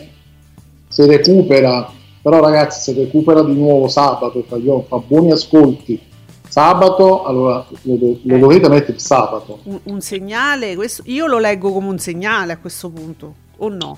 Se 0.88 1.06
recupera, 1.06 1.92
però 2.22 2.40
ragazzi, 2.40 2.80
se 2.82 2.94
recupera 3.00 3.44
di 3.44 3.54
nuovo 3.54 3.88
sabato, 3.88 4.44
fa, 4.48 4.98
buoni 4.98 5.32
ascolti 5.32 6.00
sabato, 6.48 7.26
allora 7.26 7.66
lo, 7.84 7.96
do- 7.96 8.20
lo 8.24 8.36
Eh. 8.36 8.40
dovete 8.40 8.70
mettere 8.70 8.98
sabato. 8.98 9.60
Un, 9.64 9.80
un 9.84 10.02
segnale, 10.02 10.76
questo, 10.76 11.04
io 11.06 11.28
lo 11.28 11.38
leggo 11.38 11.72
come 11.72 11.88
un 11.90 12.00
segnale 12.00 12.54
a 12.54 12.58
questo 12.58 12.90
punto, 12.90 13.36
o 13.58 13.70
no? 13.70 13.98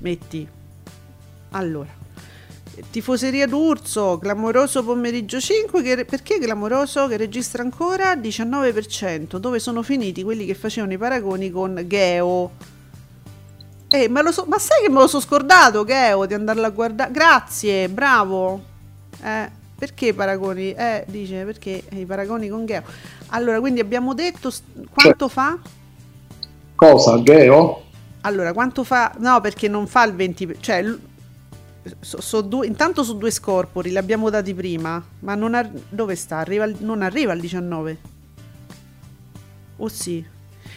Metti. 0.00 0.46
Allora. 1.50 1.97
Tifoseria 2.90 3.46
d'Urso, 3.46 4.18
clamoroso 4.18 4.82
pomeriggio 4.84 5.40
5, 5.40 5.82
che, 5.82 6.04
perché 6.04 6.38
clamoroso? 6.38 7.06
Che 7.06 7.16
registra 7.16 7.62
ancora 7.62 8.14
19%, 8.14 9.36
dove 9.36 9.58
sono 9.58 9.82
finiti 9.82 10.22
quelli 10.22 10.44
che 10.46 10.54
facevano 10.54 10.92
i 10.92 10.98
paragoni 10.98 11.50
con 11.50 11.84
Geo. 11.86 12.50
Eh, 13.90 14.08
lo 14.08 14.32
so- 14.32 14.44
ma 14.46 14.58
sai 14.58 14.82
che 14.82 14.90
me 14.90 15.00
lo 15.00 15.06
sono 15.06 15.22
scordato, 15.22 15.84
Geo, 15.84 16.26
di 16.26 16.34
andarla 16.34 16.66
a 16.66 16.70
guardare? 16.70 17.10
Grazie, 17.10 17.88
bravo. 17.88 18.62
Eh, 19.22 19.50
perché 19.78 20.08
i 20.08 20.12
paragoni? 20.12 20.72
Eh, 20.72 21.04
dice, 21.06 21.44
perché 21.44 21.82
i 21.90 22.04
paragoni 22.04 22.48
con 22.48 22.66
Geo. 22.66 22.82
Allora, 23.28 23.60
quindi 23.60 23.80
abbiamo 23.80 24.14
detto 24.14 24.52
quanto 24.92 25.28
fa? 25.28 25.58
Cosa, 26.74 27.22
Geo? 27.22 27.84
Allora, 28.22 28.52
quanto 28.52 28.84
fa? 28.84 29.14
No, 29.18 29.40
perché 29.40 29.68
non 29.68 29.86
fa 29.86 30.04
il 30.04 30.14
20%, 30.14 30.56
cioè 30.60 30.84
so- 32.00 32.20
so 32.20 32.40
due- 32.40 32.66
intanto 32.66 33.02
su 33.02 33.16
due 33.16 33.30
scorpori 33.30 33.90
li 33.90 33.96
abbiamo 33.98 34.30
dati 34.30 34.54
prima, 34.54 35.02
ma 35.20 35.34
non 35.34 35.54
ar- 35.54 35.70
dove 35.88 36.14
sta? 36.14 36.38
Arriva 36.38 36.68
non 36.78 37.02
arriva 37.02 37.32
al 37.32 37.40
19. 37.40 37.98
Oh 39.78 39.88
sì. 39.88 40.24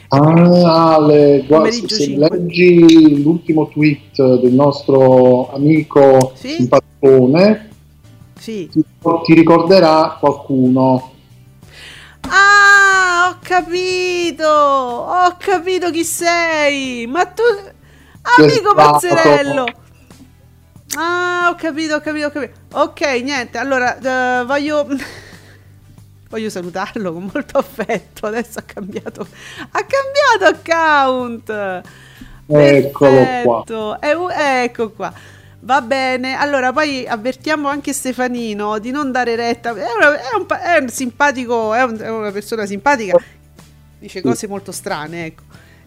Ah, 0.10 1.00
le- 1.00 1.44
guarda, 1.48 1.72
se 1.72 1.88
5. 1.88 2.28
leggi 2.30 3.22
l'ultimo 3.24 3.68
tweet 3.70 4.40
del 4.42 4.52
nostro 4.54 5.52
amico 5.54 6.34
Sì? 6.36 6.50
simpaticone, 6.56 7.70
Sì. 8.38 8.68
ti, 8.70 8.84
ti 9.24 9.34
ricorderà 9.34 10.18
qualcuno. 10.20 11.10
Ah, 12.28 13.30
ho 13.32 13.38
capito! 13.42 14.46
Ho 14.48 15.36
capito 15.40 15.90
chi 15.92 16.04
sei! 16.04 17.08
Ma 17.08 17.26
tu 17.26 17.42
amico. 18.38 18.74
Pazzerello! 18.76 19.66
Ah, 20.98 21.50
ho 21.50 21.56
capito, 21.56 21.96
ho 21.96 22.02
capito, 22.02 22.28
ho 22.28 22.32
capito. 22.32 22.60
Ok, 22.74 23.02
niente. 23.24 23.58
Allora, 23.58 23.98
eh, 23.98 24.46
voglio 24.46 24.88
voglio 26.30 26.50
salutarlo 26.50 27.14
con 27.14 27.30
molto 27.32 27.58
affetto. 27.58 28.28
Adesso 28.28 28.60
ha 28.60 28.64
cambiato, 28.64 29.28
ha 29.72 29.86
cambiato 29.86 30.60
account. 30.60 31.82
Eccolo 32.48 33.64
qua. 33.66 34.00
Eh, 34.00 34.64
ecco 34.64 34.92
qua. 34.92 35.14
Va 35.64 35.80
bene, 35.82 36.36
allora 36.36 36.74
poi 36.74 37.06
avvertiamo 37.06 37.68
anche 37.68 37.94
Stefanino 37.94 38.80
di 38.80 38.90
non 38.90 39.12
dare 39.12 39.36
retta. 39.36 39.70
È, 39.70 39.94
una, 39.96 40.20
è, 40.20 40.36
un, 40.36 40.46
è 40.48 40.78
un, 40.82 40.90
simpatico, 40.90 41.74
è, 41.76 41.84
un, 41.84 42.00
è, 42.00 42.10
una 42.10 42.32
persona 42.32 42.66
simpatica, 42.66 43.16
dice 44.00 44.22
cose 44.22 44.48
molto 44.48 44.72
strane, 44.72 45.26
ecco. 45.26 45.44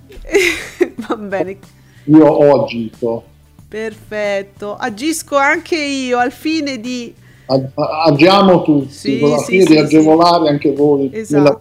Va 1.08 1.16
bene. 1.16 1.58
Io 2.04 2.24
ho 2.24 2.62
agito. 2.62 3.32
Perfetto, 3.74 4.76
agisco 4.76 5.36
anche 5.36 5.74
io 5.74 6.18
al 6.18 6.30
fine 6.30 6.78
di 6.78 7.12
agiamo 8.06 8.62
tutti 8.62 8.92
sì, 8.92 9.18
con 9.18 9.30
la 9.30 9.38
sì, 9.38 9.44
fine 9.44 9.64
sì, 9.64 9.72
di 9.72 9.78
agevolare 9.78 10.48
anche 10.48 10.72
voi 10.72 11.10
esatto. 11.12 11.58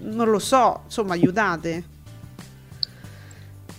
non 0.00 0.30
lo 0.30 0.38
so, 0.38 0.82
insomma, 0.86 1.12
aiutate. 1.12 1.84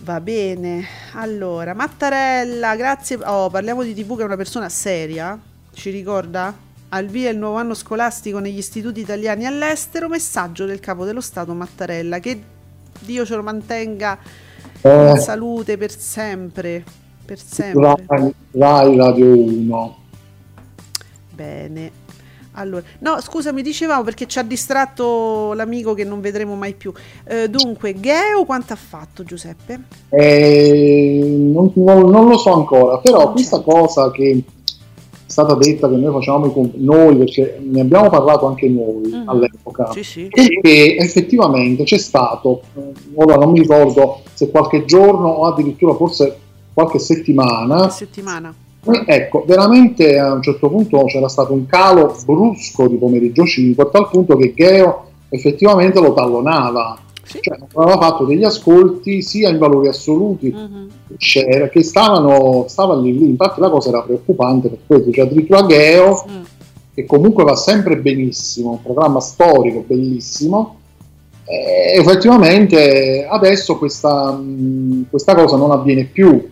Va 0.02 0.20
bene. 0.20 0.84
Allora, 1.12 1.74
Mattarella, 1.74 2.74
grazie. 2.74 3.18
Oh, 3.24 3.48
parliamo 3.50 3.84
di 3.84 3.94
TV 3.94 4.16
che 4.16 4.22
è 4.22 4.24
una 4.24 4.36
persona 4.36 4.68
seria. 4.68 5.38
Ci 5.72 5.90
ricorda? 5.90 6.52
Al 6.88 7.06
via 7.06 7.30
il 7.30 7.38
nuovo 7.38 7.56
anno 7.56 7.74
scolastico 7.74 8.40
negli 8.40 8.58
istituti 8.58 9.00
italiani 9.00 9.46
all'estero, 9.46 10.08
messaggio 10.08 10.66
del 10.66 10.80
capo 10.80 11.04
dello 11.04 11.20
Stato 11.20 11.54
Mattarella, 11.54 12.18
che 12.18 12.42
Dio 12.98 13.24
ce 13.24 13.36
lo 13.36 13.44
mantenga 13.44 14.18
eh, 14.80 15.10
in 15.10 15.16
salute 15.18 15.76
per 15.76 15.96
sempre, 15.96 16.84
per 17.24 17.38
sempre. 17.38 17.94
Rai, 18.08 18.34
Rai 18.50 18.96
Radio 18.96 19.26
1. 19.26 19.96
Bene. 21.30 22.01
Allora, 22.52 22.82
no, 23.00 23.20
scusa, 23.20 23.52
mi 23.52 23.62
dicevamo 23.62 24.02
perché 24.02 24.26
ci 24.26 24.38
ha 24.38 24.42
distratto 24.42 25.52
l'amico 25.54 25.94
che 25.94 26.04
non 26.04 26.20
vedremo 26.20 26.54
mai 26.54 26.74
più. 26.74 26.92
Eh, 27.24 27.48
dunque, 27.48 27.98
Geo 27.98 28.44
quanto 28.44 28.72
ha 28.72 28.76
fatto 28.76 29.22
Giuseppe? 29.22 29.80
Eh, 30.10 31.20
non, 31.24 31.72
non, 31.74 32.10
non, 32.10 32.28
lo 32.28 32.36
so 32.36 32.52
ancora, 32.52 32.98
però 32.98 33.24
non 33.24 33.32
questa 33.32 33.60
cosa 33.60 34.10
che 34.10 34.42
stata 35.24 35.54
detta 35.54 35.88
che 35.88 35.96
noi 35.96 36.12
facciamo 36.12 36.46
i 36.46 36.52
comp- 36.52 36.76
noi 36.76 37.16
perché 37.16 37.58
ne 37.62 37.80
abbiamo 37.80 38.10
parlato 38.10 38.46
anche 38.46 38.68
noi 38.68 39.10
uh-huh. 39.10 39.30
all'epoca 39.30 39.90
sì, 39.90 40.02
sì. 40.02 40.28
e 40.28 40.96
effettivamente 40.98 41.84
c'è 41.84 41.96
stato 41.96 42.60
ora 43.14 43.36
non 43.36 43.52
mi 43.52 43.60
ricordo 43.60 44.20
se 44.34 44.50
qualche 44.50 44.84
giorno 44.84 45.28
o 45.28 45.46
addirittura 45.46 45.94
forse 45.94 46.36
qualche 46.74 46.98
settimana, 46.98 47.88
settimana. 47.88 48.54
Ecco 49.06 49.44
veramente 49.46 50.18
a 50.18 50.32
un 50.32 50.42
certo 50.42 50.68
punto 50.68 51.04
c'era 51.04 51.28
stato 51.28 51.52
un 51.52 51.66
calo 51.66 52.16
brusco 52.24 52.88
di 52.88 52.96
pomeriggio 52.96 53.44
5 53.44 53.82
a 53.82 53.86
tal 53.86 54.08
punto 54.08 54.36
che 54.36 54.52
Geo 54.56 55.04
effettivamente 55.28 56.00
lo 56.00 56.12
tallonava 56.12 56.98
sì. 57.22 57.38
cioè 57.40 57.58
aveva 57.74 57.98
fatto 57.98 58.24
degli 58.24 58.44
ascolti 58.44 59.22
sia 59.22 59.50
in 59.50 59.58
valori 59.58 59.88
assoluti 59.88 60.48
uh-huh. 60.48 61.68
che 61.70 61.82
stavano, 61.82 62.66
stavano 62.68 63.02
lì, 63.02 63.16
lì, 63.16 63.26
infatti 63.26 63.60
la 63.60 63.70
cosa 63.70 63.90
era 63.90 64.02
preoccupante 64.02 64.68
per 64.68 64.78
questo, 64.86 65.12
cioè 65.12 65.24
addirittura 65.26 65.66
Geo 65.66 66.10
uh-huh. 66.10 66.42
che 66.94 67.06
comunque 67.06 67.44
va 67.44 67.54
sempre 67.54 67.96
benissimo, 67.96 68.70
un 68.70 68.82
programma 68.82 69.20
storico 69.20 69.84
bellissimo 69.86 70.78
e 71.44 71.98
effettivamente 71.98 73.26
adesso 73.28 73.76
questa, 73.76 74.40
questa 75.10 75.34
cosa 75.34 75.56
non 75.56 75.70
avviene 75.70 76.04
più 76.04 76.50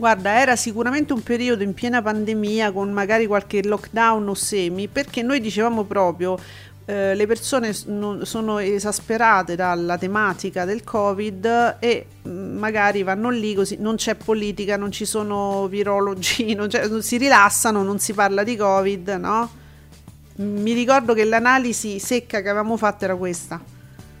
Guarda, 0.00 0.40
era 0.40 0.56
sicuramente 0.56 1.12
un 1.12 1.22
periodo 1.22 1.62
in 1.62 1.74
piena 1.74 2.00
pandemia 2.00 2.72
con 2.72 2.90
magari 2.90 3.26
qualche 3.26 3.62
lockdown 3.62 4.28
o 4.28 4.34
semi, 4.34 4.88
perché 4.88 5.20
noi 5.20 5.40
dicevamo 5.40 5.84
proprio 5.84 6.38
eh, 6.86 7.14
le 7.14 7.26
persone 7.26 7.74
sono 7.74 8.58
esasperate 8.58 9.56
dalla 9.56 9.98
tematica 9.98 10.64
del 10.64 10.84
covid 10.84 11.76
e 11.80 12.06
mm, 12.26 12.56
magari 12.56 13.02
vanno 13.02 13.28
lì 13.28 13.52
così 13.52 13.76
non 13.78 13.96
c'è 13.96 14.14
politica 14.14 14.78
non 14.78 14.90
ci 14.90 15.04
sono 15.04 15.68
virologi 15.68 16.54
non 16.56 16.70
si 17.02 17.18
rilassano 17.18 17.82
non 17.82 17.98
si 17.98 18.14
parla 18.14 18.42
di 18.42 18.56
covid 18.56 19.08
no? 19.20 19.50
Mi 20.36 20.72
ricordo 20.72 21.12
che 21.12 21.24
l'analisi 21.24 21.98
secca 21.98 22.40
che 22.40 22.48
avevamo 22.48 22.78
fatto 22.78 23.04
era 23.04 23.16
questa. 23.16 23.62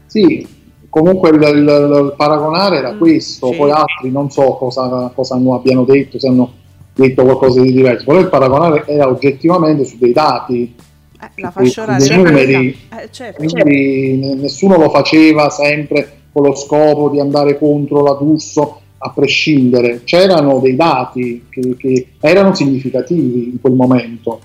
Sì 0.04 0.58
comunque 0.90 1.30
il, 1.30 1.36
il, 1.36 1.58
il 1.58 2.14
paragonare 2.16 2.78
era 2.78 2.92
mm, 2.92 2.98
questo 2.98 3.52
sì. 3.52 3.56
poi 3.56 3.70
altri 3.70 4.10
non 4.10 4.30
so 4.30 4.56
cosa, 4.56 5.10
cosa 5.14 5.36
abbiano 5.36 5.84
detto 5.84 6.18
se 6.18 6.26
hanno 6.26 6.52
detto 6.92 7.22
qualcosa 7.22 7.60
di 7.60 7.72
diverso 7.72 8.04
però 8.04 8.18
il 8.18 8.28
paragonare 8.28 8.84
era 8.86 9.08
oggettivamente 9.08 9.84
su 9.84 9.96
dei 9.98 10.12
dati 10.12 10.74
eh, 11.22 11.40
la 11.40 11.50
fascia 11.50 11.82
oraria 11.82 12.16
numeri, 12.16 12.76
eh, 12.90 13.08
certo, 13.10 13.46
certo. 13.46 13.68
nessuno 13.68 14.76
lo 14.76 14.90
faceva 14.90 15.48
sempre 15.48 16.18
con 16.32 16.44
lo 16.44 16.54
scopo 16.54 17.08
di 17.08 17.20
andare 17.20 17.56
contro 17.56 18.02
la 18.02 18.14
D'Urso 18.14 18.80
a 18.98 19.10
prescindere 19.10 20.02
c'erano 20.04 20.58
dei 20.58 20.74
dati 20.74 21.46
che, 21.48 21.76
che, 21.76 22.06
erano 22.20 22.54
significativi 22.54 23.50
in 23.50 23.60
quel 23.60 23.74
momento 23.74 24.40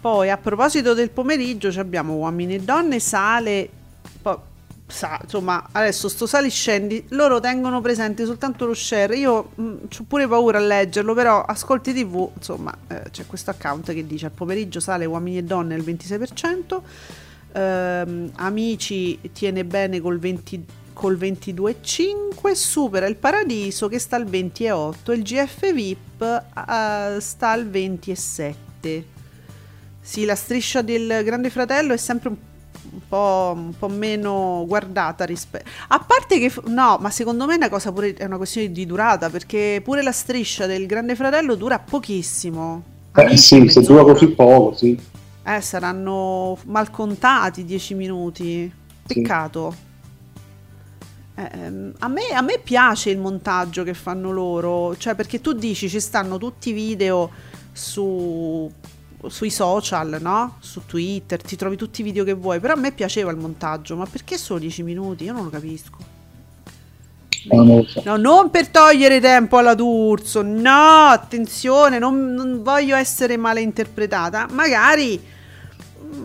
poi 0.00 0.30
a 0.30 0.38
proposito 0.38 0.94
del 0.94 1.10
pomeriggio 1.10 1.68
abbiamo 1.78 2.14
uomini 2.14 2.54
e 2.54 2.60
donne 2.60 3.00
sale 3.00 3.68
sa, 4.90 5.18
insomma, 5.22 5.68
adesso 5.72 6.08
sto 6.08 6.26
sali 6.26 6.50
scendi, 6.50 7.04
loro 7.10 7.40
tengono 7.40 7.80
presente 7.80 8.24
soltanto 8.24 8.66
lo 8.66 8.74
share. 8.74 9.16
Io 9.16 9.52
mm, 9.60 9.76
ho 9.98 10.04
pure 10.06 10.28
paura 10.28 10.58
a 10.58 10.60
leggerlo, 10.60 11.14
però 11.14 11.42
ascolti 11.42 11.92
TV, 11.92 12.30
insomma, 12.36 12.76
eh, 12.88 13.04
c'è 13.10 13.26
questo 13.26 13.50
account 13.50 13.92
che 13.92 14.06
dice 14.06 14.26
al 14.26 14.32
pomeriggio 14.32 14.80
sale 14.80 15.04
uomini 15.04 15.38
e 15.38 15.42
donne 15.44 15.74
il 15.74 15.82
26%, 15.82 16.80
ehm, 17.52 18.32
amici 18.36 19.18
tiene 19.32 19.64
bene 19.64 20.00
col 20.00 20.18
20 20.18 20.78
col 20.92 21.16
22,5 21.16 22.52
supera 22.52 23.06
il 23.06 23.16
paradiso 23.16 23.88
che 23.88 23.98
sta 23.98 24.16
al 24.16 24.26
20,8 24.26 25.12
il 25.12 25.22
GF 25.22 25.72
VIP 25.72 26.20
uh, 26.20 27.18
sta 27.18 27.50
al 27.50 27.70
27 27.70 29.04
sì 29.98 30.26
la 30.26 30.34
striscia 30.34 30.82
del 30.82 31.22
grande 31.24 31.48
fratello 31.48 31.94
è 31.94 31.96
sempre 31.96 32.28
un 32.28 32.36
un 32.92 33.00
po', 33.08 33.52
un 33.54 33.72
po', 33.78 33.88
meno 33.88 34.64
guardata 34.66 35.24
rispetto 35.24 35.68
a 35.88 35.98
parte 35.98 36.38
che 36.38 36.52
no 36.66 36.98
ma 37.00 37.10
secondo 37.10 37.46
me 37.46 37.54
è 37.54 37.56
una 37.56 37.68
cosa 37.68 37.92
pure 37.92 38.14
è 38.14 38.24
una 38.24 38.36
questione 38.36 38.70
di 38.72 38.86
durata 38.86 39.30
perché 39.30 39.80
pure 39.84 40.02
la 40.02 40.12
striscia 40.12 40.66
del 40.66 40.86
grande 40.86 41.14
fratello 41.14 41.54
dura 41.54 41.78
pochissimo. 41.78 42.82
Eh 43.14 43.36
sì 43.36 43.68
se 43.68 43.80
dura 43.82 44.02
così 44.02 44.28
poco 44.28 44.76
sì. 44.76 44.98
Eh 45.44 45.60
saranno 45.60 46.58
mal 46.66 46.90
contati 46.90 47.64
10 47.64 47.94
minuti. 47.94 48.72
Peccato. 49.06 49.74
Sì. 51.34 51.40
eh, 51.42 51.92
a, 51.98 52.08
me, 52.08 52.22
a 52.32 52.40
me 52.42 52.60
piace 52.62 53.10
il 53.10 53.18
montaggio 53.18 53.82
che 53.82 53.94
fanno 53.94 54.30
loro 54.30 54.96
cioè 54.96 55.14
perché 55.14 55.40
tu 55.40 55.52
dici 55.52 55.88
ci 55.88 56.00
stanno 56.00 56.38
tutti 56.38 56.70
i 56.70 56.72
video 56.72 57.30
su 57.72 58.70
sui 59.28 59.50
social, 59.50 60.18
no? 60.20 60.56
Su 60.60 60.82
Twitter, 60.86 61.42
ti 61.42 61.56
trovi 61.56 61.76
tutti 61.76 62.00
i 62.00 62.04
video 62.04 62.24
che 62.24 62.32
vuoi, 62.34 62.60
però 62.60 62.74
a 62.74 62.76
me 62.76 62.92
piaceva 62.92 63.30
il 63.30 63.36
montaggio, 63.36 63.96
ma 63.96 64.06
perché 64.06 64.38
solo 64.38 64.60
10 64.60 64.82
minuti? 64.82 65.24
Io 65.24 65.32
non 65.32 65.44
lo 65.44 65.50
capisco. 65.50 65.98
non 67.50 67.84
so. 67.86 68.02
No, 68.04 68.16
non 68.16 68.50
per 68.50 68.68
togliere 68.68 69.20
tempo 69.20 69.56
alla 69.56 69.74
D'Urso, 69.74 70.42
no, 70.42 71.06
attenzione, 71.08 71.98
non, 71.98 72.34
non 72.34 72.62
voglio 72.62 72.96
essere 72.96 73.36
male 73.36 73.60
interpretata, 73.60 74.46
magari 74.50 75.20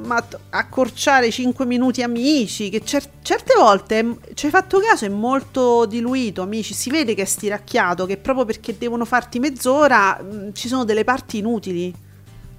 ma 0.05 0.21
t- 0.21 0.39
accorciare 0.49 1.29
5 1.31 1.65
minuti 1.65 2.01
amici, 2.01 2.69
che 2.69 2.83
cer- 2.83 3.21
certe 3.21 3.53
volte, 3.57 3.99
è- 3.99 4.33
ci 4.33 4.45
hai 4.45 4.51
fatto 4.51 4.79
caso, 4.79 5.05
è 5.05 5.09
molto 5.09 5.85
diluito, 5.85 6.41
amici, 6.41 6.73
si 6.73 6.89
vede 6.89 7.13
che 7.13 7.21
è 7.23 7.25
stiracchiato, 7.25 8.05
che 8.05 8.17
proprio 8.17 8.45
perché 8.45 8.77
devono 8.77 9.05
farti 9.05 9.39
mezz'ora 9.39 10.19
mh, 10.21 10.53
ci 10.53 10.67
sono 10.67 10.85
delle 10.85 11.03
parti 11.03 11.37
inutili, 11.39 11.93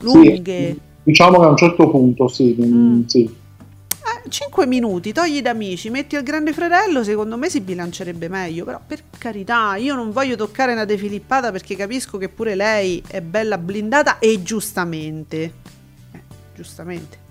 lunghe. 0.00 0.70
Sì, 0.72 0.80
diciamo 1.04 1.38
che 1.40 1.46
a 1.46 1.48
un 1.50 1.56
certo 1.56 1.88
punto 1.88 2.28
sì, 2.28 2.54
Mm. 2.58 3.04
sì. 3.06 3.22
Eh, 3.24 4.28
5 4.30 4.66
minuti, 4.66 5.12
togli 5.12 5.40
da 5.42 5.50
amici, 5.50 5.90
metti 5.90 6.14
il 6.16 6.22
grande 6.22 6.52
fratello, 6.52 7.02
secondo 7.02 7.36
me 7.36 7.48
si 7.50 7.60
bilancerebbe 7.60 8.28
meglio, 8.28 8.64
però 8.64 8.80
per 8.84 9.02
carità, 9.18 9.76
io 9.76 9.94
non 9.94 10.10
voglio 10.12 10.36
toccare 10.36 10.72
una 10.72 10.84
De 10.84 10.96
Filippata 10.96 11.50
perché 11.50 11.74
capisco 11.76 12.18
che 12.18 12.28
pure 12.28 12.54
lei 12.54 13.02
è 13.06 13.20
bella 13.20 13.58
blindata 13.58 14.18
e 14.18 14.42
giustamente. 14.42 15.52
Eh, 16.12 16.20
giustamente. 16.54 17.24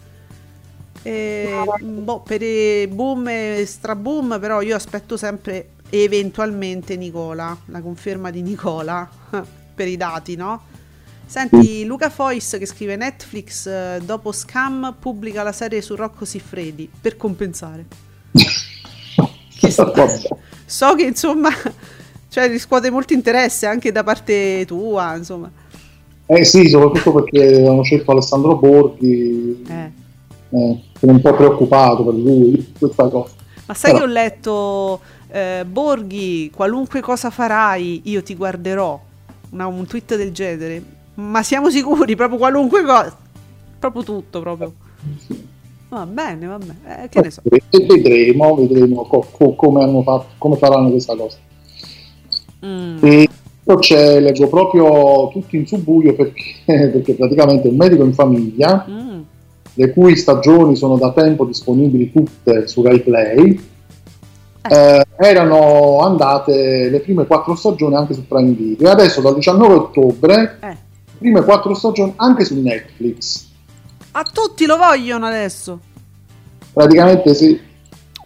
E, 1.02 1.50
boh, 1.82 2.22
per 2.22 2.42
i 2.42 2.88
boom 2.88 3.28
e 3.28 3.64
straboom, 3.66 4.38
però 4.40 4.62
io 4.62 4.76
aspetto 4.76 5.18
sempre 5.18 5.70
eventualmente 5.90 6.98
Nicola, 6.98 7.56
la 7.66 7.80
conferma 7.82 8.32
di 8.32 8.42
Nicola 8.42 9.08
per 9.76 9.88
i 9.88 9.98
dati, 9.98 10.36
no? 10.36 10.64
Senti, 11.26 11.86
Luca 11.86 12.10
Fois 12.10 12.56
che 12.60 12.66
scrive 12.66 12.96
Netflix 12.96 13.66
eh, 13.68 14.00
dopo 14.04 14.32
Scam 14.32 14.96
pubblica 15.00 15.44
la 15.44 15.52
serie 15.52 15.82
su 15.82 15.96
Rocco 15.96 16.26
Siffredi 16.26 16.90
per 17.02 17.18
compensare. 17.18 17.86
Che 19.58 19.72
so, 19.72 19.92
so 20.66 20.96
che 20.96 21.04
insomma, 21.06 21.50
cioè 22.30 22.48
riscuote 22.50 22.90
molto 22.92 23.14
interesse 23.14 23.66
anche 23.66 23.92
da 23.92 24.04
parte 24.04 24.64
tua, 24.68 25.16
insomma. 25.16 25.50
Eh 26.26 26.44
sì, 26.44 26.68
soprattutto 26.68 27.14
perché 27.14 27.66
hanno 27.66 27.82
scelto 27.82 28.12
Alessandro 28.12 28.58
Borghi, 28.58 29.64
Eh. 29.68 29.92
eh, 30.50 30.80
sono 31.00 31.12
un 31.14 31.22
po' 31.22 31.34
preoccupato 31.34 32.04
per 32.04 32.14
lui, 32.16 32.74
questa 32.78 33.08
cosa. 33.08 33.34
Ma 33.66 33.74
sai 33.74 33.94
Però- 33.94 34.04
che 34.04 34.10
ho 34.10 34.14
letto 34.14 35.00
eh, 35.32 35.66
Borghi, 35.66 36.52
qualunque 36.54 37.00
cosa 37.00 37.30
farai, 37.32 38.02
io 38.06 38.22
ti 38.22 38.36
guarderò. 38.36 39.02
Una- 39.52 39.68
un 39.68 39.86
tweet 39.88 40.16
del 40.18 40.32
genere. 40.34 40.84
Ma 41.16 41.44
siamo 41.44 41.70
sicuri, 41.70 42.16
proprio 42.16 42.38
qualunque 42.38 42.82
cosa. 42.84 43.16
Proprio 43.80 44.04
tutto, 44.04 44.40
proprio. 44.42 44.74
Va 45.90 46.06
bene, 46.06 46.46
va 46.46 46.58
bene. 46.58 47.04
Eh, 47.04 47.10
che 47.10 47.22
ne 47.22 47.32
so. 47.32 47.42
E 47.50 47.62
vedremo, 47.86 48.56
vedremo 48.56 49.04
co- 49.04 49.28
co- 49.32 49.54
come, 49.56 49.84
hanno 49.84 50.02
fatto, 50.02 50.26
come 50.38 50.58
faranno 50.58 50.90
questa 50.90 51.16
cosa. 51.16 51.38
Mm. 52.66 52.98
E 53.02 53.30
poi 53.64 53.78
c'è, 53.78 54.20
leggo 54.20 54.48
proprio 54.48 55.30
tutto 55.32 55.56
in 55.56 55.66
subbuio 55.68 56.14
perché, 56.16 56.44
perché 56.66 57.14
praticamente 57.14 57.68
un 57.68 57.76
medico 57.76 58.04
in 58.04 58.14
famiglia, 58.14 58.86
Mm. 58.90 59.20
le 59.76 59.92
cui 59.92 60.16
stagioni 60.18 60.76
sono 60.76 60.98
da 60.98 61.12
tempo 61.14 61.46
disponibili 61.46 62.12
tutte 62.12 62.68
su 62.68 62.82
Rai 62.82 63.02
Play, 63.02 63.60
eh, 64.68 65.04
erano 65.18 66.00
andate 66.00 66.90
le 66.90 67.00
prime 67.00 67.26
quattro 67.28 67.56
stagioni 67.56 67.96
anche 67.96 68.14
su 68.16 68.26
Prime 68.28 68.52
Video 68.52 68.88
e 68.88 68.92
adesso 68.92 69.22
dal 69.22 69.36
19 69.36 69.74
ottobre 69.76 70.58
Eh. 70.62 70.78
Prime 71.26 71.44
quattro 71.44 71.74
stagioni 71.74 72.14
anche 72.18 72.46
su 72.46 72.62
Netflix. 72.62 73.48
A 74.12 74.24
tutti 74.24 74.68
lo 74.68 74.78
vogliono 74.78 75.26
adesso. 75.26 75.80
Praticamente 76.72 77.34
sì. 77.34 77.60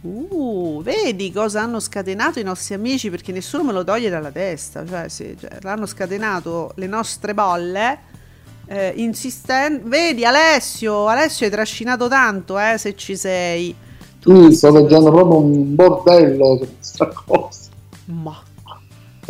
Uh, 0.02 0.82
vedi 0.84 1.32
cosa 1.32 1.62
hanno 1.62 1.80
scatenato 1.80 2.40
i 2.40 2.44
nostri 2.44 2.74
amici 2.74 3.10
perché 3.10 3.32
nessuno 3.32 3.64
me 3.64 3.72
lo 3.72 3.86
toglie 3.86 4.10
dalla 4.10 4.32
testa. 4.32 4.86
Cioè, 4.86 5.08
sì, 5.08 5.36
cioè, 5.40 5.60
l'hanno 5.62 5.86
scatenato 5.86 6.74
le 6.76 6.88
nostre 6.88 7.34
bolle. 7.34 8.08
Eh, 8.66 8.94
insisten- 8.98 9.82
vedi 9.86 10.26
Alessio, 10.26 11.08
Alessio 11.08 11.46
hai 11.46 11.52
trascinato 11.52 12.08
tanto, 12.08 12.60
eh, 12.60 12.78
se 12.78 12.96
ci 12.96 13.16
sei. 13.16 13.74
Sì, 14.22 14.52
sto 14.52 14.72
leggendo 14.72 15.12
proprio 15.12 15.40
un 15.40 15.74
bordello 15.74 16.58
su 16.58 16.68
questa 16.76 17.08
cosa. 17.26 17.70
Ma 18.06 18.40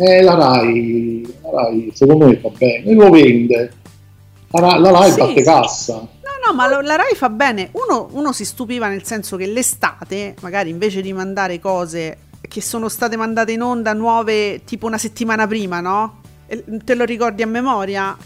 Eh, 0.02 0.22
la 0.22 0.34
Rai, 0.34 1.34
la 1.42 1.50
Rai 1.50 1.90
secondo 1.92 2.26
me 2.26 2.36
fa 2.36 2.48
bene, 2.56 2.94
lo 2.94 3.10
vende. 3.10 3.72
La, 4.52 4.78
la 4.78 4.90
Rai 4.90 5.10
Sì. 5.10 5.18
batte 5.18 5.42
cassa. 5.42 5.94
No, 5.94 6.46
no, 6.46 6.54
ma 6.54 6.66
la 6.80 6.96
Rai 6.96 7.14
fa 7.14 7.28
bene. 7.28 7.68
Uno, 7.72 8.08
uno 8.12 8.32
si 8.32 8.46
stupiva 8.46 8.88
nel 8.88 9.04
senso 9.04 9.36
che 9.36 9.44
l'estate, 9.44 10.36
magari 10.40 10.70
invece 10.70 11.02
di 11.02 11.12
mandare 11.12 11.60
cose 11.60 12.16
che 12.40 12.62
sono 12.62 12.88
state 12.88 13.16
mandate 13.16 13.52
in 13.52 13.60
onda 13.60 13.92
nuove 13.92 14.62
tipo 14.64 14.86
una 14.86 14.96
settimana 14.96 15.46
prima, 15.46 15.80
no? 15.80 16.22
E 16.46 16.64
te 16.82 16.94
lo 16.94 17.04
ricordi 17.04 17.42
a 17.42 17.46
memoria? 17.46 18.16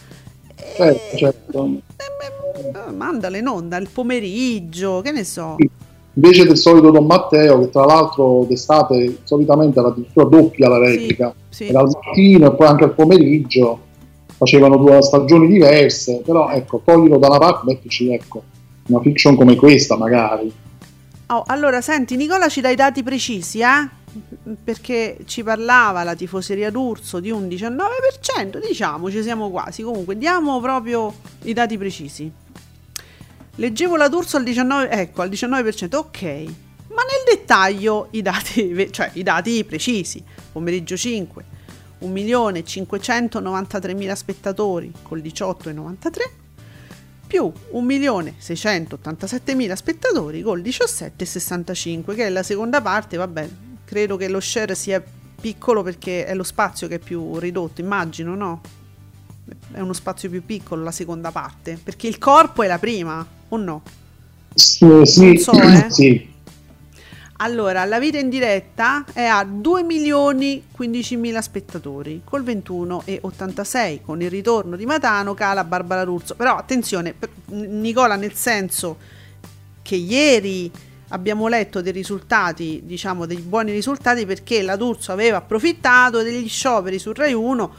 Certo, 0.76 1.16
certo. 1.16 1.68
Eh, 1.96 2.70
beh, 2.70 2.92
mandale 2.92 3.38
in 3.38 3.48
onda 3.48 3.76
il 3.78 3.88
pomeriggio, 3.88 5.00
che 5.02 5.10
ne 5.10 5.24
so. 5.24 5.56
Invece 6.16 6.46
del 6.46 6.56
solito 6.56 6.90
Don 6.90 7.06
Matteo, 7.06 7.58
che 7.60 7.70
tra 7.70 7.84
l'altro 7.84 8.44
d'estate 8.48 9.18
solitamente 9.24 9.80
era 9.80 9.88
addirittura 9.88 10.26
doppia 10.26 10.68
la 10.68 10.78
replica, 10.78 11.34
Sì, 11.48 11.66
era 11.66 11.80
al 11.80 11.90
mattino 11.90 12.46
e 12.46 12.54
poi 12.54 12.66
anche 12.68 12.84
al 12.84 12.94
pomeriggio, 12.94 13.80
facevano 14.36 14.76
due 14.76 15.02
stagioni 15.02 15.48
diverse, 15.48 16.22
però 16.24 16.50
ecco, 16.50 16.80
toglilo 16.84 17.18
da 17.18 17.28
una 17.28 17.38
parte, 17.38 17.66
mettici 17.66 18.12
ecco, 18.12 18.42
una 18.88 19.00
fiction 19.00 19.34
come 19.36 19.56
questa 19.56 19.96
magari. 19.96 20.52
Oh, 21.28 21.42
allora, 21.46 21.80
senti, 21.80 22.16
Nicola 22.16 22.48
ci 22.48 22.60
dai 22.60 22.76
dati 22.76 23.02
precisi, 23.02 23.60
eh? 23.60 24.02
Perché 24.62 25.18
ci 25.24 25.42
parlava 25.42 26.04
la 26.04 26.14
tifoseria 26.14 26.70
d'Urso 26.70 27.18
di 27.18 27.30
un 27.30 27.48
19%, 27.48 28.64
diciamo, 28.64 29.10
ci 29.10 29.22
siamo 29.22 29.50
quasi. 29.50 29.82
Comunque, 29.82 30.16
diamo 30.16 30.60
proprio 30.60 31.12
i 31.44 31.52
dati 31.52 31.76
precisi. 31.78 32.30
Leggevo 33.56 33.96
la 33.96 34.08
d'Urso 34.08 34.36
al 34.36 34.44
19%, 34.44 34.88
ecco, 34.90 35.22
al 35.22 35.30
19%, 35.30 35.94
ok. 35.94 36.22
Ma 36.88 37.02
nel 37.02 37.22
dettaglio 37.26 38.08
i 38.10 38.20
dati, 38.22 38.88
cioè 38.90 39.10
i 39.14 39.22
dati 39.22 39.62
precisi. 39.64 40.22
Pomeriggio 40.52 40.96
5, 40.96 41.44
1.593.000 42.02 44.14
spettatori 44.14 44.92
col 45.02 45.20
18,93 45.20 46.42
più 47.26 47.50
1.687.000 47.72 49.74
spettatori 49.74 50.42
col 50.42 50.60
17,65 50.60 52.14
che 52.14 52.26
è 52.26 52.28
la 52.28 52.44
seconda 52.44 52.80
parte, 52.80 53.16
vabbè, 53.16 53.48
credo 53.84 54.16
che 54.16 54.28
lo 54.28 54.38
share 54.38 54.76
sia 54.76 55.02
piccolo 55.40 55.82
perché 55.82 56.26
è 56.26 56.34
lo 56.34 56.44
spazio 56.44 56.86
che 56.86 56.96
è 56.96 56.98
più 56.98 57.38
ridotto, 57.38 57.80
immagino, 57.80 58.34
no? 58.34 58.60
È 59.72 59.80
uno 59.80 59.92
spazio 59.92 60.30
più 60.30 60.44
piccolo 60.44 60.84
la 60.84 60.92
seconda 60.92 61.32
parte, 61.32 61.78
perché 61.82 62.06
il 62.06 62.18
corpo 62.18 62.62
è 62.62 62.66
la 62.66 62.78
prima, 62.78 63.26
o 63.48 63.56
no? 63.56 63.82
Sì, 64.54 64.86
sì, 65.04 65.38
so, 65.38 65.52
eh. 65.52 65.86
sì. 65.88 66.32
Allora, 67.38 67.84
la 67.84 67.98
vita 67.98 68.18
in 68.18 68.28
diretta 68.28 69.04
è 69.12 69.24
a 69.24 69.44
2 69.44 69.82
milioni 69.82 70.64
15 70.70 71.16
mila 71.16 71.42
spettatori, 71.42 72.22
col 72.24 72.44
21,86. 72.44 74.00
Con 74.02 74.22
il 74.22 74.30
ritorno 74.30 74.76
di 74.76 74.86
Matano 74.86 75.34
cala 75.34 75.64
Barbara 75.64 76.04
Ruzzo. 76.04 76.36
Però 76.36 76.56
attenzione, 76.56 77.16
Nicola, 77.46 78.14
nel 78.14 78.34
senso 78.34 78.96
che 79.82 79.96
ieri 79.96 80.70
abbiamo 81.08 81.48
letto 81.48 81.82
dei 81.82 81.92
risultati, 81.92 82.82
diciamo 82.84 83.26
dei 83.26 83.38
buoni 83.38 83.72
risultati, 83.72 84.24
perché 84.24 84.62
la 84.62 84.76
D'Urso 84.76 85.12
aveva 85.12 85.38
approfittato 85.38 86.22
degli 86.22 86.48
scioperi 86.48 86.98
su 86.98 87.12
Rai 87.12 87.32
1 87.32 87.74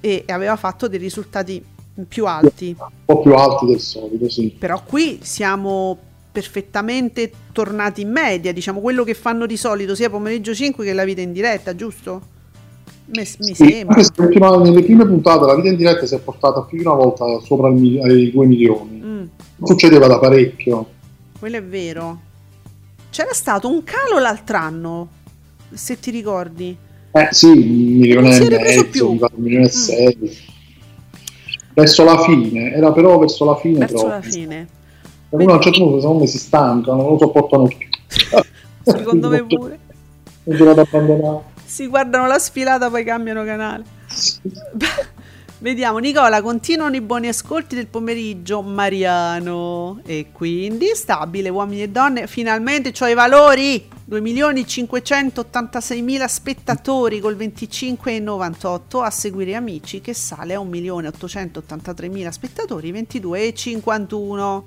e 0.00 0.24
e 0.26 0.32
aveva 0.32 0.56
fatto 0.56 0.88
dei 0.88 0.98
risultati 0.98 1.62
più 2.06 2.26
alti. 2.26 2.74
un 2.78 2.86
po' 3.04 3.20
più 3.20 3.34
alti 3.34 3.66
del 3.66 3.80
solito, 3.80 4.28
sì. 4.28 4.54
Però 4.58 4.82
qui 4.84 5.18
siamo 5.22 5.96
perfettamente 6.32 7.30
tornati 7.52 8.02
in 8.02 8.10
media, 8.10 8.52
diciamo 8.52 8.80
quello 8.80 9.02
che 9.04 9.14
fanno 9.14 9.46
di 9.46 9.56
solito 9.56 9.94
sia 9.94 10.08
pomeriggio 10.10 10.54
5 10.54 10.84
che 10.84 10.92
la 10.92 11.04
vita 11.04 11.20
in 11.20 11.32
diretta, 11.32 11.74
giusto? 11.74 12.38
Mi 13.06 13.24
Sì, 13.24 13.54
sembra. 13.54 14.00
l'ultima- 14.16 14.56
nelle 14.58 14.84
prime 14.84 15.04
puntate 15.04 15.44
la 15.44 15.56
vita 15.56 15.68
in 15.68 15.76
diretta 15.76 16.06
si 16.06 16.14
è 16.14 16.20
portata 16.20 16.62
più 16.62 16.78
di 16.78 16.84
una 16.84 16.94
volta 16.94 17.24
sopra 17.40 17.68
il 17.68 17.74
mi- 17.74 18.00
ai 18.00 18.30
2 18.30 18.46
milioni. 18.46 19.00
Mm, 19.04 19.24
Succedeva 19.64 20.06
da 20.06 20.18
parecchio. 20.20 20.86
quello 21.38 21.56
è 21.56 21.62
vero. 21.64 22.20
C'era 23.10 23.32
stato 23.32 23.68
un 23.68 23.82
calo 23.82 24.20
l'altro 24.20 24.56
anno, 24.56 25.08
se 25.72 25.98
ti 25.98 26.12
ricordi. 26.12 26.76
Eh 27.12 27.28
sì, 27.32 27.46
un 27.48 27.98
milione 27.98 28.38
Non 28.38 28.52
e 28.52 28.58
mezzo, 28.60 29.10
mi 29.10 29.18
un 29.20 29.28
milione 29.42 29.64
e 29.64 29.68
Mm. 29.68 29.72
sei. 29.72 30.38
Verso 31.72 32.04
la 32.04 32.18
fine, 32.18 32.72
era 32.72 32.92
però 32.92 33.18
verso 33.18 33.44
la 33.44 33.56
fine 33.56 33.78
Verso 33.78 33.94
proprio. 33.94 34.14
la 34.14 34.22
fine. 34.22 34.68
E 35.30 35.36
uno 35.36 35.52
a 35.52 35.54
un 35.54 35.60
certo 35.62 35.78
punto 35.78 36.00
secondo 36.00 36.20
me 36.22 36.26
si 36.26 36.38
stancano, 36.38 37.02
non 37.02 37.12
lo 37.12 37.18
sopportano 37.18 37.66
più. 37.66 37.78
Secondo 38.82 39.28
me 39.28 39.44
pure. 39.44 39.78
Non 40.44 40.74
da 40.74 40.80
abbandonare. 40.80 41.42
Si 41.64 41.86
guardano 41.86 42.26
la 42.26 42.38
sfilata, 42.38 42.90
poi 42.90 43.04
cambiano 43.04 43.44
canale. 43.44 43.84
Vediamo, 45.58 45.98
Nicola, 45.98 46.40
continuano 46.40 46.96
i 46.96 47.02
buoni 47.02 47.28
ascolti 47.28 47.74
del 47.74 47.86
pomeriggio, 47.86 48.62
Mariano. 48.62 50.00
E 50.06 50.28
quindi 50.32 50.86
stabile, 50.94 51.50
uomini 51.50 51.82
e 51.82 51.88
donne, 51.90 52.26
finalmente 52.26 52.92
ho 52.98 53.06
i 53.06 53.14
valori. 53.14 53.86
2.586.000 54.10 56.26
spettatori 56.26 57.20
col 57.20 57.36
25,98 57.36 59.04
a 59.04 59.10
seguire 59.10 59.54
Amici 59.54 60.00
che 60.00 60.14
sale 60.14 60.54
a 60.54 60.60
1.883.000 60.60 62.28
spettatori, 62.30 62.92
22,51. 62.92 64.62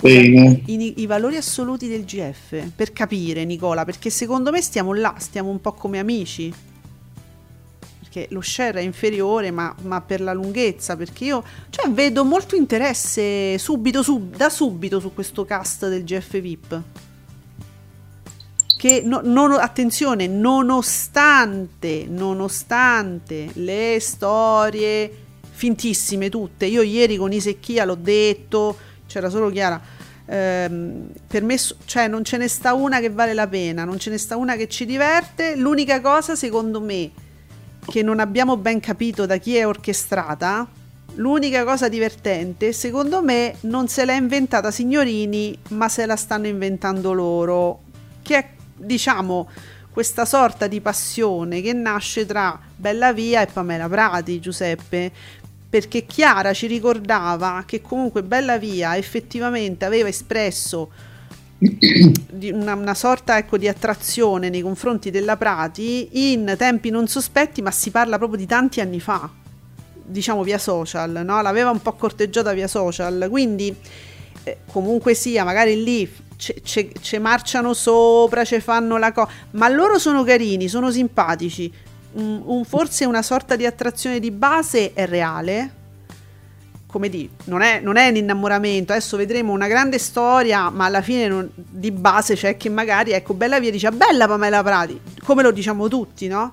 Bene. 0.00 0.62
I, 0.66 0.94
I 0.98 1.06
valori 1.06 1.36
assoluti 1.36 1.88
del 1.88 2.04
GF, 2.04 2.70
per 2.76 2.92
capire 2.92 3.44
Nicola, 3.44 3.84
perché 3.84 4.08
secondo 4.08 4.52
me 4.52 4.62
stiamo 4.62 4.92
là, 4.92 5.16
stiamo 5.18 5.50
un 5.50 5.60
po' 5.60 5.72
come 5.72 5.98
amici 5.98 6.54
perché 8.14 8.32
lo 8.32 8.40
share 8.40 8.80
è 8.80 8.84
inferiore, 8.84 9.50
ma, 9.50 9.74
ma, 9.82 10.00
per 10.00 10.20
la 10.20 10.32
lunghezza, 10.32 10.96
perché 10.96 11.24
io 11.24 11.44
cioè, 11.70 11.90
vedo 11.90 12.24
molto 12.24 12.54
interesse 12.54 13.58
subito, 13.58 14.04
sub, 14.04 14.36
da 14.36 14.48
subito 14.48 15.00
su 15.00 15.12
questo 15.12 15.44
cast 15.44 15.88
del 15.88 16.04
GF 16.04 16.40
VIP. 16.40 16.82
Che 18.76 19.02
no, 19.04 19.20
non, 19.22 19.52
attenzione, 19.52 20.26
nonostante, 20.26 22.06
nonostante 22.08 23.50
le 23.54 23.98
storie 24.00 25.10
fintissime 25.50 26.28
tutte, 26.28 26.66
io 26.66 26.82
ieri 26.82 27.16
con 27.16 27.32
Isecchia 27.32 27.84
l'ho 27.84 27.94
detto, 27.94 28.76
c'era 29.06 29.30
solo 29.30 29.50
Chiara. 29.50 29.80
Ehm, 30.26 31.08
per 31.26 31.42
me 31.42 31.56
cioè 31.84 32.08
non 32.08 32.24
ce 32.24 32.38
ne 32.38 32.48
sta 32.48 32.72
una 32.72 32.98
che 32.98 33.10
vale 33.10 33.34
la 33.34 33.46
pena 33.46 33.84
non 33.84 33.98
ce 33.98 34.08
ne 34.08 34.16
sta 34.16 34.38
una 34.38 34.56
che 34.56 34.68
ci 34.68 34.86
diverte 34.86 35.54
l'unica 35.54 36.00
cosa 36.00 36.34
secondo 36.34 36.80
me 36.80 37.10
che 37.86 38.02
non 38.02 38.20
abbiamo 38.20 38.56
ben 38.56 38.80
capito 38.80 39.26
da 39.26 39.36
chi 39.36 39.56
è 39.56 39.66
orchestrata, 39.66 40.66
l'unica 41.14 41.64
cosa 41.64 41.88
divertente, 41.88 42.72
secondo 42.72 43.22
me, 43.22 43.56
non 43.62 43.88
se 43.88 44.04
l'ha 44.04 44.14
inventata 44.14 44.70
Signorini, 44.70 45.56
ma 45.70 45.88
se 45.88 46.06
la 46.06 46.16
stanno 46.16 46.46
inventando 46.46 47.12
loro, 47.12 47.82
che 48.22 48.36
è, 48.36 48.48
diciamo, 48.76 49.48
questa 49.90 50.24
sorta 50.24 50.66
di 50.66 50.80
passione 50.80 51.60
che 51.60 51.72
nasce 51.72 52.26
tra 52.26 52.58
Bella 52.74 53.12
Via 53.12 53.42
e 53.42 53.46
Pamela 53.46 53.88
Prati, 53.88 54.40
Giuseppe, 54.40 55.12
perché 55.70 56.04
Chiara 56.04 56.52
ci 56.52 56.66
ricordava 56.66 57.62
che 57.66 57.80
comunque 57.80 58.22
Bella 58.22 58.58
Via 58.58 58.96
effettivamente 58.96 59.84
aveva 59.84 60.08
espresso 60.08 60.90
una, 62.52 62.74
una, 62.74 62.94
sorta 62.94 63.38
ecco, 63.38 63.56
di 63.56 63.68
attrazione 63.68 64.50
nei 64.50 64.60
confronti 64.60 65.10
della 65.10 65.36
Prati 65.36 66.32
in 66.32 66.54
tempi 66.58 66.90
non 66.90 67.06
sospetti, 67.06 67.62
ma 67.62 67.70
si 67.70 67.90
parla 67.90 68.18
proprio 68.18 68.38
di 68.38 68.46
tanti 68.46 68.80
anni 68.80 69.00
fa, 69.00 69.30
diciamo 70.04 70.42
via 70.42 70.58
social, 70.58 71.22
no? 71.24 71.40
l'aveva 71.40 71.70
un 71.70 71.80
po' 71.80 71.92
corteggiata 71.92 72.52
via 72.52 72.68
social, 72.68 73.28
quindi 73.30 73.74
eh, 74.44 74.58
comunque 74.70 75.14
sia, 75.14 75.44
magari 75.44 75.82
lì 75.82 76.12
ci 76.36 77.18
marciano 77.18 77.72
sopra, 77.74 78.44
ci 78.44 78.60
fanno 78.60 78.96
la 78.96 79.12
cosa, 79.12 79.30
ma 79.52 79.68
loro 79.68 79.98
sono 79.98 80.24
carini, 80.24 80.68
sono 80.68 80.90
simpatici, 80.90 81.72
un, 82.12 82.42
un, 82.44 82.64
forse 82.64 83.04
una 83.04 83.22
sorta 83.22 83.56
di 83.56 83.66
attrazione 83.66 84.20
di 84.20 84.30
base 84.30 84.92
è 84.92 85.06
reale 85.06 85.82
come 86.94 87.08
di, 87.08 87.28
non 87.46 87.60
è, 87.60 87.80
non 87.80 87.96
è 87.96 88.06
un 88.06 88.14
innamoramento, 88.14 88.92
adesso 88.92 89.16
vedremo 89.16 89.52
una 89.52 89.66
grande 89.66 89.98
storia, 89.98 90.70
ma 90.70 90.84
alla 90.84 91.02
fine 91.02 91.26
non, 91.26 91.50
di 91.52 91.90
base 91.90 92.36
c'è 92.36 92.56
che 92.56 92.68
magari, 92.68 93.10
ecco, 93.10 93.34
Bella 93.34 93.58
Via 93.58 93.72
dice, 93.72 93.90
bella 93.90 94.28
Pamela 94.28 94.62
Prati, 94.62 95.00
come 95.24 95.42
lo 95.42 95.50
diciamo 95.50 95.88
tutti, 95.88 96.28
no? 96.28 96.52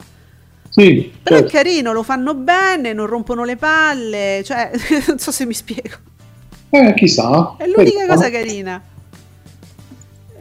Sì, 0.68 1.14
Però 1.22 1.36
certo. 1.36 1.48
è 1.48 1.62
carino, 1.62 1.94
lo 1.94 2.02
fanno 2.02 2.34
bene, 2.34 2.92
non 2.92 3.06
rompono 3.06 3.44
le 3.44 3.56
palle, 3.56 4.42
cioè, 4.44 4.72
non 5.06 5.20
so 5.20 5.32
se 5.32 5.46
mi 5.46 5.54
spiego. 5.54 5.98
Eh, 6.72 6.94
chissà. 6.96 7.54
È 7.58 7.68
l'unica 7.68 8.08
cosa 8.08 8.32
carina. 8.32 8.82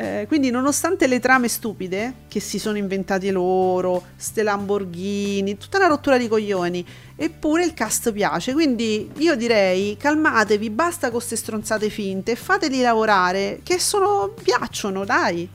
Eh, 0.01 0.25
quindi, 0.29 0.49
nonostante 0.49 1.07
le 1.07 1.21
trame 1.21 1.47
stupide 1.47 2.15
che 2.27 2.41
si 2.41 2.59
sono 2.59 2.79
inventati 2.79 3.31
loro, 3.31 4.03
ste 4.17 4.43
Lamborghini, 4.43 5.59
tutta 5.59 5.77
una 5.77 5.89
rottura 5.89 6.17
di 6.17 6.27
coglioni, 6.27 6.83
eppure 7.15 7.67
il 7.67 7.75
cast 7.75 8.11
piace. 8.11 8.55
Quindi 8.55 9.11
io 9.19 9.37
direi 9.37 9.99
calmatevi, 9.99 10.71
basta 10.71 11.09
con 11.09 11.19
queste 11.19 11.37
stronzate 11.37 11.91
finte, 11.91 12.35
fateli 12.35 12.81
lavorare, 12.81 13.61
che 13.63 13.79
sono 13.79 14.33
piacciono, 14.43 15.05
dai. 15.05 15.47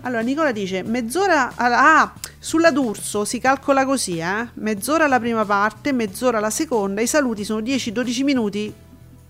Allora, 0.00 0.22
Nicola 0.22 0.50
dice: 0.50 0.82
mezz'ora. 0.82 1.52
Ah, 1.54 2.12
sulla 2.40 2.72
D'Urso 2.72 3.24
si 3.24 3.38
calcola 3.38 3.84
così, 3.84 4.18
eh? 4.18 4.48
Mezz'ora 4.54 5.06
la 5.06 5.20
prima 5.20 5.44
parte, 5.44 5.92
mezz'ora 5.92 6.40
la 6.40 6.50
seconda. 6.50 7.00
I 7.00 7.06
saluti 7.06 7.44
sono 7.44 7.60
10-12 7.60 8.24
minuti 8.24 8.74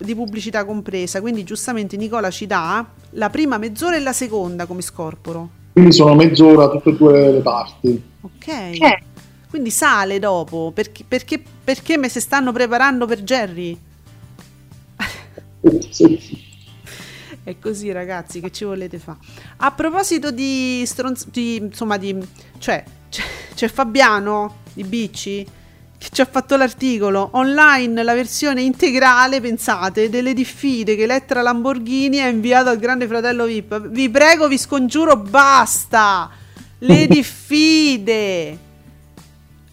di 0.03 0.15
pubblicità 0.15 0.65
compresa. 0.65 1.21
Quindi, 1.21 1.45
giustamente, 1.45 1.97
Nicola 1.97 2.31
ci 2.31 2.47
dà 2.47 2.87
la 3.11 3.31
prima 3.31 3.59
mezz'ora 3.59 3.97
e 3.97 4.01
la 4.01 4.13
seconda 4.13 4.67
come 4.67 4.83
scorporo. 4.83 5.49
Quindi 5.73 5.93
sono 5.93 6.15
mezz'ora 6.15 6.69
tutte 6.69 6.91
e 6.91 6.97
due 6.97 7.33
le 7.33 7.41
parti. 7.41 8.03
Ok. 8.21 8.47
Eh. 8.47 9.03
Quindi 9.49 9.71
sale 9.71 10.19
dopo, 10.19 10.71
perché, 10.75 11.05
perché, 11.07 11.43
perché 11.63 11.99
me 11.99 12.09
si 12.09 12.21
stanno 12.21 12.53
preparando 12.53 13.05
per 13.05 13.23
Jerry? 13.23 13.79
sì. 15.91 16.51
È 17.45 17.59
così 17.59 17.91
ragazzi, 17.91 18.41
che 18.41 18.51
ci 18.51 18.65
volete 18.65 18.99
fare? 18.99 19.19
A 19.59 19.73
proposito 19.73 20.31
di, 20.31 20.85
stronz- 20.87 21.29
di 21.29 21.57
insomma 21.57 21.97
di... 21.97 22.17
cioè, 22.59 22.85
c'è, 23.11 23.23
c'è 23.55 23.69
Fabiano 23.69 24.61
di 24.73 24.85
Bicci 24.85 25.47
che 26.03 26.09
ci 26.11 26.21
ha 26.21 26.27
fatto 26.29 26.57
l'articolo 26.57 27.29
online 27.35 28.03
la 28.03 28.13
versione 28.13 28.63
integrale, 28.63 29.41
pensate, 29.41 30.11
delle 30.11 30.35
diffide 30.35 30.97
che 30.97 31.05
Elettra 31.05 31.43
Lamborghini 31.43 32.21
ha 32.21 32.27
inviato 32.27 32.71
al 32.71 32.79
grande 32.79 33.07
fratello 33.07 33.45
VIP. 33.45 33.87
Vi 33.87 34.11
prego, 34.11 34.49
vi 34.49 34.59
scongiuro, 34.59 35.17
basta! 35.17 36.29
Le 36.79 37.07
diffide! 37.07 38.59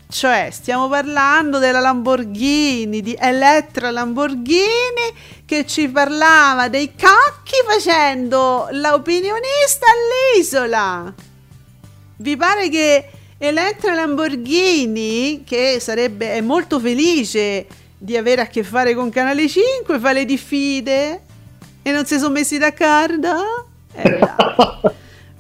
Cioè, 0.08 0.50
stiamo 0.52 0.88
parlando 0.88 1.58
della 1.58 1.80
Lamborghini, 1.80 3.02
di 3.02 3.18
Elettra 3.20 3.90
Lamborghini 3.90 5.12
che 5.46 5.66
ci 5.66 5.90
parlava 5.90 6.70
dei 6.70 6.94
cacchi 6.94 7.56
facendo 7.66 8.68
l'opinionista 8.70 9.88
all'isola. 10.36 11.12
Vi 12.18 12.38
pare 12.38 12.70
che 12.70 13.10
Elettra 13.42 13.96
Lamborghini, 13.96 15.46
che 15.46 15.78
sarebbe 15.80 16.34
è 16.34 16.42
molto 16.42 16.78
felice 16.78 17.66
di 17.98 18.18
avere 18.18 18.42
a 18.42 18.48
che 18.48 18.64
fare 18.64 18.94
con 18.94 19.10
Canale 19.10 19.48
5, 19.48 19.98
fa 19.98 20.12
le 20.12 20.26
diffide 20.26 21.22
e 21.82 21.92
non 21.94 22.06
si 22.06 22.18
sono 22.20 22.34
messi 22.34 22.58
d'accordo? 22.58 23.70
Eh, 23.94 24.20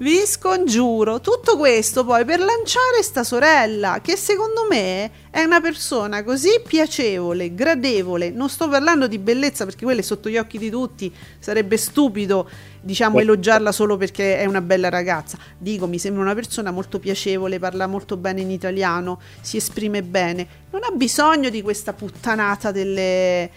Vi 0.01 0.25
scongiuro 0.25 1.19
tutto 1.19 1.57
questo 1.57 2.05
poi 2.05 2.23
per 2.23 2.39
lanciare 2.39 3.03
sta 3.03 3.25
sorella, 3.25 3.99
che 4.01 4.15
secondo 4.15 4.65
me 4.69 5.11
è 5.29 5.43
una 5.43 5.59
persona 5.59 6.23
così 6.23 6.61
piacevole, 6.65 7.53
gradevole. 7.53 8.29
Non 8.29 8.47
sto 8.47 8.69
parlando 8.69 9.07
di 9.07 9.17
bellezza 9.17 9.65
perché 9.65 9.83
quella 9.83 9.99
è 9.99 10.03
sotto 10.03 10.29
gli 10.29 10.37
occhi 10.37 10.57
di 10.57 10.69
tutti, 10.69 11.13
sarebbe 11.39 11.75
stupido, 11.75 12.49
diciamo, 12.79 13.19
elogiarla 13.19 13.73
solo 13.73 13.97
perché 13.97 14.37
è 14.37 14.45
una 14.45 14.61
bella 14.61 14.87
ragazza. 14.87 15.37
Dico, 15.57 15.85
mi 15.85 15.99
sembra 15.99 16.21
una 16.21 16.33
persona 16.33 16.71
molto 16.71 16.97
piacevole, 16.97 17.59
parla 17.59 17.85
molto 17.85 18.15
bene 18.15 18.39
in 18.39 18.51
italiano, 18.51 19.19
si 19.41 19.57
esprime 19.57 20.01
bene. 20.01 20.47
Non 20.71 20.83
ha 20.85 20.91
bisogno 20.91 21.49
di 21.49 21.61
questa 21.61 21.91
puttanata 21.91 22.71
delle 22.71 23.51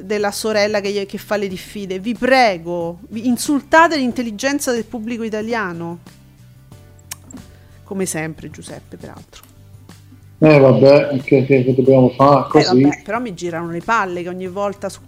della 0.00 0.30
sorella 0.30 0.80
che, 0.80 1.06
che, 1.06 1.18
fa 1.18 1.36
le 1.36 1.48
diffide. 1.48 1.98
Vi 1.98 2.14
prego, 2.14 3.00
insultate 3.12 3.96
l'intelligenza 3.96 4.72
del 4.72 4.84
pubblico 4.84 5.22
italiano. 5.22 5.98
Come 7.84 8.06
sempre, 8.06 8.50
Giuseppe, 8.50 8.96
peraltro. 8.96 9.50
Eh 10.38 10.58
vabbè, 10.58 11.20
che, 11.22 11.44
che, 11.44 11.62
che 11.62 11.74
dobbiamo 11.74 12.08
fare 12.08 12.48
così? 12.48 12.80
Eh, 12.80 12.82
vabbè, 12.82 13.02
però 13.04 13.20
mi 13.20 13.32
girano 13.32 13.70
le 13.70 13.80
palle 13.80 14.22
che 14.22 14.28
ogni 14.28 14.48
volta 14.48 14.88
su, 14.88 15.00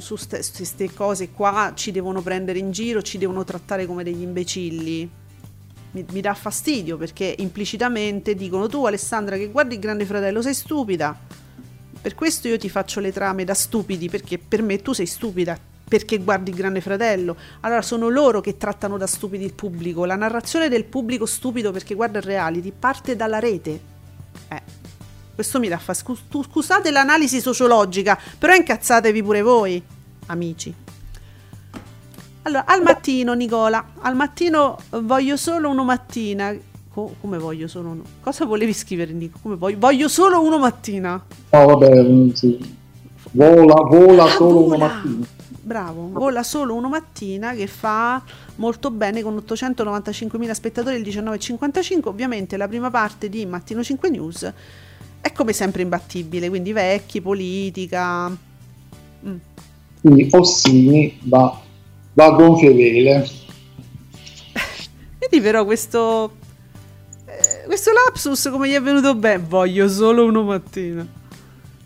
su, 0.00 0.16
queste 0.26 0.94
cose 0.94 1.30
qua 1.30 1.72
ci 1.74 1.90
devono 1.90 2.22
prendere 2.22 2.58
in 2.58 2.70
giro, 2.70 3.02
ci 3.02 3.18
devono 3.18 3.44
trattare 3.44 3.84
come 3.84 4.02
degli 4.02 4.22
imbecilli. 4.22 5.10
Mi, 5.90 6.04
mi 6.10 6.20
dà 6.22 6.32
fastidio 6.32 6.96
perché 6.96 7.34
implicitamente 7.36 8.34
dicono 8.34 8.66
tu 8.66 8.86
Alessandra 8.86 9.36
che 9.36 9.48
guardi 9.48 9.74
il 9.74 9.80
grande 9.80 10.06
fratello 10.06 10.40
sei 10.40 10.54
stupida 10.54 11.18
per 12.08 12.16
questo 12.16 12.48
io 12.48 12.56
ti 12.56 12.70
faccio 12.70 13.00
le 13.00 13.12
trame 13.12 13.44
da 13.44 13.52
stupidi, 13.52 14.08
perché 14.08 14.38
per 14.38 14.62
me 14.62 14.80
tu 14.80 14.94
sei 14.94 15.04
stupida, 15.04 15.58
perché 15.86 16.16
guardi 16.16 16.48
il 16.48 16.56
Grande 16.56 16.80
Fratello. 16.80 17.36
Allora 17.60 17.82
sono 17.82 18.08
loro 18.08 18.40
che 18.40 18.56
trattano 18.56 18.96
da 18.96 19.06
stupidi 19.06 19.44
il 19.44 19.52
pubblico. 19.52 20.06
La 20.06 20.16
narrazione 20.16 20.70
del 20.70 20.84
pubblico 20.84 21.26
stupido 21.26 21.70
perché 21.70 21.94
guarda 21.94 22.16
il 22.16 22.24
reality 22.24 22.72
parte 22.72 23.14
dalla 23.14 23.38
rete. 23.38 23.80
Eh, 24.48 24.62
questo 25.34 25.58
mi 25.58 25.68
dà 25.68 25.76
fa 25.76 25.92
scusate 25.92 26.90
l'analisi 26.90 27.42
sociologica, 27.42 28.18
però 28.38 28.54
incazzatevi 28.54 29.22
pure 29.22 29.42
voi, 29.42 29.82
amici. 30.28 30.74
Allora, 32.40 32.64
al 32.64 32.80
mattino, 32.80 33.34
Nicola, 33.34 33.86
al 34.00 34.16
mattino 34.16 34.78
voglio 35.02 35.36
solo 35.36 35.68
una 35.68 35.82
mattina 35.82 36.56
co- 36.98 37.14
come 37.20 37.38
voglio 37.38 37.68
solo 37.68 37.90
uno? 37.90 38.02
Cosa 38.20 38.44
volevi 38.44 38.72
scrivere, 38.74 39.12
Nico? 39.12 39.38
Come 39.40 39.54
voglio? 39.54 39.78
Voglio 39.78 40.08
solo 40.08 40.40
uno 40.42 40.58
mattina. 40.58 41.22
No, 41.50 41.66
vabbè, 41.66 42.02
mm, 42.02 42.30
sì. 42.30 42.76
Vola, 43.30 43.74
vola 43.74 44.24
Ah, 44.24 44.28
solo 44.30 44.60
vola! 44.62 44.74
una 44.74 44.86
mattina. 44.86 45.26
Bravo, 45.68 46.08
vola 46.12 46.42
solo 46.42 46.74
uno 46.74 46.88
mattina 46.88 47.52
che 47.52 47.66
fa 47.66 48.22
molto 48.56 48.90
bene 48.90 49.20
con 49.22 49.36
895.000 49.36 50.50
spettatori 50.52 50.96
il 50.96 51.02
19.55. 51.02 52.08
Ovviamente 52.08 52.56
la 52.56 52.66
prima 52.66 52.90
parte 52.90 53.28
di 53.28 53.44
Mattino 53.44 53.82
5 53.84 54.08
News 54.08 54.52
è 55.20 55.32
come 55.32 55.52
sempre 55.52 55.82
imbattibile, 55.82 56.48
quindi 56.48 56.72
vecchi, 56.72 57.20
politica. 57.20 58.28
Mm. 58.28 59.36
Quindi 60.00 60.28
Ossini 60.32 61.18
va, 61.24 61.60
va 62.14 62.24
a 62.24 62.30
gonfie 62.30 62.72
vele. 62.72 63.28
Vedi 65.18 65.40
però 65.42 65.64
questo 65.66 66.32
questo 67.78 67.92
lapsus 67.92 68.48
come 68.50 68.68
gli 68.68 68.72
è 68.72 68.82
venuto 68.82 69.14
bene? 69.14 69.44
Voglio 69.46 69.88
solo 69.88 70.24
uno 70.24 70.42
mattina. 70.42 71.06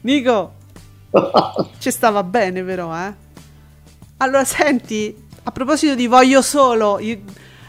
Nico, 0.01 0.55
ci 1.79 1.91
stava 1.91 2.23
bene 2.23 2.63
però, 2.63 2.97
eh. 2.97 3.13
Allora 4.17 4.43
senti, 4.45 5.15
a 5.43 5.51
proposito 5.51 5.95
di 5.95 6.07
voglio 6.07 6.41
solo, 6.41 6.99
io- 6.99 7.21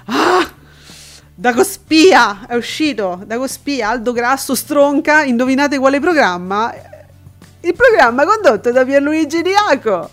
ah! 0.05 0.49
Dagospia 1.35 2.47
è 2.47 2.55
uscito, 2.55 3.21
Dagospia, 3.25 3.89
Aldo 3.89 4.13
Grasso 4.13 4.55
stronca, 4.55 5.23
indovinate 5.23 5.77
quale 5.77 5.99
programma? 5.99 6.73
Il 7.59 7.75
programma 7.75 8.23
condotto 8.23 8.71
da 8.71 8.85
Pierluigi 8.85 9.41
Diaco, 9.41 10.09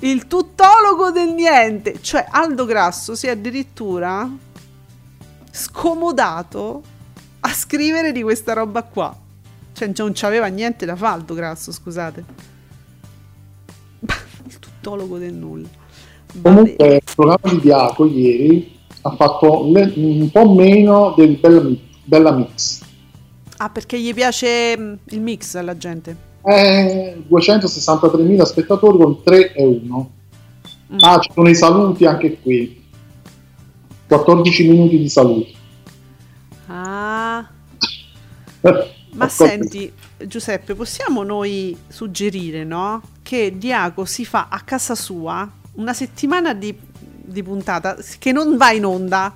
il 0.00 0.26
tuttologo 0.26 1.12
del 1.12 1.28
niente, 1.28 2.02
cioè 2.02 2.26
Aldo 2.28 2.64
Grasso 2.64 3.14
si 3.14 3.28
è 3.28 3.30
addirittura 3.30 4.28
scomodato 5.52 6.92
a 7.46 7.48
scrivere 7.52 8.12
di 8.12 8.22
questa 8.22 8.54
roba 8.54 8.82
qua. 8.82 9.14
Cioè 9.72 9.90
non 9.96 10.12
c'aveva 10.14 10.46
niente 10.46 10.86
da 10.86 10.96
fare 10.96 11.14
Aldo 11.14 11.34
Grasso, 11.34 11.72
scusate. 11.72 12.24
Il 14.46 14.58
tuttologo 14.58 15.18
del 15.18 15.34
nulla. 15.34 15.68
Vabbè. 16.34 16.56
Comunque 16.56 16.94
il 16.96 17.02
programma 17.14 17.50
di 17.50 17.60
Diaco 17.60 18.06
ieri 18.06 18.76
ha 19.02 19.14
fatto 19.14 19.70
le- 19.72 19.92
un 19.96 20.30
po' 20.30 20.52
meno 20.52 21.14
del 21.16 21.36
Bella, 21.36 21.62
Bella 22.04 22.32
Mix. 22.32 22.82
Ah, 23.58 23.70
perché 23.70 24.00
gli 24.00 24.12
piace 24.12 24.76
mm, 24.76 24.94
il 25.10 25.20
mix 25.20 25.54
alla 25.54 25.76
gente. 25.76 26.16
Eh, 26.44 27.22
263.000 27.30 28.42
spettatori 28.42 28.98
con 28.98 29.22
3 29.22 29.52
e 29.54 29.64
1. 29.64 30.10
Mm. 30.92 30.98
Ah, 31.00 31.18
ci 31.20 31.30
sono 31.32 31.48
i 31.48 31.54
saluti 31.54 32.04
anche 32.04 32.38
qui. 32.40 32.82
14 34.08 34.68
minuti 34.68 34.98
di 34.98 35.08
saluti. 35.08 35.53
ma 39.14 39.28
senti, 39.28 39.92
Giuseppe, 40.18 40.74
possiamo 40.74 41.22
noi 41.22 41.76
suggerire, 41.88 42.64
no? 42.64 43.02
Che 43.22 43.56
Diaco 43.56 44.04
si 44.04 44.24
fa 44.24 44.48
a 44.50 44.60
casa 44.60 44.94
sua 44.94 45.50
una 45.74 45.92
settimana 45.92 46.54
di, 46.54 46.76
di 46.90 47.42
puntata 47.42 47.96
che 48.18 48.32
non 48.32 48.56
va 48.56 48.70
in 48.70 48.84
onda. 48.84 49.34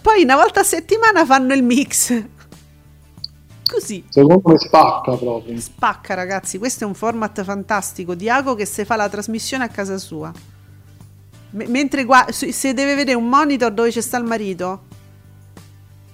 Poi 0.00 0.22
una 0.22 0.36
volta 0.36 0.60
a 0.60 0.64
settimana 0.64 1.24
fanno 1.24 1.54
il 1.54 1.62
mix. 1.62 2.24
Così. 3.66 4.04
Secondo 4.08 4.40
me 4.44 4.58
spacca 4.58 5.16
proprio. 5.16 5.58
Spacca 5.58 6.14
ragazzi, 6.14 6.58
questo 6.58 6.84
è 6.84 6.86
un 6.86 6.94
format 6.94 7.42
fantastico. 7.42 8.14
Diaco 8.14 8.54
che 8.54 8.66
se 8.66 8.84
fa 8.84 8.96
la 8.96 9.08
trasmissione 9.08 9.64
a 9.64 9.68
casa 9.68 9.98
sua. 9.98 10.32
M- 11.50 11.64
mentre 11.68 12.04
gua- 12.04 12.26
se 12.30 12.74
deve 12.74 12.94
vedere 12.94 13.16
un 13.16 13.28
monitor 13.28 13.72
dove 13.72 13.90
c'è 13.90 14.00
sta 14.00 14.18
il 14.18 14.24
marito. 14.24 14.92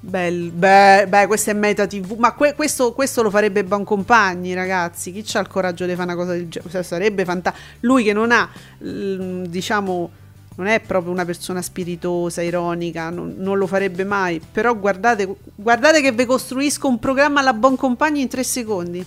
Bel, 0.03 0.51
beh, 0.51 1.07
beh, 1.09 1.27
questo 1.27 1.51
è 1.51 1.53
Meta 1.53 1.87
TV. 1.87 2.15
Ma 2.17 2.33
que- 2.33 2.55
questo, 2.55 2.93
questo 2.95 3.23
lo 3.23 3.29
farebbe 3.29 3.65
Boncompagni, 3.65 4.55
ragazzi. 4.55 5.13
Chi 5.13 5.23
c'ha 5.23 5.41
il 5.41 5.49
coraggio 5.49 5.85
di 5.85 5.95
fare 5.95 6.05
una 6.05 6.15
cosa 6.15 6.33
del 6.33 6.49
genere? 6.49 6.83
Sarebbe 6.83 7.25
fantastico. 7.27 7.67
Lui 7.81 8.03
che 8.05 8.15
non 8.15 8.33
ha, 8.33 8.49
diciamo, 8.79 10.11
non 10.57 10.67
è 10.69 10.81
proprio 10.81 11.13
una 11.13 11.27
persona 11.27 11.61
spiritosa, 11.61 12.41
ironica, 12.41 13.11
non, 13.11 13.35
non 13.37 13.59
lo 13.59 13.67
farebbe 13.67 14.05
mai. 14.05 14.41
Però 14.41 14.75
guardate, 14.75 15.37
guardate 15.55 16.01
che 16.01 16.13
vi 16.13 16.25
costruisco 16.25 16.89
un 16.89 16.99
programma 16.99 17.41
alla 17.41 17.53
Boncompagni 17.53 18.23
in 18.23 18.29
tre 18.29 18.43
secondi. 18.43 19.05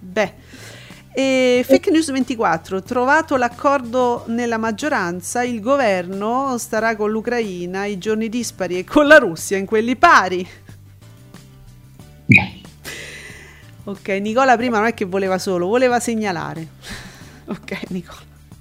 Beh. 0.00 0.39
E 1.20 1.62
Fake 1.66 1.90
News 1.90 2.10
24, 2.10 2.82
trovato 2.82 3.36
l'accordo 3.36 4.24
nella 4.28 4.56
maggioranza, 4.56 5.42
il 5.42 5.60
governo 5.60 6.56
starà 6.56 6.96
con 6.96 7.10
l'Ucraina 7.10 7.84
i 7.84 7.98
giorni 7.98 8.30
dispari 8.30 8.78
e 8.78 8.84
con 8.84 9.06
la 9.06 9.18
Russia 9.18 9.58
in 9.58 9.66
quelli 9.66 9.96
pari. 9.96 10.48
Ok, 13.84 14.08
Nicola 14.08 14.56
prima 14.56 14.78
non 14.78 14.86
è 14.86 14.94
che 14.94 15.04
voleva 15.04 15.36
solo, 15.36 15.66
voleva 15.66 16.00
segnalare. 16.00 16.68
Ok, 17.50 17.90
Nicola. 17.90 18.20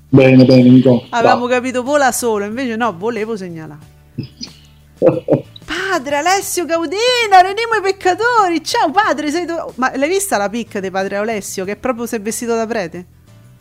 Bene, 0.10 0.44
bene, 0.46 0.68
Nico. 0.68 1.06
Avevamo 1.12 1.46
capito 1.46 1.84
vola 1.84 2.12
solo, 2.12 2.46
invece 2.46 2.76
no, 2.76 2.98
volevo 2.98 3.38
segnalare. 3.38 3.80
Padre 5.70 6.16
Alessio 6.16 6.66
Gaudino, 6.66 6.98
redimo 7.44 7.76
i 7.78 7.82
peccatori. 7.84 8.64
Ciao 8.64 8.90
padre, 8.90 9.30
sei 9.30 9.46
tu... 9.46 9.54
Ma 9.76 9.96
l'hai 9.96 10.10
vista 10.10 10.36
la 10.38 10.50
picca 10.50 10.80
di 10.80 10.90
padre 10.90 11.18
Alessio 11.18 11.64
che 11.64 11.76
proprio 11.76 12.08
si 12.08 12.16
è 12.16 12.22
vestito 12.22 12.56
da 12.56 12.66
prete? 12.66 13.06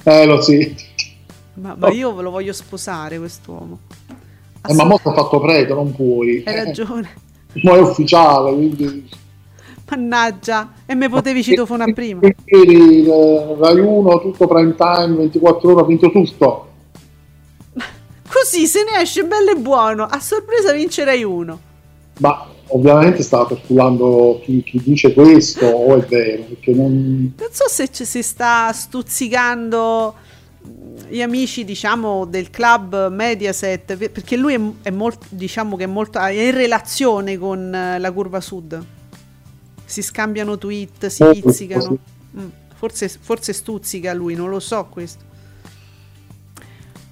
Eh, 0.05 0.25
lo 0.25 0.41
sì. 0.41 0.75
Ma, 1.55 1.77
ma 1.77 1.91
io 1.91 2.15
ve 2.15 2.23
lo 2.23 2.31
voglio 2.31 2.55
sposare 2.55 3.19
quest'uomo. 3.19 3.81
Eh, 4.67 4.73
ma 4.73 4.85
mo 4.85 4.97
ti 4.97 5.07
ha 5.07 5.13
fatto 5.13 5.39
prete, 5.39 5.75
non 5.75 5.95
puoi. 5.95 6.43
Hai 6.47 6.55
ragione. 6.55 7.11
Eh, 7.53 7.61
mo 7.63 7.75
è 7.75 7.81
ufficiale, 7.81 8.55
quindi... 8.55 9.11
Mannaggia, 9.91 10.73
e 10.87 10.95
me 10.95 11.11
potevi 11.11 11.43
citofonare 11.43 11.93
prima. 11.93 12.21
Ieri 12.47 13.07
eh, 13.07 13.57
Rai 13.59 13.81
1, 13.81 14.21
tutto 14.21 14.47
prime 14.47 14.75
time, 14.75 15.15
24 15.15 15.73
ore, 15.73 15.81
ha 15.83 15.85
vinto 15.85 16.11
tutto. 16.11 16.69
Così 18.33 18.67
se 18.67 18.85
ne 18.91 19.03
esce 19.03 19.25
bello 19.25 19.51
e 19.51 19.57
buono. 19.57 20.05
A 20.05 20.21
sorpresa 20.21 20.73
vincerai 20.73 21.23
uno. 21.23 21.67
Ma 22.19 22.47
ovviamente 22.69 23.23
stava 23.23 23.47
perculando 23.47 24.41
chi, 24.45 24.63
chi 24.63 24.81
dice 24.83 25.13
questo 25.15 25.67
o 25.67 25.97
è 25.97 26.05
vero, 26.07 26.43
perché 26.43 26.73
non... 26.73 27.33
Non 27.37 27.49
so 27.51 27.69
se 27.69 27.91
ci 27.91 28.05
si 28.05 28.23
sta 28.23 28.73
stuzzicando 28.73 30.15
gli 31.09 31.23
amici, 31.23 31.65
diciamo, 31.65 32.27
del 32.27 32.51
club 32.51 33.09
Mediaset, 33.11 33.97
perché 33.97 34.37
lui 34.37 34.55
è, 34.55 34.61
è 34.83 34.91
molto, 34.91 35.27
diciamo 35.31 35.77
che 35.77 35.85
è 35.85 35.87
molto 35.87 36.19
è 36.19 36.31
in 36.31 36.55
relazione 36.55 37.39
con 37.39 37.75
eh, 37.75 37.99
la 37.99 38.13
curva 38.13 38.41
sud. 38.41 38.85
Si 39.85 40.03
scambiano 40.03 40.59
tweet, 40.59 41.07
si 41.07 41.23
Oh, 41.23 41.31
pizzicano. 41.33 41.99
Mm, 42.37 42.49
Forse, 42.75 43.09
forse 43.09 43.53
stuzzica 43.53 44.13
lui, 44.15 44.37
non 44.37 44.51
lo 44.51 44.61
so 44.61 44.87
questo. 44.89 45.25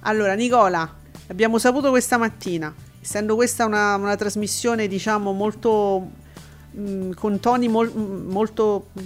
Allora, 0.01 0.33
Nicola, 0.33 0.95
abbiamo 1.27 1.57
saputo 1.57 1.89
questa 1.89 2.17
mattina, 2.17 2.73
essendo 3.07 3.35
questa 3.35 3.65
una, 3.65 3.95
una 3.95 4.17
trasmissione, 4.17 4.85
diciamo, 4.89 5.31
molto 5.31 6.09
mh, 6.71 7.11
con 7.11 7.39
toni 7.39 7.69
mol- 7.69 7.89
mh, 7.89 8.29
molto 8.29 8.87
mh, 8.91 8.99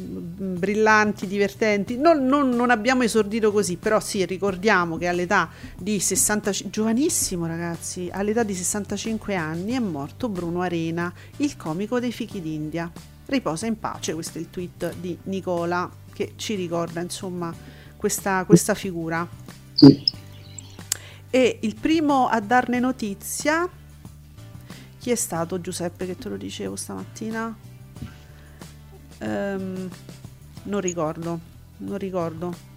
brillanti, 0.58 1.28
divertenti. 1.28 1.98
Non, 1.98 2.26
non- 2.26 2.50
non 2.50 2.72
abbiamo 2.72 3.04
esordito 3.04 3.52
così, 3.52 3.78
però 3.78 4.00
sì, 4.00 4.26
ricordiamo 4.26 4.98
che 4.98 5.06
all'età 5.06 5.48
di 5.78 6.00
65, 6.00 6.72
giovanissimo 6.72 7.46
ragazzi, 7.46 8.10
all'età 8.12 8.42
di 8.42 8.56
65 8.56 9.36
anni 9.36 9.74
è 9.74 9.80
morto 9.80 10.30
Bruno 10.30 10.62
Arena, 10.62 11.14
il 11.38 11.56
comico 11.56 12.00
dei 12.00 12.12
fichi 12.12 12.42
d'India. 12.42 12.92
Riposa 13.28 13.68
in 13.68 13.80
pace, 13.80 14.16
questo 14.16 14.40
è 14.40 14.42
il 14.42 14.50
tweet 14.50 14.96
di 15.00 15.16
Nicola 15.26 15.88
che 16.12 16.34
ci 16.38 16.56
ricorda 16.56 17.02
insomma 17.02 17.54
questa, 17.96 18.46
questa 18.46 18.74
figura. 18.74 19.26
Sì. 19.74 20.10
E 21.30 21.60
il 21.62 21.76
primo 21.76 22.28
a 22.28 22.42
darne 22.42 22.80
notizia, 22.80 23.70
chi 25.02 25.12
è 25.12 25.16
stato 25.16 25.60
Giuseppe 25.60 26.06
che 26.06 26.18
te 26.18 26.30
lo 26.30 26.38
dicevo 26.38 26.78
stamattina? 26.78 27.60
Ehm, 29.20 29.90
non 30.64 30.82
ricordo, 30.82 31.40
non 31.78 31.98
ricordo. 31.98 32.70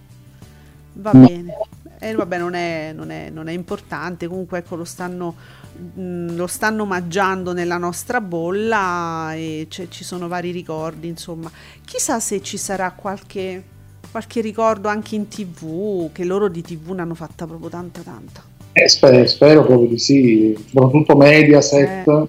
Va 0.93 1.15
bene. 1.15 1.61
E 1.99 2.13
vabbè, 2.13 2.37
non 2.37 2.53
è, 2.53 2.91
non 2.93 3.09
è- 3.11 3.29
non 3.29 3.47
è 3.47 3.51
importante, 3.53 4.27
comunque 4.27 4.59
ecco 4.59 4.75
lo 4.75 4.85
stanno, 4.85 5.35
mh, 5.73 6.35
lo 6.35 6.47
stanno 6.47 6.85
mangiando 6.85 7.53
nella 7.53 7.77
nostra 7.77 8.21
bolla 8.21 9.33
e 9.33 9.67
ci 9.69 10.03
sono 10.03 10.27
vari 10.27 10.51
ricordi, 10.51 11.07
insomma. 11.07 11.51
Chissà 11.83 12.19
se 12.19 12.41
ci 12.41 12.57
sarà 12.57 12.91
qualche, 12.93 13.63
qualche 14.11 14.41
ricordo 14.41 14.87
anche 14.89 15.15
in 15.15 15.27
tv, 15.27 16.11
che 16.11 16.23
loro 16.25 16.47
di 16.49 16.61
tv 16.61 16.91
ne 16.91 17.01
hanno 17.01 17.15
fatta 17.15 17.45
proprio 17.47 17.69
tanta 17.69 18.01
tanta. 18.01 18.54
Eh, 18.77 18.89
spero, 18.89 19.25
spero 19.25 19.63
proprio 19.63 19.87
di 19.87 19.97
sì, 19.97 20.53
soprattutto 20.69 21.15
Mediaset 21.15 22.27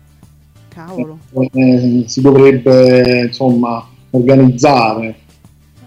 Cavolo. 0.69 1.19
eh, 1.53 2.05
si 2.07 2.21
dovrebbe 2.21 3.23
insomma 3.27 3.85
organizzare. 4.11 5.17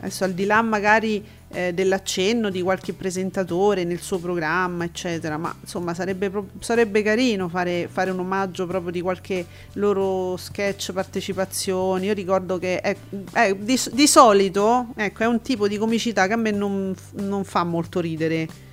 Adesso 0.01 0.25
al 0.25 0.33
di 0.33 0.43
là 0.43 0.61
magari 0.61 1.23
eh, 1.51 1.73
dell'accenno 1.73 2.49
di 2.49 2.61
qualche 2.61 2.91
presentatore 2.91 3.85
nel 3.85 4.01
suo 4.01 4.19
programma, 4.19 4.83
eccetera. 4.83 5.37
Ma 5.37 5.55
insomma, 5.61 5.93
sarebbe, 5.93 6.29
pro- 6.29 6.49
sarebbe 6.59 7.03
carino 7.03 7.47
fare, 7.47 7.87
fare, 7.89 8.11
un 8.11 8.19
omaggio 8.19 8.67
proprio 8.67 8.91
di 8.91 8.99
qualche 8.99 9.45
loro 9.75 10.35
sketch, 10.35 10.91
partecipazione. 10.91 12.03
Io 12.03 12.13
ricordo 12.13 12.57
che 12.57 12.81
è, 12.81 12.97
è, 13.31 13.55
di, 13.55 13.79
di, 13.93 14.07
solito 14.07 14.87
ecco, 14.97 15.23
è 15.23 15.25
un 15.25 15.41
tipo 15.41 15.69
di 15.69 15.77
comicità 15.77 16.27
che 16.27 16.33
a 16.33 16.37
me 16.37 16.51
non, 16.51 16.93
non 17.13 17.45
fa 17.45 17.63
molto 17.63 18.01
ridere. 18.01 18.67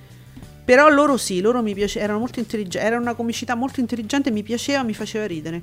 Però 0.67 0.89
loro 0.89 1.15
sì, 1.15 1.39
loro 1.39 1.61
mi 1.61 1.73
piace, 1.73 2.01
erano 2.01 2.19
molto 2.19 2.39
intelligenti, 2.39 2.85
era 2.85 2.97
una 2.97 3.13
comicità 3.13 3.55
molto 3.55 3.79
intelligente, 3.79 4.31
mi 4.31 4.43
piaceva, 4.43 4.83
mi 4.83 4.93
faceva 4.93 5.25
ridere. 5.25 5.61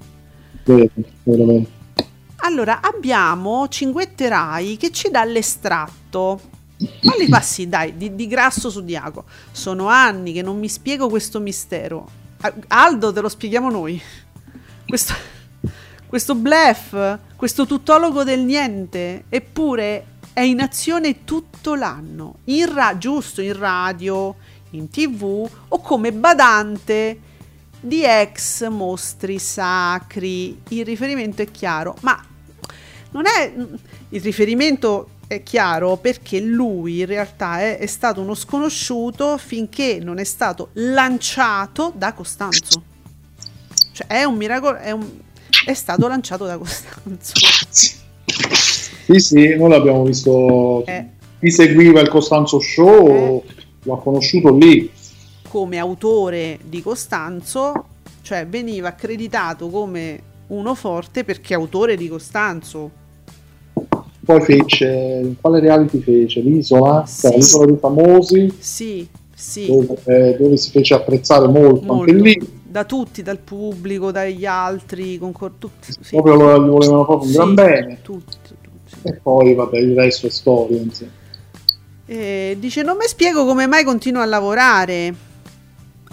Veramente. 0.65 1.71
Allora, 2.37 2.81
abbiamo 2.81 3.69
Cinguette 3.69 4.31
Rai 4.31 4.79
che 4.79 4.91
ci 4.91 5.11
dà 5.11 5.23
l'estratto. 5.25 6.41
Ma 7.03 7.13
li 7.19 7.29
passi, 7.29 7.69
dai, 7.69 7.99
di, 7.99 8.15
di 8.15 8.27
grasso 8.27 8.71
su 8.71 8.83
Diaco. 8.83 9.25
Sono 9.53 9.89
anni 9.89 10.33
che 10.33 10.41
non 10.41 10.59
mi 10.59 10.71
spiego 10.71 11.11
questo 11.11 11.39
mistero. 11.39 12.09
Aldo, 12.69 13.13
te 13.13 13.21
lo 13.21 13.29
spieghiamo 13.29 13.69
noi. 13.69 14.01
Questo, 14.87 15.13
questo 16.07 16.35
blef, 16.35 17.19
questo 17.37 17.67
tuttologo 17.67 18.25
del 18.25 18.41
niente, 18.41 19.25
eppure 19.29 20.07
è 20.33 20.41
in 20.41 20.63
azione 20.63 21.25
tutto 21.25 21.75
l'anno. 21.75 22.37
In 22.45 22.73
ra- 22.73 22.97
giusto, 22.97 23.43
in 23.43 23.59
radio, 23.59 24.35
in 24.77 24.91
tv 24.91 25.49
o 25.69 25.81
come 25.81 26.13
badante 26.13 27.19
di 27.81 28.03
ex 28.05 28.67
mostri 28.69 29.39
sacri. 29.39 30.61
Il 30.69 30.85
riferimento 30.85 31.43
è 31.43 31.51
chiaro, 31.51 31.97
ma 32.01 32.23
non 33.11 33.25
è 33.27 33.53
il 34.09 34.21
riferimento 34.21 35.09
è 35.27 35.43
chiaro 35.43 35.97
perché 35.97 36.41
lui 36.41 37.01
in 37.01 37.07
realtà 37.07 37.61
è, 37.61 37.79
è, 37.79 37.87
stato 37.87 38.21
uno 38.21 38.35
sconosciuto 38.35 39.39
finché 39.39 39.99
non 40.01 40.19
è 40.19 40.25
stato 40.25 40.69
lanciato 40.75 41.93
da 41.95 42.13
Costanzo. 42.13 42.83
Cioè 43.93 44.07
è 44.07 44.25
un 44.25 44.37
miracolo, 44.37 44.77
è, 44.77 44.91
un, 44.91 45.07
è 45.67 45.75
stato 45.75 46.07
lanciato 46.09 46.45
da 46.45 46.59
Costanzo. 46.59 47.33
Sì, 49.05 49.19
sì, 49.19 49.57
noi 49.57 49.71
l'abbiamo 49.71 50.05
visto. 50.05 50.85
Eh. 50.87 51.07
Chi 51.41 51.51
seguiva 51.51 52.01
il 52.01 52.09
Costanzo 52.09 52.59
Show 52.61 53.45
eh. 53.47 53.64
L'ha 53.85 53.97
conosciuto 53.97 54.55
lì. 54.55 54.91
Come 55.49 55.79
autore 55.79 56.59
di 56.65 56.83
Costanzo, 56.83 57.85
cioè 58.23 58.47
veniva 58.47 58.89
accreditato 58.89 59.69
come 59.69 60.33
uno 60.49 60.75
forte 60.75 61.25
perché 61.25 61.55
autore 61.55 61.97
di 61.97 62.09
Costanzo 62.09 63.03
poi 64.25 64.41
fece, 64.41 65.35
quale 65.41 65.61
reality 65.61 66.01
fece? 66.01 66.41
L'isola? 66.41 67.05
Sì. 67.07 67.21
Cioè, 67.21 67.37
l'isola 67.37 67.67
dei 67.67 67.77
famosi? 67.77 68.55
Sì, 68.59 69.07
sì. 69.35 69.67
Dove, 69.67 69.97
eh, 70.05 70.37
dove, 70.39 70.57
si 70.57 70.71
fece 70.71 70.95
apprezzare 70.95 71.47
molto, 71.47 71.85
molto. 71.85 72.11
anche 72.11 72.23
lì. 72.23 72.63
Da 72.65 72.85
tutti, 72.85 73.23
dal 73.23 73.39
pubblico, 73.39 74.11
dagli 74.11 74.47
altri, 74.47 75.19
concor- 75.19 75.59
tutti. 75.59 75.93
Sì. 75.93 76.17
Proprio 76.17 76.35
lo, 76.35 76.65
gli 76.65 76.69
volevano 76.69 77.05
proprio 77.05 77.27
un 77.27 77.33
sì, 77.33 77.37
gran 77.37 77.55
bene. 77.55 77.99
Tutti, 78.03 78.37
tutti. 78.43 79.09
E 79.09 79.21
poi, 79.23 79.55
vabbè, 79.55 79.79
il 79.79 79.95
resto 79.95 80.27
è 80.27 80.31
storia. 80.31 80.81
Eh, 82.07 82.57
dice, 82.59 82.83
non 82.83 82.97
mi 82.97 83.07
spiego 83.07 83.45
come 83.45 83.67
mai 83.67 83.85
continuo 83.85 84.23
a 84.23 84.27
lavorare. 84.27 85.15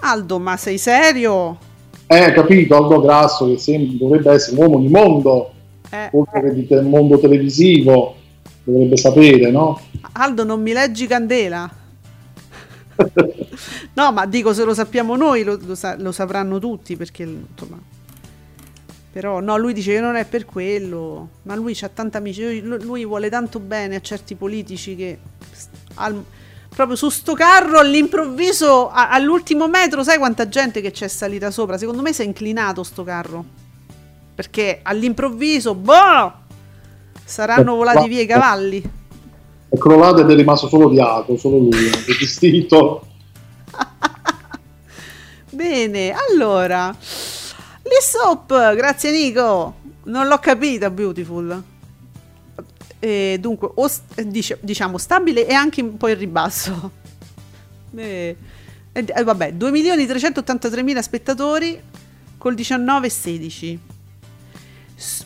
Aldo, 0.01 0.39
ma 0.39 0.57
sei 0.57 0.77
serio? 0.77 1.57
Eh, 2.07 2.31
capito, 2.33 2.75
Aldo 2.75 3.01
Grasso, 3.01 3.47
che 3.47 3.57
sembra, 3.57 3.97
dovrebbe 3.97 4.31
essere 4.31 4.57
un 4.57 4.63
uomo 4.63 4.79
di 4.79 4.87
mondo 4.87 5.53
eh. 5.91 6.09
oltre 6.13 6.53
che 6.53 6.75
del 6.75 6.85
mondo 6.85 7.19
televisivo, 7.19 8.15
dovrebbe 8.63 8.97
sapere, 8.97 9.51
no? 9.51 9.79
Aldo, 10.13 10.43
non 10.43 10.61
mi 10.61 10.71
leggi 10.71 11.05
candela? 11.05 11.69
no, 13.93 14.11
ma 14.11 14.25
dico 14.25 14.53
se 14.53 14.63
lo 14.63 14.73
sappiamo 14.73 15.15
noi, 15.15 15.43
lo, 15.43 15.59
lo, 15.61 15.75
sa- 15.75 15.95
lo 15.97 16.11
sapranno 16.11 16.59
tutti 16.59 16.95
perché 16.95 17.23
insomma. 17.23 17.79
Però 19.11 19.41
no, 19.41 19.57
lui 19.57 19.73
dice 19.73 19.93
che 19.93 19.99
non 19.99 20.15
è 20.15 20.25
per 20.25 20.45
quello, 20.45 21.27
ma 21.43 21.55
lui 21.55 21.77
ha 21.81 21.89
tanta 21.89 22.19
amici, 22.19 22.61
lui, 22.61 22.81
lui 22.81 23.05
vuole 23.05 23.29
tanto 23.29 23.59
bene 23.59 23.97
a 23.97 23.99
certi 23.99 24.35
politici 24.35 24.95
che 24.95 25.19
al, 25.95 26.23
proprio 26.73 26.95
su 26.95 27.09
sto 27.09 27.33
carro 27.33 27.79
all'improvviso 27.79 28.89
a, 28.89 29.09
all'ultimo 29.09 29.67
metro, 29.67 30.03
sai 30.03 30.17
quanta 30.17 30.47
gente 30.47 30.81
che 30.81 30.91
c'è 30.91 31.07
salita 31.07 31.51
sopra? 31.51 31.77
Secondo 31.77 32.01
me 32.01 32.13
si 32.13 32.21
è 32.21 32.25
inclinato 32.25 32.83
sto 32.83 33.03
carro. 33.03 33.43
Perché 34.33 34.79
all'improvviso, 34.81 35.75
boh, 35.75 36.33
saranno 37.23 37.75
volati 37.75 38.07
via 38.07 38.21
i 38.21 38.25
cavalli. 38.25 38.81
È 39.69 39.77
crollato 39.77 40.21
ed 40.21 40.29
è 40.29 40.35
rimasto 40.35 40.67
solo 40.67 40.89
Diaco, 40.89 41.37
solo 41.37 41.57
lui, 41.57 41.87
è 41.87 42.09
esistito. 42.09 43.05
Bene, 45.51 46.13
allora, 46.29 46.95
l'Isop, 47.83 48.75
grazie 48.75 49.11
Nico, 49.11 49.75
non 50.05 50.27
l'ho 50.27 50.39
capita, 50.39 50.89
Beautiful. 50.89 51.63
E 53.03 53.37
dunque, 53.39 53.71
st- 53.89 54.21
dice, 54.21 54.59
diciamo 54.61 54.97
stabile 54.97 55.47
e 55.47 55.53
anche 55.53 55.81
un 55.81 55.97
po' 55.97 56.07
in 56.07 56.17
ribasso. 56.17 56.99
E, 57.93 58.37
eh, 58.93 59.23
vabbè, 59.23 59.53
2.383.000 59.57 60.99
spettatori 60.99 61.81
col 62.37 62.53
19,16 62.53 63.77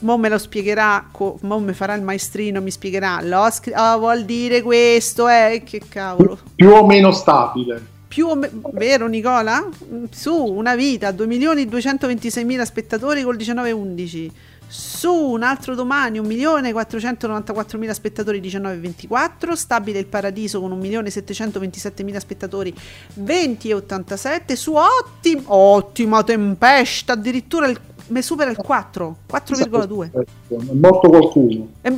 mo 0.02 0.18
me 0.18 0.30
lo 0.30 0.38
spiegherà, 0.38 1.10
mo 1.42 1.60
me 1.60 1.74
farà 1.74 1.94
il 1.96 2.02
maestrino, 2.02 2.62
mi 2.62 2.72
spiegherà, 2.72 3.22
l'ho 3.22 3.50
scritto, 3.52 3.80
oh, 3.80 4.00
vuol 4.00 4.24
dire 4.24 4.62
questo, 4.62 5.28
eh, 5.28 5.64
che 5.66 5.82
cavolo. 5.88 6.38
Più 6.56 6.70
o 6.70 6.86
meno 6.86 7.12
stabile. 7.12 7.94
Più 8.08 8.28
o 8.28 8.36
meno, 8.36 8.62
vero 8.72 9.08
Nicola? 9.08 9.68
Su, 10.12 10.34
una 10.34 10.76
vita, 10.76 11.10
2.226.000 11.12 12.62
spettatori 12.64 13.24
col 13.24 13.36
19-11. 13.36 14.30
Su 14.68 15.14
un 15.14 15.44
altro 15.44 15.76
domani 15.76 16.20
1.494.000 16.20 17.92
spettatori 17.92 18.42
19-24, 18.42 19.52
stabile 19.54 20.00
il 20.00 20.08
paradiso 20.08 20.60
con 20.60 20.72
1.727.000 20.80 22.18
spettatori 22.18 22.74
20-87, 23.20 24.54
su 24.54 24.74
ottim- 24.74 25.44
ottima 25.48 26.24
tempesta 26.24 27.14
addirittura 27.14 27.68
il 27.68 27.80
mi 28.08 28.22
supera 28.22 28.52
il 28.52 28.58
4, 28.58 29.16
4,2. 29.32 30.12
È 30.48 30.74
morto 30.74 31.10
qualcuno. 31.10 31.68
È 31.82 31.94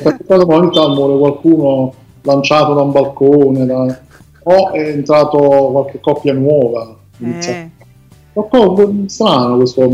capitato 0.00 0.52
ogni 0.52 0.70
tanto 0.72 0.94
muore 0.94 1.18
qualcuno 1.18 1.94
lanciato 2.22 2.74
da 2.74 2.82
un 2.82 2.92
balcone 2.92 3.66
da... 3.66 4.00
o 4.44 4.72
è 4.72 4.88
entrato 4.88 5.38
qualche 5.38 6.00
coppia 6.00 6.32
nuova. 6.32 6.96
Eh. 7.20 7.70
Qualcosa 8.32 8.92
strano 9.06 9.56
questo. 9.56 9.90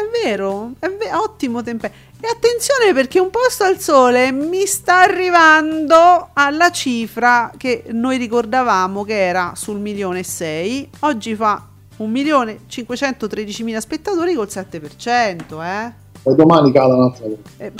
È 0.00 0.24
vero, 0.24 0.72
è 0.78 0.88
ve- 0.88 1.12
ottimo 1.12 1.62
tempo. 1.62 1.84
E 1.84 1.92
attenzione 2.26 2.94
perché 2.94 3.20
un 3.20 3.28
posto 3.28 3.64
al 3.64 3.78
sole 3.78 4.32
mi 4.32 4.64
sta 4.64 5.02
arrivando 5.02 6.30
alla 6.32 6.70
cifra 6.70 7.52
che 7.54 7.84
noi 7.90 8.16
ricordavamo 8.16 9.04
che 9.04 9.20
era 9.20 9.52
sul 9.54 9.78
milione 9.78 10.20
e 10.20 10.24
6, 10.24 10.90
oggi 11.00 11.34
fa 11.34 11.66
1.513.000 11.98 13.76
spettatori 13.76 14.34
col 14.34 14.48
7%, 14.48 15.62
eh? 15.62 15.92
E 16.22 16.34
domani 16.34 16.72
cala 16.72 16.94
un'altra 16.94 17.26
volta. 17.26 17.50
Eh, 17.58 17.72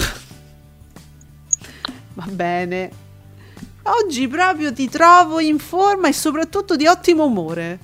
va 2.15 2.27
bene. 2.29 2.91
Oggi 3.85 4.29
proprio 4.29 4.75
ti 4.75 4.91
trovo 4.91 5.41
in 5.41 5.59
forma 5.59 6.09
e 6.09 6.13
soprattutto 6.13 6.77
di 6.77 6.87
ottimo 6.87 7.25
umore. 7.25 7.79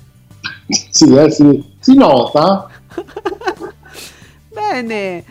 sì, 0.91 1.11
eh, 1.15 1.31
sì, 1.31 1.73
si 1.79 1.95
nota. 1.95 2.69
bene. 4.59 5.23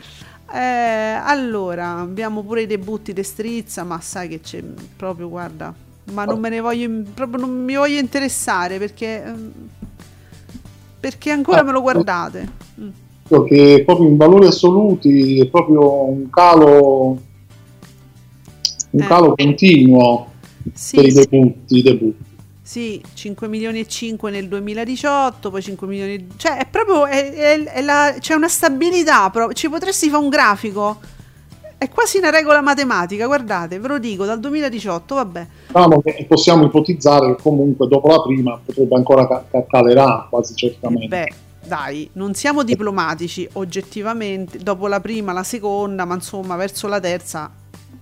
Eh, 0.53 1.21
allora, 1.25 1.99
abbiamo 1.99 2.43
pure 2.43 2.63
i 2.63 2.67
debutti 2.67 3.13
di 3.13 3.23
Strizza, 3.23 3.85
ma 3.85 4.01
sai 4.01 4.29
che 4.29 4.41
c'è 4.41 4.63
proprio, 4.97 5.29
guarda, 5.29 5.75
ma 6.13 6.25
non 6.25 6.39
me 6.39 6.49
ne 6.49 6.61
voglio, 6.61 7.03
proprio 7.13 7.45
non 7.45 7.65
mi 7.65 7.75
voglio 7.75 7.99
interessare 7.99 8.79
perché 8.79 9.25
ehm, 9.25 9.53
perché 11.07 11.31
ancora 11.31 11.61
ah, 11.61 11.63
me 11.63 11.71
lo 11.71 11.83
guardate? 11.83 12.49
Mm. 12.81 12.89
Che 13.47 13.83
proprio 13.85 14.09
in 14.09 14.17
valori 14.17 14.47
assoluti 14.47 15.41
è 15.41 15.47
proprio 15.47 16.05
un 16.09 16.29
calo, 16.31 17.19
un 18.91 19.01
eh. 19.01 19.07
calo 19.07 19.35
continuo 19.37 20.33
sì, 20.73 20.97
per 20.97 21.07
i 21.07 21.13
debutti, 21.13 21.79
i 21.79 21.83
debutti. 21.83 22.25
Sì, 22.67 23.01
5 23.15 23.47
milioni 23.47 23.79
e 23.79 23.87
5 23.87 24.29
nel 24.29 24.49
2018, 24.49 25.51
poi 25.51 25.63
5 25.63 25.87
milioni... 25.87 26.31
Cioè, 26.37 26.57
è 26.57 26.67
proprio... 26.67 27.07
È, 27.07 27.33
è, 27.33 27.63
è 27.63 27.81
la, 27.81 28.17
c'è 28.19 28.35
una 28.35 28.49
stabilità, 28.49 29.31
proprio. 29.31 29.55
ci 29.55 29.69
potresti 29.69 30.09
fare 30.09 30.25
un 30.25 30.29
grafico 30.29 30.99
è 31.79 31.89
quasi 31.91 32.19
una 32.19 32.31
regola 32.31 32.61
matematica, 32.63 33.27
guardate, 33.27 33.79
ve 33.79 33.87
lo 33.87 33.99
dico, 34.01 34.25
dal 34.25 34.41
2018, 34.41 35.15
vabbè. 35.15 35.47
Diciamo 35.69 36.01
che 36.01 36.27
possiamo 36.29 36.65
ipotizzare 36.65 37.37
che 37.37 37.43
comunque 37.43 37.87
dopo 37.87 38.09
la 38.09 38.21
prima 38.23 38.59
potrebbe 38.65 38.97
ancora 38.97 39.29
ca- 39.29 39.65
calerà 39.69 40.27
quasi 40.29 40.57
certamente. 40.57 41.05
Eh 41.05 41.09
beh, 41.09 41.69
dai, 41.69 42.11
non 42.15 42.35
siamo 42.35 42.65
diplomatici 42.65 43.49
oggettivamente, 43.53 44.59
dopo 44.59 44.89
la 44.89 44.99
prima, 44.99 45.33
la 45.33 45.45
seconda, 45.45 46.05
ma 46.05 46.15
insomma 46.15 46.57
verso 46.57 46.89
la 46.89 46.99
terza 46.99 47.49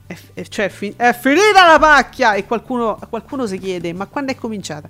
è, 0.07 0.17
è, 0.35 0.43
cioè, 0.45 0.67
è 0.67 1.13
finita 1.15 1.67
la 1.67 1.79
pacchia 1.79 2.35
e 2.35 2.45
qualcuno, 2.45 2.99
qualcuno 3.09 3.47
si 3.47 3.59
chiede 3.59 3.93
ma 3.93 4.07
quando 4.07 4.33
è 4.33 4.35
cominciata? 4.35 4.89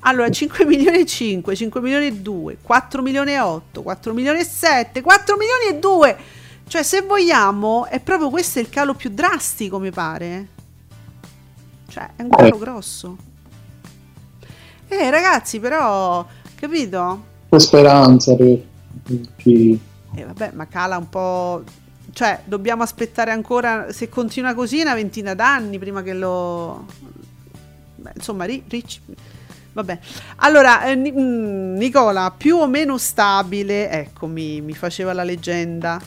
Allora 0.00 0.30
5 0.30 0.64
milioni 0.64 0.98
e 0.98 1.06
5, 1.06 1.54
5 1.54 1.80
milioni 1.80 2.06
e 2.06 2.12
2, 2.12 2.58
4 2.62 3.02
milioni 3.02 3.32
e 3.32 3.40
8, 3.40 3.82
4 3.82 4.14
milioni 4.14 4.40
e 4.40 4.44
7, 4.44 5.00
4 5.00 5.36
milioni 5.36 5.76
e 5.76 5.78
2. 5.78 6.16
Cioè 6.66 6.82
se 6.82 7.02
vogliamo 7.02 7.86
è 7.86 8.00
proprio 8.00 8.30
questo 8.30 8.60
il 8.60 8.68
calo 8.68 8.94
più 8.94 9.10
drastico 9.10 9.78
mi 9.78 9.90
pare. 9.90 10.48
Cioè 11.88 12.10
è 12.16 12.22
un 12.22 12.30
calo 12.30 12.58
grosso. 12.58 13.16
Eh 14.88 15.10
ragazzi 15.10 15.60
però, 15.60 16.26
capito? 16.54 17.24
C'è 17.50 17.60
speranza 17.60 18.34
per 18.36 18.58
chi... 19.36 19.78
Eh 20.14 20.24
vabbè 20.24 20.52
ma 20.54 20.66
cala 20.66 20.96
un 20.96 21.08
po' 21.08 21.62
cioè 22.12 22.42
dobbiamo 22.44 22.82
aspettare 22.82 23.30
ancora 23.30 23.92
se 23.92 24.08
continua 24.08 24.54
così 24.54 24.80
una 24.80 24.94
ventina 24.94 25.34
d'anni 25.34 25.78
prima 25.78 26.02
che 26.02 26.14
lo 26.14 26.86
Beh, 28.00 28.12
insomma 28.16 28.44
Rich 28.44 29.00
vabbè. 29.72 29.98
Allora 30.36 30.84
eh, 30.84 30.96
mm, 30.96 31.76
Nicola 31.76 32.32
più 32.36 32.56
o 32.56 32.66
meno 32.66 32.96
stabile 32.98 33.90
ecco 33.90 34.26
mi, 34.26 34.60
mi 34.60 34.74
faceva 34.74 35.12
la 35.12 35.24
leggenda. 35.24 36.00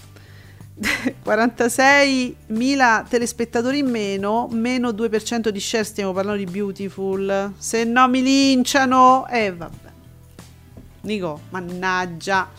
46.000 1.24 3.08
telespettatori 3.08 3.78
in 3.78 3.92
meno 3.92 4.48
meno 4.52 4.90
2% 4.90 5.50
di 5.50 5.60
share 5.60 5.84
stiamo 5.84 6.14
parlando 6.14 6.44
di 6.44 6.50
Beautiful. 6.50 7.54
Se 7.58 7.84
no 7.84 8.08
mi 8.08 8.24
linciano 8.24 9.28
e 9.28 9.46
eh, 9.46 9.54
vabbè. 9.54 9.92
Nico 11.02 11.42
mannaggia 11.50 12.50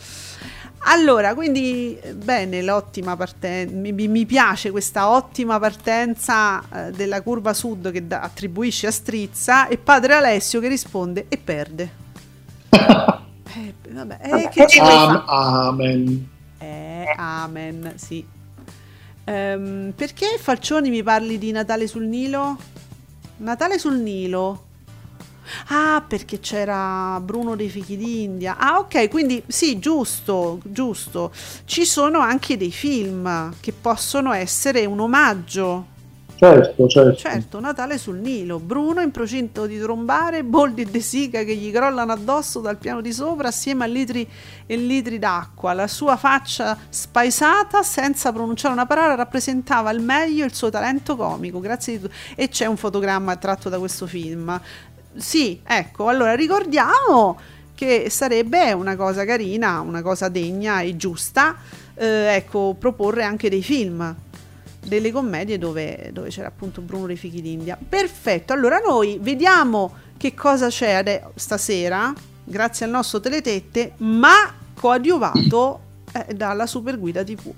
allora, 0.87 1.33
quindi 1.33 1.99
bene, 2.13 2.61
l'ottima 2.61 3.15
partenza, 3.15 3.73
mi, 3.75 3.91
mi, 3.91 4.25
piace 4.25 4.69
questa 4.69 5.09
ottima 5.09 5.59
partenza 5.59 6.61
eh, 6.61 6.91
della 6.91 7.21
curva 7.21 7.53
sud 7.53 7.91
che 7.91 8.05
da, 8.05 8.21
attribuisce 8.21 8.87
a 8.87 8.91
Strizza 8.91 9.67
e 9.67 9.77
padre 9.77 10.13
Alessio 10.13 10.59
che 10.59 10.67
risponde 10.67 11.25
e 11.27 11.37
perde. 11.37 11.91
eh, 12.69 13.73
vabbè, 13.89 14.19
eh, 14.21 14.49
che 14.49 14.67
ci 14.67 14.79
Am- 14.79 15.23
amen. 15.25 16.29
Eh, 16.59 17.13
amen, 17.15 17.93
sì. 17.95 18.25
Um, 19.25 19.91
perché 19.95 20.37
Falcioni 20.37 20.91
mi 20.91 21.01
parli 21.01 21.39
di 21.39 21.51
Natale 21.51 21.87
sul 21.87 22.05
Nilo? 22.05 22.57
Natale 23.37 23.79
sul 23.79 23.97
Nilo? 23.97 24.65
Ah, 25.67 26.03
perché 26.07 26.39
c'era 26.39 27.19
Bruno 27.21 27.55
dei 27.55 27.69
Fichi 27.69 27.97
d'India. 27.97 28.57
Ah, 28.57 28.79
ok, 28.79 29.09
quindi 29.09 29.41
sì, 29.47 29.79
giusto, 29.79 30.59
giusto. 30.63 31.31
Ci 31.65 31.85
sono 31.85 32.19
anche 32.19 32.57
dei 32.57 32.71
film 32.71 33.53
che 33.59 33.73
possono 33.73 34.33
essere 34.33 34.85
un 34.85 34.99
omaggio. 34.99 35.93
Certo, 36.37 36.87
certo. 36.89 37.15
Certo, 37.15 37.59
Natale 37.61 37.97
sul 37.97 38.17
Nilo. 38.17 38.59
Bruno 38.59 39.01
in 39.01 39.11
procinto 39.11 39.65
di 39.65 39.79
trombare, 39.79 40.43
Boldi 40.43 40.81
e 40.81 40.85
De 40.85 40.99
Sica 40.99 41.43
che 41.43 41.55
gli 41.55 41.71
crollano 41.71 42.11
addosso 42.11 42.59
dal 42.59 42.77
piano 42.77 42.99
di 42.99 43.13
sopra 43.13 43.47
assieme 43.47 43.85
a 43.85 43.87
litri 43.87 44.27
e 44.65 44.75
litri 44.75 45.17
d'acqua. 45.17 45.71
La 45.73 45.87
sua 45.87 46.17
faccia 46.17 46.77
spaesata, 46.89 47.83
senza 47.83 48.33
pronunciare 48.33 48.73
una 48.73 48.85
parola, 48.85 49.15
rappresentava 49.15 49.89
al 49.89 50.01
meglio 50.01 50.43
il 50.43 50.53
suo 50.53 50.69
talento 50.69 51.15
comico. 51.15 51.61
Grazie 51.61 51.93
di 51.93 52.01
tutto. 52.01 52.13
E 52.35 52.49
c'è 52.49 52.65
un 52.65 52.75
fotogramma 52.75 53.37
tratto 53.37 53.69
da 53.69 53.79
questo 53.79 54.05
film 54.05 54.59
sì, 55.17 55.61
ecco, 55.65 56.07
allora 56.07 56.35
ricordiamo 56.35 57.37
che 57.73 58.09
sarebbe 58.09 58.71
una 58.71 58.95
cosa 58.95 59.25
carina, 59.25 59.81
una 59.81 60.01
cosa 60.01 60.29
degna 60.29 60.81
e 60.81 60.95
giusta, 60.95 61.57
eh, 61.93 62.35
ecco, 62.35 62.75
proporre 62.79 63.23
anche 63.23 63.49
dei 63.49 63.61
film, 63.61 64.15
delle 64.85 65.11
commedie 65.11 65.57
dove, 65.57 66.09
dove 66.13 66.29
c'era 66.29 66.47
appunto 66.47 66.81
Bruno 66.81 67.07
dei 67.07 67.17
Fichi 67.17 67.41
d'India. 67.41 67.77
Perfetto, 67.77 68.53
allora 68.53 68.79
noi 68.79 69.19
vediamo 69.21 69.93
che 70.17 70.33
cosa 70.33 70.69
c'è 70.69 71.23
stasera, 71.35 72.13
grazie 72.43 72.85
al 72.85 72.91
nostro 72.91 73.19
Teletette, 73.19 73.93
ma 73.97 74.53
coadiuvato 74.73 75.79
eh, 76.13 76.33
dalla 76.33 76.65
Super 76.65 76.97
Guida 76.97 77.23
TV. 77.23 77.53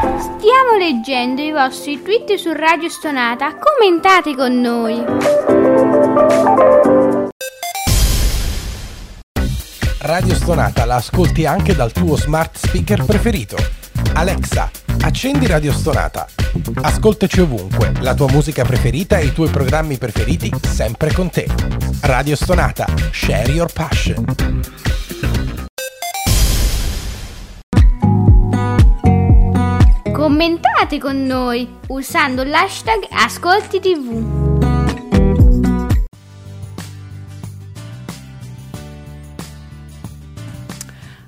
Stiamo 0.00 0.78
leggendo 0.78 1.42
i 1.42 1.52
vostri 1.52 2.00
tweet 2.02 2.34
su 2.36 2.54
Radio 2.54 2.88
Stonata. 2.88 3.54
Commentate 3.58 4.34
con 4.34 4.58
noi. 4.58 5.04
Radio 9.98 10.34
Stonata 10.34 10.86
la 10.86 10.94
ascolti 10.94 11.44
anche 11.44 11.74
dal 11.74 11.92
tuo 11.92 12.16
smart 12.16 12.56
speaker 12.56 13.04
preferito. 13.04 13.58
Alexa, 14.14 14.70
accendi 15.02 15.46
Radio 15.46 15.70
Stonata. 15.70 16.26
Ascoltaci 16.80 17.42
ovunque, 17.42 17.92
la 18.00 18.14
tua 18.14 18.30
musica 18.30 18.64
preferita 18.64 19.18
e 19.18 19.26
i 19.26 19.32
tuoi 19.34 19.50
programmi 19.50 19.98
preferiti 19.98 20.50
sempre 20.62 21.12
con 21.12 21.28
te. 21.28 21.46
Radio 22.00 22.36
Stonata, 22.36 22.86
share 23.10 23.50
your 23.50 23.70
passion. 23.70 24.24
Commentate 30.30 30.98
con 31.00 31.26
noi 31.26 31.68
usando 31.88 32.44
l'hashtag 32.44 33.04
Ascolti 33.10 33.80
TV. 33.80 34.24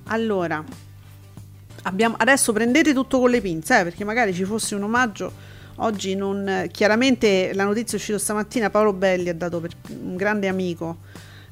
Allora, 0.05 0.65
abbiamo, 1.83 2.15
adesso 2.17 2.53
prendete 2.53 2.95
tutto 2.95 3.19
con 3.19 3.31
le 3.31 3.41
pinze, 3.41 3.81
eh, 3.81 3.83
perché 3.83 4.05
magari 4.05 4.33
ci 4.33 4.45
fosse 4.45 4.77
un 4.77 4.85
omaggio. 4.85 5.33
Oggi 5.79 6.15
non. 6.15 6.69
Chiaramente 6.71 7.51
la 7.55 7.65
notizia 7.65 7.95
è 7.95 8.01
uscita 8.01 8.19
stamattina. 8.19 8.71
Paolo 8.71 8.93
Belli 8.93 9.29
ha 9.31 9.35
dato 9.35 9.59
per 9.59 9.73
un 10.01 10.15
grande 10.15 10.47
amico 10.47 10.99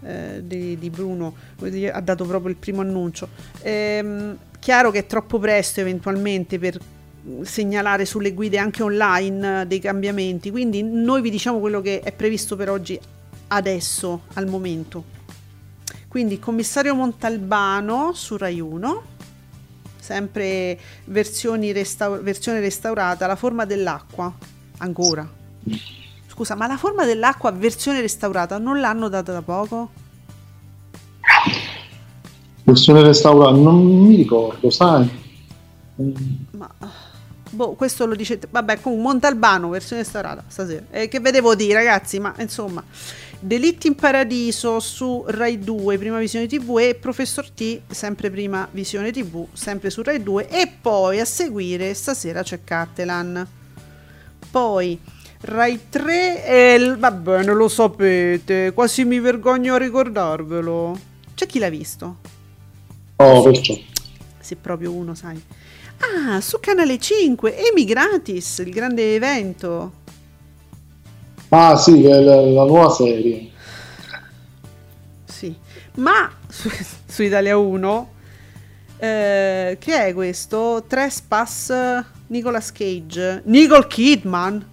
eh, 0.05 0.41
di, 0.45 0.79
di, 0.79 0.89
Bruno, 0.89 1.35
ha 1.59 2.01
dato 2.01 2.25
proprio 2.25 2.53
il 2.53 2.57
primo 2.57 2.81
annuncio. 2.81 3.29
Ehm, 3.63 4.39
chiaro 4.61 4.93
che 4.93 5.01
è 5.01 5.07
troppo 5.07 5.41
presto 5.41 5.81
eventualmente 5.81 6.57
per 6.61 6.79
segnalare 7.43 8.05
sulle 8.05 8.33
guide 8.33 8.59
anche 8.59 8.83
online 8.83 9.67
dei 9.67 9.79
cambiamenti, 9.79 10.51
quindi 10.51 10.83
noi 10.83 11.21
vi 11.21 11.31
diciamo 11.31 11.59
quello 11.59 11.81
che 11.81 12.01
è 12.01 12.13
previsto 12.13 12.57
per 12.57 12.71
oggi 12.71 12.99
adesso, 13.49 14.23
al 14.35 14.47
momento. 14.47 15.19
Quindi 16.09 16.39
commissario 16.39 16.95
Montalbano 16.95 18.13
su 18.15 18.37
Rai 18.37 18.61
1, 18.61 19.03
sempre 19.99 20.79
restaur- 21.07 22.21
versione 22.21 22.61
restaurata, 22.61 23.27
la 23.27 23.37
forma 23.37 23.65
dell'acqua, 23.65 24.33
ancora. 24.79 25.29
Scusa, 26.27 26.55
ma 26.55 26.67
la 26.67 26.77
forma 26.77 27.05
dell'acqua 27.05 27.53
versione 27.53 28.01
restaurata 28.01 28.59
non 28.59 28.81
l'hanno 28.81 29.09
data 29.09 29.31
da 29.31 29.43
poco? 29.43 29.91
Versione 32.65 33.03
restaurata, 33.03 33.53
non 33.53 33.85
mi 33.85 34.17
ricordo, 34.17 34.71
sai. 34.71 35.09
Ma 36.53 36.71
Boh, 37.51 37.75
questo 37.75 38.07
lo 38.07 38.15
dice. 38.15 38.39
Vabbè, 38.49 38.81
comunque 38.81 39.11
Montalbano, 39.11 39.69
versione 39.69 40.03
restaurata 40.03 40.45
stasera. 40.47 40.85
Eh, 40.91 41.09
che 41.09 41.21
vedevo 41.21 41.55
dire, 41.55 41.75
ragazzi, 41.75 42.19
ma 42.19 42.35
insomma. 42.39 42.83
Delitti 43.43 43.87
in 43.87 43.95
Paradiso 43.95 44.81
su 44.81 45.25
Rai 45.27 45.59
2, 45.59 45.97
prima 45.97 46.19
visione 46.19 46.47
TV 46.47 46.79
e 46.79 46.95
Professor 46.95 47.49
T, 47.49 47.81
sempre 47.89 48.31
prima 48.31 48.69
visione 48.71 49.11
TV, 49.13 49.47
sempre 49.55 49.89
su 49.89 50.03
Rai 50.03 50.23
2 50.23 50.49
e 50.51 50.71
poi 50.79 51.21
a 51.21 51.25
seguire 51.25 51.95
stasera 51.95 52.43
c'è 52.43 52.61
Cattelan. 52.63 53.49
Poi 54.51 55.01
Rai 55.41 55.81
3 55.89 56.45
e 56.45 56.97
va 56.99 57.11
bene, 57.13 57.55
lo 57.55 57.69
sapete, 57.69 58.73
quasi 58.75 59.05
mi 59.05 59.21
vergogno 59.21 59.75
a 59.75 59.79
ricordarvelo. 59.79 60.99
C'è 61.35 61.47
chi 61.47 61.59
l'ha 61.59 61.71
visto? 61.71 62.17
Oh, 63.17 63.43
perciò. 63.43 63.75
Se 64.39 64.57
proprio 64.57 64.93
uno, 64.93 65.15
sai. 65.15 65.43
Ah, 66.01 66.41
su 66.41 66.59
Canale 66.61 66.99
5, 66.99 67.57
Emi 67.57 67.85
Gratis, 67.85 68.59
il 68.59 68.73
grande 68.73 69.15
evento. 69.15 69.93
Ah 71.51 71.77
sì, 71.77 72.03
la, 72.03 72.21
la 72.21 72.65
nuova 72.65 72.91
serie. 72.91 73.51
Sì, 75.27 75.55
ma 75.97 76.31
su, 76.49 76.71
su 77.07 77.23
Italia 77.23 77.57
1, 77.59 78.11
eh, 78.99 79.77
che 79.79 80.07
è 80.07 80.15
questo? 80.15 80.85
Trespass 80.87 81.73
Nicolas 82.29 82.73
Cage, 82.73 83.43
Nicole 83.45 83.87
Kidman. 83.87 84.67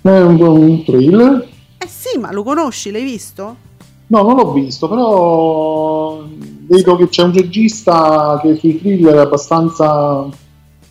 È 0.00 0.08
un, 0.08 0.40
un 0.40 0.84
thriller? 0.84 1.48
Eh 1.78 1.88
sì, 1.88 2.18
ma 2.18 2.32
lo 2.32 2.42
conosci, 2.42 2.90
l'hai 2.90 3.04
visto? 3.04 3.65
No, 4.08 4.22
non 4.22 4.36
l'ho 4.36 4.52
visto, 4.52 4.88
però 4.88 6.22
vedo 6.28 6.96
che 6.96 7.08
c'è 7.08 7.22
un 7.22 7.32
regista 7.32 8.38
che 8.40 8.54
sui 8.56 8.78
thriller 8.78 9.14
è 9.14 9.18
abbastanza 9.18 10.28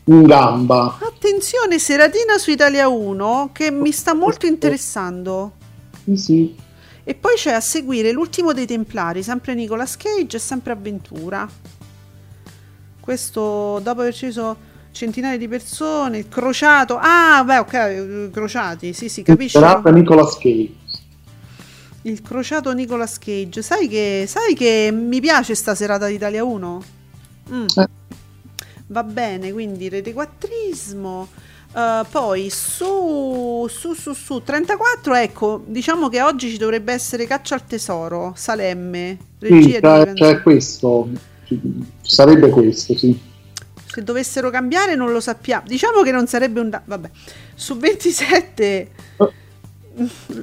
in 0.05 0.23
gamba. 0.23 0.97
Attenzione, 1.01 1.79
Seratina 1.79 2.37
su 2.37 2.51
Italia 2.51 2.89
1 2.89 3.49
che 3.53 3.71
mi 3.71 3.91
sta 3.91 4.13
molto 4.13 4.45
interessando. 4.45 5.53
Sì, 6.03 6.17
sì. 6.17 6.55
E 7.03 7.13
poi 7.13 7.35
c'è 7.35 7.53
a 7.53 7.61
seguire 7.61 8.11
l'ultimo 8.11 8.51
dei 8.51 8.65
Templari, 8.65 9.23
sempre 9.23 9.53
Nicolas 9.53 9.95
Cage 9.95 10.37
e 10.37 10.39
sempre 10.39 10.73
Avventura. 10.73 11.47
Questo 12.99 13.79
dopo 13.83 14.01
aver 14.01 14.11
deciso 14.11 14.57
centinaia 14.91 15.37
di 15.37 15.47
persone, 15.47 16.27
crociato. 16.27 16.97
Ah, 16.99 17.43
beh, 17.45 17.57
ok, 17.59 18.29
crociati, 18.31 18.93
sì, 18.93 19.07
sì, 19.09 19.21
capisci? 19.21 19.57
Serata 19.57 19.91
Nicolas 19.91 20.37
Cage. 20.37 20.73
Il 22.05 22.21
crociato 22.21 22.71
Nicolas 22.71 23.17
Cage. 23.17 23.63
Sai 23.63 23.87
che, 23.87 24.25
sai 24.27 24.53
che 24.53 24.91
mi 24.93 25.19
piace 25.19 25.55
sta 25.55 25.73
serata 25.73 26.05
d'Italia 26.05 26.43
1? 26.43 26.83
Mm. 27.51 27.65
Eh. 27.75 27.89
Va 28.87 29.03
bene, 29.03 29.51
quindi 29.51 29.89
rete 29.89 30.13
quattrismo. 30.13 31.27
Uh, 31.73 32.05
poi 32.09 32.49
su, 32.51 33.65
su, 33.67 33.93
su, 33.93 34.13
su 34.13 34.41
34, 34.41 35.15
ecco, 35.15 35.63
diciamo 35.65 36.07
che 36.07 36.21
oggi 36.21 36.49
ci 36.49 36.57
dovrebbe 36.57 36.93
essere 36.93 37.25
Caccia 37.25 37.55
al 37.55 37.65
Tesoro, 37.65 38.31
Salemme, 38.33 39.17
regia 39.39 39.73
Sì, 39.73 39.79
c'è, 39.81 40.13
c'è 40.13 40.41
questo, 40.41 41.09
sarebbe 42.01 42.49
questo, 42.49 42.95
sì. 42.95 43.19
Se 43.87 44.03
dovessero 44.03 44.49
cambiare 44.51 44.95
non 44.95 45.11
lo 45.11 45.19
sappiamo. 45.19 45.63
Diciamo 45.67 46.01
che 46.01 46.11
non 46.11 46.27
sarebbe 46.27 46.59
un... 46.59 46.69
da- 46.69 46.81
Vabbè. 46.85 47.09
Su 47.55 47.77
27 47.77 48.89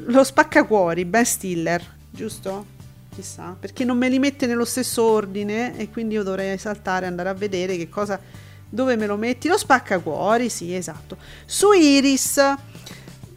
lo 0.07 0.25
spaccacuori, 0.25 1.05
Ben 1.05 1.25
Stiller, 1.25 1.83
giusto? 2.11 2.67
Chissà, 3.15 3.55
perché 3.59 3.85
non 3.85 3.99
me 3.99 4.09
li 4.09 4.19
mette 4.19 4.47
nello 4.47 4.65
stesso 4.65 5.03
ordine 5.03 5.77
e 5.77 5.91
quindi 5.91 6.15
io 6.15 6.23
dovrei 6.23 6.57
saltare, 6.59 7.07
andare 7.07 7.29
a 7.29 7.35
vedere 7.35 7.77
che 7.77 7.89
cosa... 7.89 8.21
Dove 8.75 8.97
me 8.97 9.05
lo 9.07 9.19
metti? 9.19 9.49
Lo 9.49 9.59
spaccacuori, 9.59 10.49
sì, 10.49 10.75
esatto. 10.75 11.19
Su 11.45 11.73
Iris, 11.73 12.41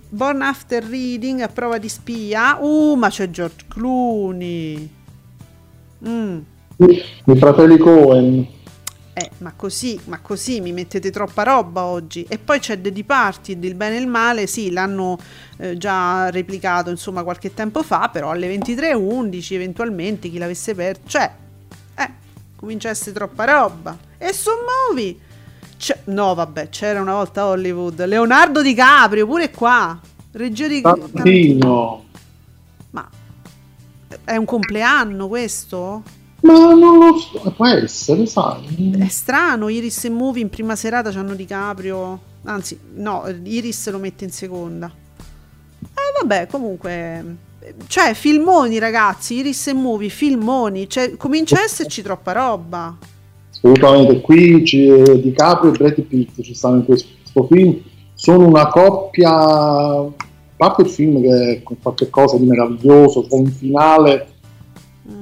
Born 0.08 0.42
After 0.42 0.82
Reading, 0.82 1.42
a 1.42 1.50
prova 1.50 1.78
di 1.78 1.90
spia. 1.90 2.58
Uh, 2.58 2.96
ma 2.96 3.10
c'è 3.10 3.30
George 3.30 3.66
Clooney. 3.68 4.90
Mm. 6.08 6.40
I 6.78 7.36
fratelli 7.36 7.78
Cohen. 7.78 8.48
Eh, 9.18 9.32
ma 9.38 9.54
così, 9.56 9.98
ma 10.08 10.20
così 10.20 10.60
mi 10.60 10.74
mettete 10.74 11.10
troppa 11.10 11.44
roba 11.44 11.86
oggi. 11.86 12.26
E 12.28 12.38
poi 12.38 12.60
c'è 12.60 12.82
The 12.82 12.92
Departed, 12.92 13.64
il 13.64 13.74
bene 13.74 13.96
e 13.96 14.00
il 14.02 14.08
male, 14.08 14.46
sì, 14.46 14.72
l'hanno 14.72 15.18
eh, 15.56 15.78
già 15.78 16.30
replicato 16.30 16.90
insomma 16.90 17.24
qualche 17.24 17.54
tempo 17.54 17.82
fa, 17.82 18.10
però 18.10 18.32
alle 18.32 18.54
23.11 18.54 19.54
eventualmente 19.54 20.28
chi 20.30 20.38
l'avesse 20.38 20.76
perso, 20.76 21.02
cioè, 21.06 21.32
eh, 21.96 22.10
comincia 22.58 22.90
a 22.90 22.92
essere 22.92 23.14
troppa 23.14 23.46
roba. 23.46 23.98
E 24.18 24.34
su 24.34 24.50
Movie, 24.90 25.16
c'è- 25.78 26.02
no 26.08 26.34
vabbè, 26.34 26.68
c'era 26.68 27.00
una 27.00 27.14
volta 27.14 27.46
Hollywood, 27.46 28.04
Leonardo 28.04 28.62
DiCaprio, 28.62 29.26
pure 29.26 29.50
qua, 29.50 29.98
regia 30.34 30.68
di... 30.68 30.82
Tarantino. 30.82 32.04
Ma 32.90 33.10
è 34.26 34.36
un 34.36 34.44
compleanno 34.46 35.30
questo? 35.30 36.04
Ma 36.46 36.74
non 36.74 36.98
lo 37.00 37.18
so, 37.18 37.54
può 37.56 37.68
essere, 37.68 38.26
sai. 38.26 38.96
È 39.00 39.08
strano, 39.08 39.70
Iris 39.70 40.06
e 40.06 40.10
Movie 40.10 40.42
in 40.42 40.50
prima 40.50 40.76
serata 40.76 41.12
c'hanno 41.12 41.34
DiCaprio. 41.34 42.20
Anzi, 42.44 42.78
no, 42.96 43.24
Iris 43.44 43.90
lo 43.90 43.98
mette 43.98 44.24
in 44.24 44.32
seconda. 44.32 44.92
Eh 45.82 46.22
vabbè, 46.22 46.48
comunque 46.48 47.44
cioè 47.88 48.14
filmoni 48.14 48.78
ragazzi, 48.78 49.36
Iris 49.36 49.68
e 49.68 49.74
Movie, 49.74 50.10
filmoni, 50.10 50.88
cioè 50.90 51.18
comincia 51.18 51.58
a 51.58 51.64
esserci 51.64 52.02
troppa 52.02 52.32
roba. 52.32 52.96
Assolutamente, 53.50 54.22
qui 54.22 54.64
ci- 54.66 55.20
Di 55.22 55.32
Caprio 55.32 55.74
e 55.74 55.78
Brad 55.78 56.02
Pitt 56.02 56.42
ci 56.42 56.54
stanno 56.54 56.78
in 56.78 56.86
questo 56.86 57.10
film, 57.50 57.82
sono 58.14 58.48
una 58.48 58.68
coppia, 58.68 59.32
a 59.32 60.12
parte 60.56 60.84
il 60.84 60.90
film 60.90 61.22
che 61.22 61.64
è 61.64 61.76
qualche 61.82 62.10
cosa 62.10 62.38
di 62.38 62.46
meraviglioso, 62.46 63.24
c'è 63.24 63.34
un 63.36 63.48
finale. 63.48 64.28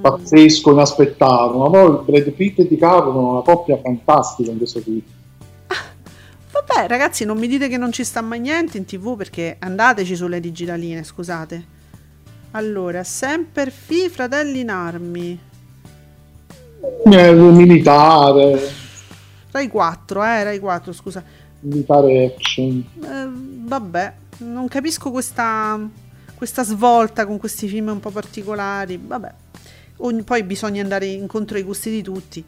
Pazzesco, 0.01 0.71
inaspettato, 0.71 1.57
ma 1.57 1.69
poi 1.69 2.03
Brad 2.05 2.31
Pitt 2.31 2.59
e 2.59 2.67
Di 2.67 2.77
Caprio 2.77 3.11
sono 3.11 3.31
una 3.31 3.41
coppia 3.41 3.77
fantastica 3.77 4.51
in 4.51 4.57
questo 4.57 4.79
film. 4.79 5.01
Vabbè, 6.51 6.87
ragazzi, 6.87 7.25
non 7.25 7.37
mi 7.37 7.47
dite 7.47 7.67
che 7.67 7.77
non 7.77 7.91
ci 7.91 8.03
sta 8.03 8.21
mai 8.21 8.39
niente 8.39 8.77
in 8.77 8.85
TV 8.85 9.17
perché 9.17 9.57
andateci 9.59 10.15
sulle 10.15 10.39
digitaline, 10.39 11.03
scusate. 11.03 11.65
Allora, 12.51 13.03
Semper 13.03 13.71
Fi, 13.71 14.07
Fratelli 14.09 14.61
in 14.61 14.69
Armi. 14.69 15.39
Eh, 17.05 17.33
militare, 17.33 18.59
Rai 19.51 19.67
4, 19.67 20.23
eh, 20.23 20.43
Rai 20.43 20.59
4, 20.59 20.93
scusa. 20.93 21.23
militare 21.61 22.25
action. 22.25 22.83
Eh, 23.01 23.29
vabbè, 23.65 24.13
non 24.39 24.67
capisco 24.67 25.11
questa, 25.11 25.79
questa 26.35 26.63
svolta 26.63 27.25
con 27.25 27.37
questi 27.37 27.67
film 27.67 27.87
un 27.87 27.99
po' 27.99 28.11
particolari. 28.11 29.01
Vabbè, 29.03 29.33
Ogni- 30.05 30.23
poi 30.23 30.43
bisogna 30.43 30.81
andare 30.81 31.05
incontro 31.05 31.55
ai 31.57 31.63
gusti 31.63 31.89
di 31.89 32.01
tutti. 32.01 32.43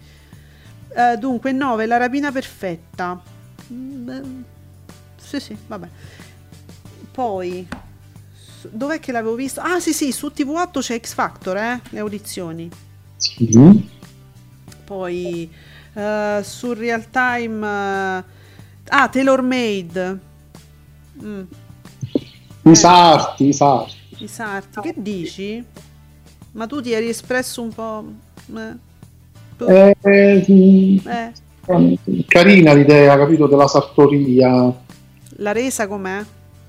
Eh, 0.98 1.18
dunque, 1.18 1.52
9, 1.52 1.86
La 1.86 1.98
rapina 1.98 2.32
perfetta. 2.32 3.22
Mm, 3.72 4.10
eh, 4.10 4.22
sì, 5.18 5.40
sì, 5.40 5.58
vabbè. 5.68 5.88
Poi, 7.12 7.66
dov'è 8.70 9.00
che 9.00 9.12
l'avevo 9.12 9.36
visto? 9.36 9.62
Ah, 9.62 9.80
sì, 9.80 9.94
sì, 9.94 10.12
su 10.12 10.32
TV8 10.36 10.80
c'è 10.80 11.00
X 11.00 11.14
Factor, 11.14 11.58
eh, 11.58 11.82
le 11.90 12.00
audizioni. 12.00 12.70
Sì. 13.18 13.90
Poi, 14.84 15.50
eh, 15.94 16.42
su 16.44 16.74
Real 16.74 17.10
Time... 17.10 17.66
eh, 17.66 18.24
ah, 18.88 19.08
Tailor 19.10 19.42
Made. 19.42 20.20
Mm. 21.24 21.44
I 22.64 22.76
sarti, 22.76 23.48
i 23.48 23.54
sarti. 23.54 23.96
I 24.18 24.28
sarti, 24.28 24.82
che 24.82 24.94
dici? 24.98 25.66
Ma 26.56 26.68
tu 26.68 26.82
ti 26.82 26.94
eri 26.94 27.10
espresso 27.10 27.62
un 27.62 27.74
po'. 27.74 28.06
Eh, 29.68 29.94
Eh, 30.06 31.34
eh, 31.68 32.00
carina 32.28 32.74
l'idea, 32.74 33.18
capito, 33.18 33.46
della 33.48 33.68
sartoria. 33.68 34.74
la 35.38 35.52
resa 35.52 35.86
com'è? 35.88 36.24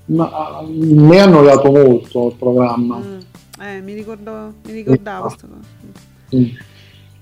Ma 0.07 0.63
mi 0.67 1.19
ha 1.19 1.25
annoiato 1.25 1.71
molto 1.71 2.29
il 2.29 2.35
programma. 2.37 2.97
Mm, 2.99 3.19
eh, 3.61 3.81
mi, 3.81 3.95
ricordo, 3.95 4.55
mi 4.65 4.73
ricordavo. 4.73 5.35
Mm. 6.35 6.45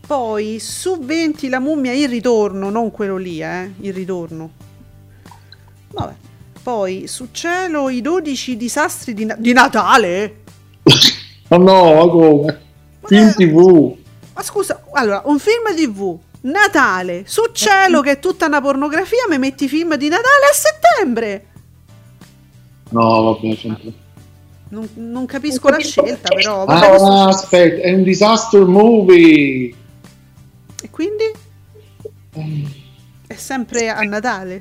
Poi 0.06 0.58
su 0.58 0.98
20 1.00 1.48
la 1.50 1.60
mummia 1.60 1.92
il 1.92 2.08
ritorno, 2.08 2.70
non 2.70 2.90
quello 2.90 3.18
lì, 3.18 3.42
eh, 3.42 3.72
il 3.80 3.92
ritorno. 3.92 4.50
Vabbè. 5.92 6.14
Poi 6.62 7.06
su 7.08 7.28
cielo 7.30 7.90
i 7.90 8.00
12 8.00 8.56
disastri 8.56 9.12
di, 9.12 9.26
Na- 9.26 9.36
di 9.38 9.52
Natale. 9.52 10.36
Oh 11.48 11.56
no, 11.56 11.94
ma 11.94 12.08
come? 12.10 12.60
Film 13.04 13.32
TV. 13.34 13.96
Ma 14.34 14.42
scusa, 14.42 14.82
allora, 14.92 15.22
un 15.26 15.38
film 15.38 15.74
TV, 15.76 16.18
Natale, 16.42 17.22
su 17.26 17.42
cielo 17.52 18.00
che 18.00 18.12
è 18.12 18.18
tutta 18.18 18.46
una 18.46 18.60
pornografia, 18.60 19.26
mi 19.28 19.38
metti 19.38 19.68
film 19.68 19.94
di 19.96 20.08
Natale 20.08 20.46
a 20.50 20.54
settembre. 20.54 21.46
No, 22.90 23.22
vabbè, 23.22 23.54
sempre. 23.56 23.92
Non, 24.70 24.88
non 24.94 25.26
capisco 25.26 25.68
la 25.68 25.78
scelta, 25.78 26.28
però. 26.34 26.64
vabbè, 26.64 26.88
questo- 26.88 27.06
Ah, 27.06 27.28
aspetta, 27.28 27.82
è 27.82 27.92
un 27.94 28.02
disaster 28.02 28.64
movie. 28.64 29.74
E 30.82 30.90
quindi 30.90 31.24
è 33.26 33.34
sempre 33.34 33.88
a 33.90 34.00
Natale. 34.02 34.60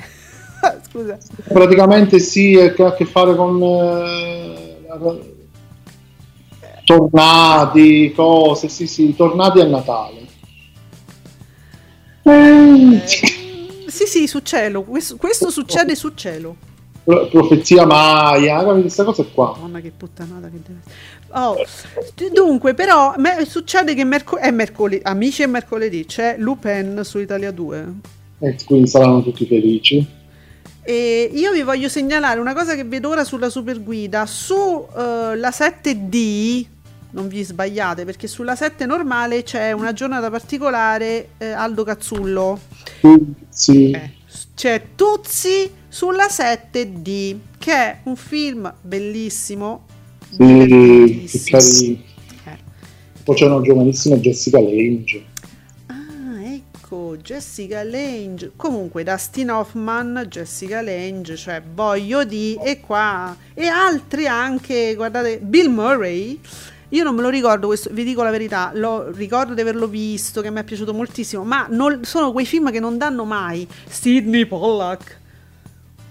Scusa. 0.89 1.17
Praticamente 1.45 2.19
sì, 2.19 2.55
ha 2.55 2.65
a 2.85 2.93
che 2.93 3.05
fare 3.05 3.35
con 3.35 3.61
eh, 3.61 4.77
tornati, 6.83 8.11
cose, 8.15 8.69
sì, 8.69 8.87
sì, 8.87 9.15
tornati 9.15 9.59
a 9.59 9.65
Natale. 9.65 10.27
Eh, 12.23 13.01
sì, 13.87 14.05
sì, 14.05 14.27
su 14.27 14.39
cielo. 14.39 14.83
Questo, 14.83 15.17
questo 15.17 15.49
succede 15.49 15.95
su 15.95 16.11
cielo. 16.15 16.55
Pro- 17.03 17.27
Profezia 17.27 17.85
Maya, 17.85 18.59
capito? 18.59 18.81
Queste 18.81 19.03
cose 19.03 19.29
qua. 19.33 19.51
Madonna, 19.51 19.81
che 19.81 19.91
puttanata 19.95 20.47
che 20.47 20.59
deve. 20.65 20.79
Oh, 21.31 21.55
dunque, 22.31 22.73
però, 22.73 23.13
me- 23.17 23.43
succede 23.45 23.93
che 23.93 24.05
merco- 24.05 24.37
è 24.37 24.51
mercoledì, 24.51 25.01
amici 25.03 25.43
è 25.43 25.47
mercoledì, 25.47 26.05
c'è 26.05 26.35
Lupin 26.37 27.01
su 27.03 27.19
Italia 27.19 27.51
2. 27.51 27.93
E 28.39 28.55
quindi 28.65 28.87
saranno 28.87 29.21
tutti 29.21 29.45
felici. 29.45 30.05
E 30.85 31.29
io 31.33 31.51
vi 31.51 31.61
voglio 31.61 31.87
segnalare 31.87 32.39
una 32.39 32.53
cosa 32.53 32.75
che 32.75 32.83
vedo 32.83 33.09
ora 33.09 33.23
sulla 33.23 33.49
super 33.49 33.81
guida. 33.81 34.25
Su 34.25 34.85
eh, 34.95 35.35
la 35.35 35.49
7D, 35.49 36.65
non 37.13 37.27
vi 37.27 37.43
sbagliate, 37.43 38.05
perché 38.05 38.27
sulla 38.27 38.55
7 38.55 38.85
normale 38.85 39.43
c'è 39.43 39.71
una 39.71 39.93
giornata 39.93 40.29
particolare 40.29 41.29
eh, 41.37 41.51
Aldo 41.51 41.83
Cazzullo. 41.83 42.59
Sì. 43.49 43.97
C'è 44.55 44.81
Tuzzi 44.95 45.69
sulla 45.87 46.25
7D, 46.25 47.37
che 47.57 47.71
è 47.71 47.99
un 48.03 48.15
film 48.15 48.71
bellissimo. 48.81 49.85
Sì, 50.29 51.41
carino. 51.45 51.97
Eh. 52.45 52.57
Poi 53.23 53.35
c'è 53.35 53.45
una 53.45 53.61
giovanissima 53.61 54.15
Jessica 54.15 54.59
Lange. 54.59 55.23
Ah, 55.85 56.43
ecco, 56.43 57.17
Jessica 57.17 57.83
Lange. 57.83 58.53
Comunque, 58.55 59.03
Dustin 59.03 59.51
Hoffman, 59.51 60.25
Jessica 60.27 60.81
Lange, 60.81 61.35
cioè 61.35 61.61
voglio 61.61 62.23
di, 62.23 62.57
e 62.59 62.79
qua, 62.79 63.35
e 63.53 63.67
altri 63.67 64.25
anche, 64.25 64.95
guardate, 64.95 65.37
Bill 65.37 65.71
Murray, 65.71 66.39
Io 66.93 67.03
non 67.03 67.15
me 67.15 67.23
lo 67.23 67.29
ricordo, 67.29 67.65
questo, 67.67 67.89
vi 67.91 68.03
dico 68.03 68.21
la 68.21 68.29
verità, 68.29 68.69
lo, 68.75 69.09
ricordo 69.11 69.55
di 69.55 69.61
averlo 69.61 69.87
visto, 69.87 70.41
che 70.41 70.51
mi 70.51 70.59
è 70.59 70.63
piaciuto 70.63 70.93
moltissimo, 70.93 71.43
ma 71.43 71.65
non, 71.67 72.01
sono 72.03 72.31
quei 72.31 72.45
film 72.45 72.71
che 72.71 72.79
non 72.79 72.99
danno 72.99 73.25
mai. 73.25 73.67
Sidney 73.87 74.45
Pollack. 74.45 75.21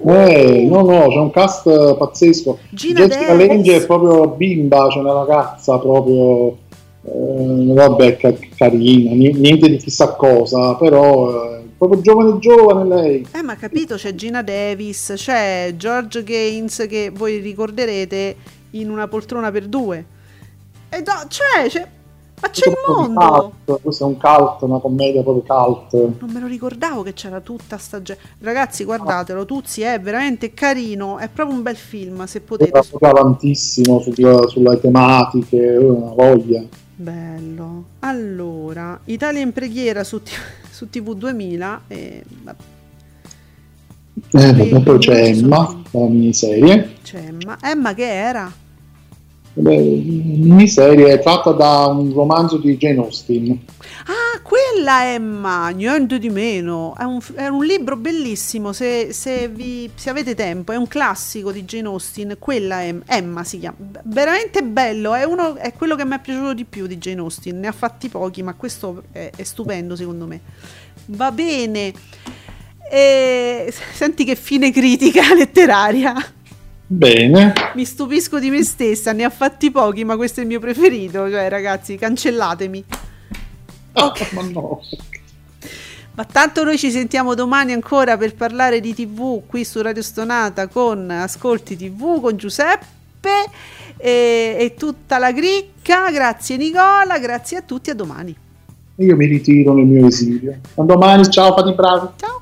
Eh, 0.04 0.66
no, 0.68 0.82
no, 0.82 1.08
c'è 1.08 1.18
un 1.18 1.30
cast 1.30 1.96
pazzesco. 1.96 2.58
Gina 2.70 3.06
Jessica. 3.06 3.32
Lange 3.32 3.76
è 3.76 3.86
proprio 3.86 4.26
bimba, 4.30 4.88
c'è 4.88 4.98
una 4.98 5.12
ragazza 5.12 5.78
proprio, 5.78 6.56
eh, 7.04 7.72
vabbè, 7.74 8.16
ca- 8.16 8.34
carina, 8.56 9.12
ni- 9.12 9.34
niente 9.34 9.68
di 9.68 9.76
chissà 9.76 10.14
cosa, 10.14 10.74
però 10.74 11.44
eh, 11.44 11.62
proprio 11.78 12.00
giovane 12.00 12.38
giovane 12.40 12.88
lei. 12.88 13.26
Eh, 13.32 13.42
ma 13.42 13.54
capito, 13.54 13.94
c'è 13.94 14.16
Gina 14.16 14.42
Davis, 14.42 15.12
c'è 15.14 15.74
George 15.76 16.24
Gaines 16.24 16.86
che 16.88 17.12
voi 17.14 17.38
ricorderete 17.38 18.34
in 18.70 18.90
una 18.90 19.06
poltrona 19.06 19.52
per 19.52 19.68
due. 19.68 20.20
E 20.94 20.98
no, 20.98 21.26
c'è, 21.26 21.68
c'è, 21.68 21.88
ma 22.42 22.50
c'è 22.50 22.68
il 22.68 22.74
è 22.74 22.76
mondo. 22.86 23.52
questo 23.80 24.04
è 24.04 24.06
un 24.08 24.18
cult, 24.18 24.60
una 24.60 24.78
commedia 24.78 25.22
proprio 25.22 25.42
cult. 25.42 26.20
Non 26.20 26.30
me 26.30 26.38
lo 26.40 26.46
ricordavo 26.46 27.02
che 27.02 27.14
c'era 27.14 27.40
tutta 27.40 27.78
sta 27.78 28.02
gente. 28.02 28.22
Ragazzi, 28.40 28.84
guardatelo, 28.84 29.46
Tuzzi 29.46 29.80
è 29.80 29.98
veramente 29.98 30.52
carino, 30.52 31.16
è 31.16 31.28
proprio 31.28 31.56
un 31.56 31.62
bel 31.62 31.76
film, 31.76 32.24
se 32.26 32.40
potete. 32.42 32.70
Era 32.70 32.82
proprio 32.82 33.08
avantissimo 33.10 34.00
sulla- 34.00 34.46
sulle 34.48 34.78
tematiche, 34.80 35.56
eh, 35.56 35.78
una 35.78 36.10
voglia. 36.12 36.62
Bello. 36.94 37.84
Allora, 38.00 39.00
Italia 39.06 39.40
in 39.40 39.52
preghiera 39.52 40.04
su, 40.04 40.22
T- 40.22 40.30
su 40.70 40.90
TV 40.90 41.14
2000 41.14 41.80
e 41.88 42.22
Eh, 44.32 44.80
poi 44.84 44.98
c'è 44.98 45.28
Emma, 45.28 45.82
la 45.92 46.00
miniserie. 46.06 46.96
c'è 47.02 47.16
Emma. 47.18 47.56
Emma 47.62 47.94
che 47.94 48.04
era? 48.12 48.52
Miniserie 49.54 51.18
tratta 51.18 51.52
da 51.52 51.86
un 51.86 52.12
romanzo 52.12 52.56
di 52.56 52.76
Jane 52.78 52.98
Austen. 52.98 53.60
Ah, 54.06 54.40
quella 54.40 55.12
Emma, 55.12 55.68
niente 55.68 56.18
di 56.18 56.30
meno. 56.30 56.94
È 56.96 57.02
un, 57.02 57.20
è 57.34 57.48
un 57.48 57.64
libro 57.64 57.96
bellissimo. 57.96 58.72
Se, 58.72 59.12
se 59.12 59.48
vi, 59.48 59.90
se 59.94 60.08
avete 60.08 60.34
tempo, 60.34 60.72
è 60.72 60.76
un 60.76 60.88
classico 60.88 61.52
di 61.52 61.64
Jane 61.64 61.88
Austen. 61.88 62.36
Quella 62.38 62.80
è 62.80 62.94
Emma 63.06 63.44
si 63.44 63.58
chiama. 63.58 63.76
Veramente 64.04 64.62
bello. 64.62 65.12
È, 65.12 65.24
uno, 65.24 65.56
è 65.56 65.74
quello 65.74 65.96
che 65.96 66.06
mi 66.06 66.14
è 66.14 66.20
piaciuto 66.20 66.54
di 66.54 66.64
più 66.64 66.86
di 66.86 66.96
Jane 66.96 67.20
Austen. 67.20 67.60
Ne 67.60 67.66
ha 67.66 67.72
fatti 67.72 68.08
pochi, 68.08 68.42
ma 68.42 68.54
questo 68.54 69.02
è, 69.12 69.30
è 69.36 69.42
stupendo 69.42 69.94
secondo 69.96 70.26
me. 70.26 70.40
Va 71.06 71.30
bene. 71.30 71.92
E, 72.90 73.72
senti 73.92 74.24
che 74.24 74.34
fine 74.34 74.70
critica 74.72 75.34
letteraria. 75.34 76.14
Bene, 76.94 77.54
Mi 77.74 77.86
stupisco 77.86 78.38
di 78.38 78.50
me 78.50 78.62
stessa. 78.62 79.12
Ne 79.12 79.24
ha 79.24 79.30
fatti 79.30 79.70
pochi, 79.70 80.04
ma 80.04 80.14
questo 80.16 80.40
è 80.40 80.42
il 80.42 80.48
mio 80.48 80.60
preferito. 80.60 81.26
Cioè, 81.30 81.48
ragazzi, 81.48 81.96
cancellatemi. 81.96 82.84
Ok. 83.94 84.32
ma 84.32 84.42
no. 84.42 84.80
Ma 86.14 86.24
tanto 86.26 86.62
noi 86.64 86.76
ci 86.76 86.90
sentiamo 86.90 87.34
domani 87.34 87.72
ancora 87.72 88.18
per 88.18 88.34
parlare 88.34 88.80
di 88.80 88.92
TV 88.92 89.40
qui 89.46 89.64
su 89.64 89.80
Radio 89.80 90.02
Stonata 90.02 90.66
con 90.66 91.10
Ascolti 91.10 91.74
TV 91.76 92.20
con 92.20 92.36
Giuseppe 92.36 93.46
e, 93.96 94.56
e 94.58 94.74
tutta 94.76 95.16
la 95.16 95.32
cricca. 95.32 96.10
Grazie 96.10 96.58
Nicola, 96.58 97.18
grazie 97.18 97.56
a 97.56 97.62
tutti, 97.62 97.88
a 97.88 97.94
domani. 97.94 98.36
Io 98.96 99.16
mi 99.16 99.24
ritiro 99.24 99.72
nel 99.72 99.86
mio 99.86 100.06
esilio. 100.06 100.58
A 100.74 100.82
domani, 100.82 101.26
ciao, 101.30 101.54
fate 101.56 101.72
bravi. 101.72 102.08
Ciao. 102.16 102.41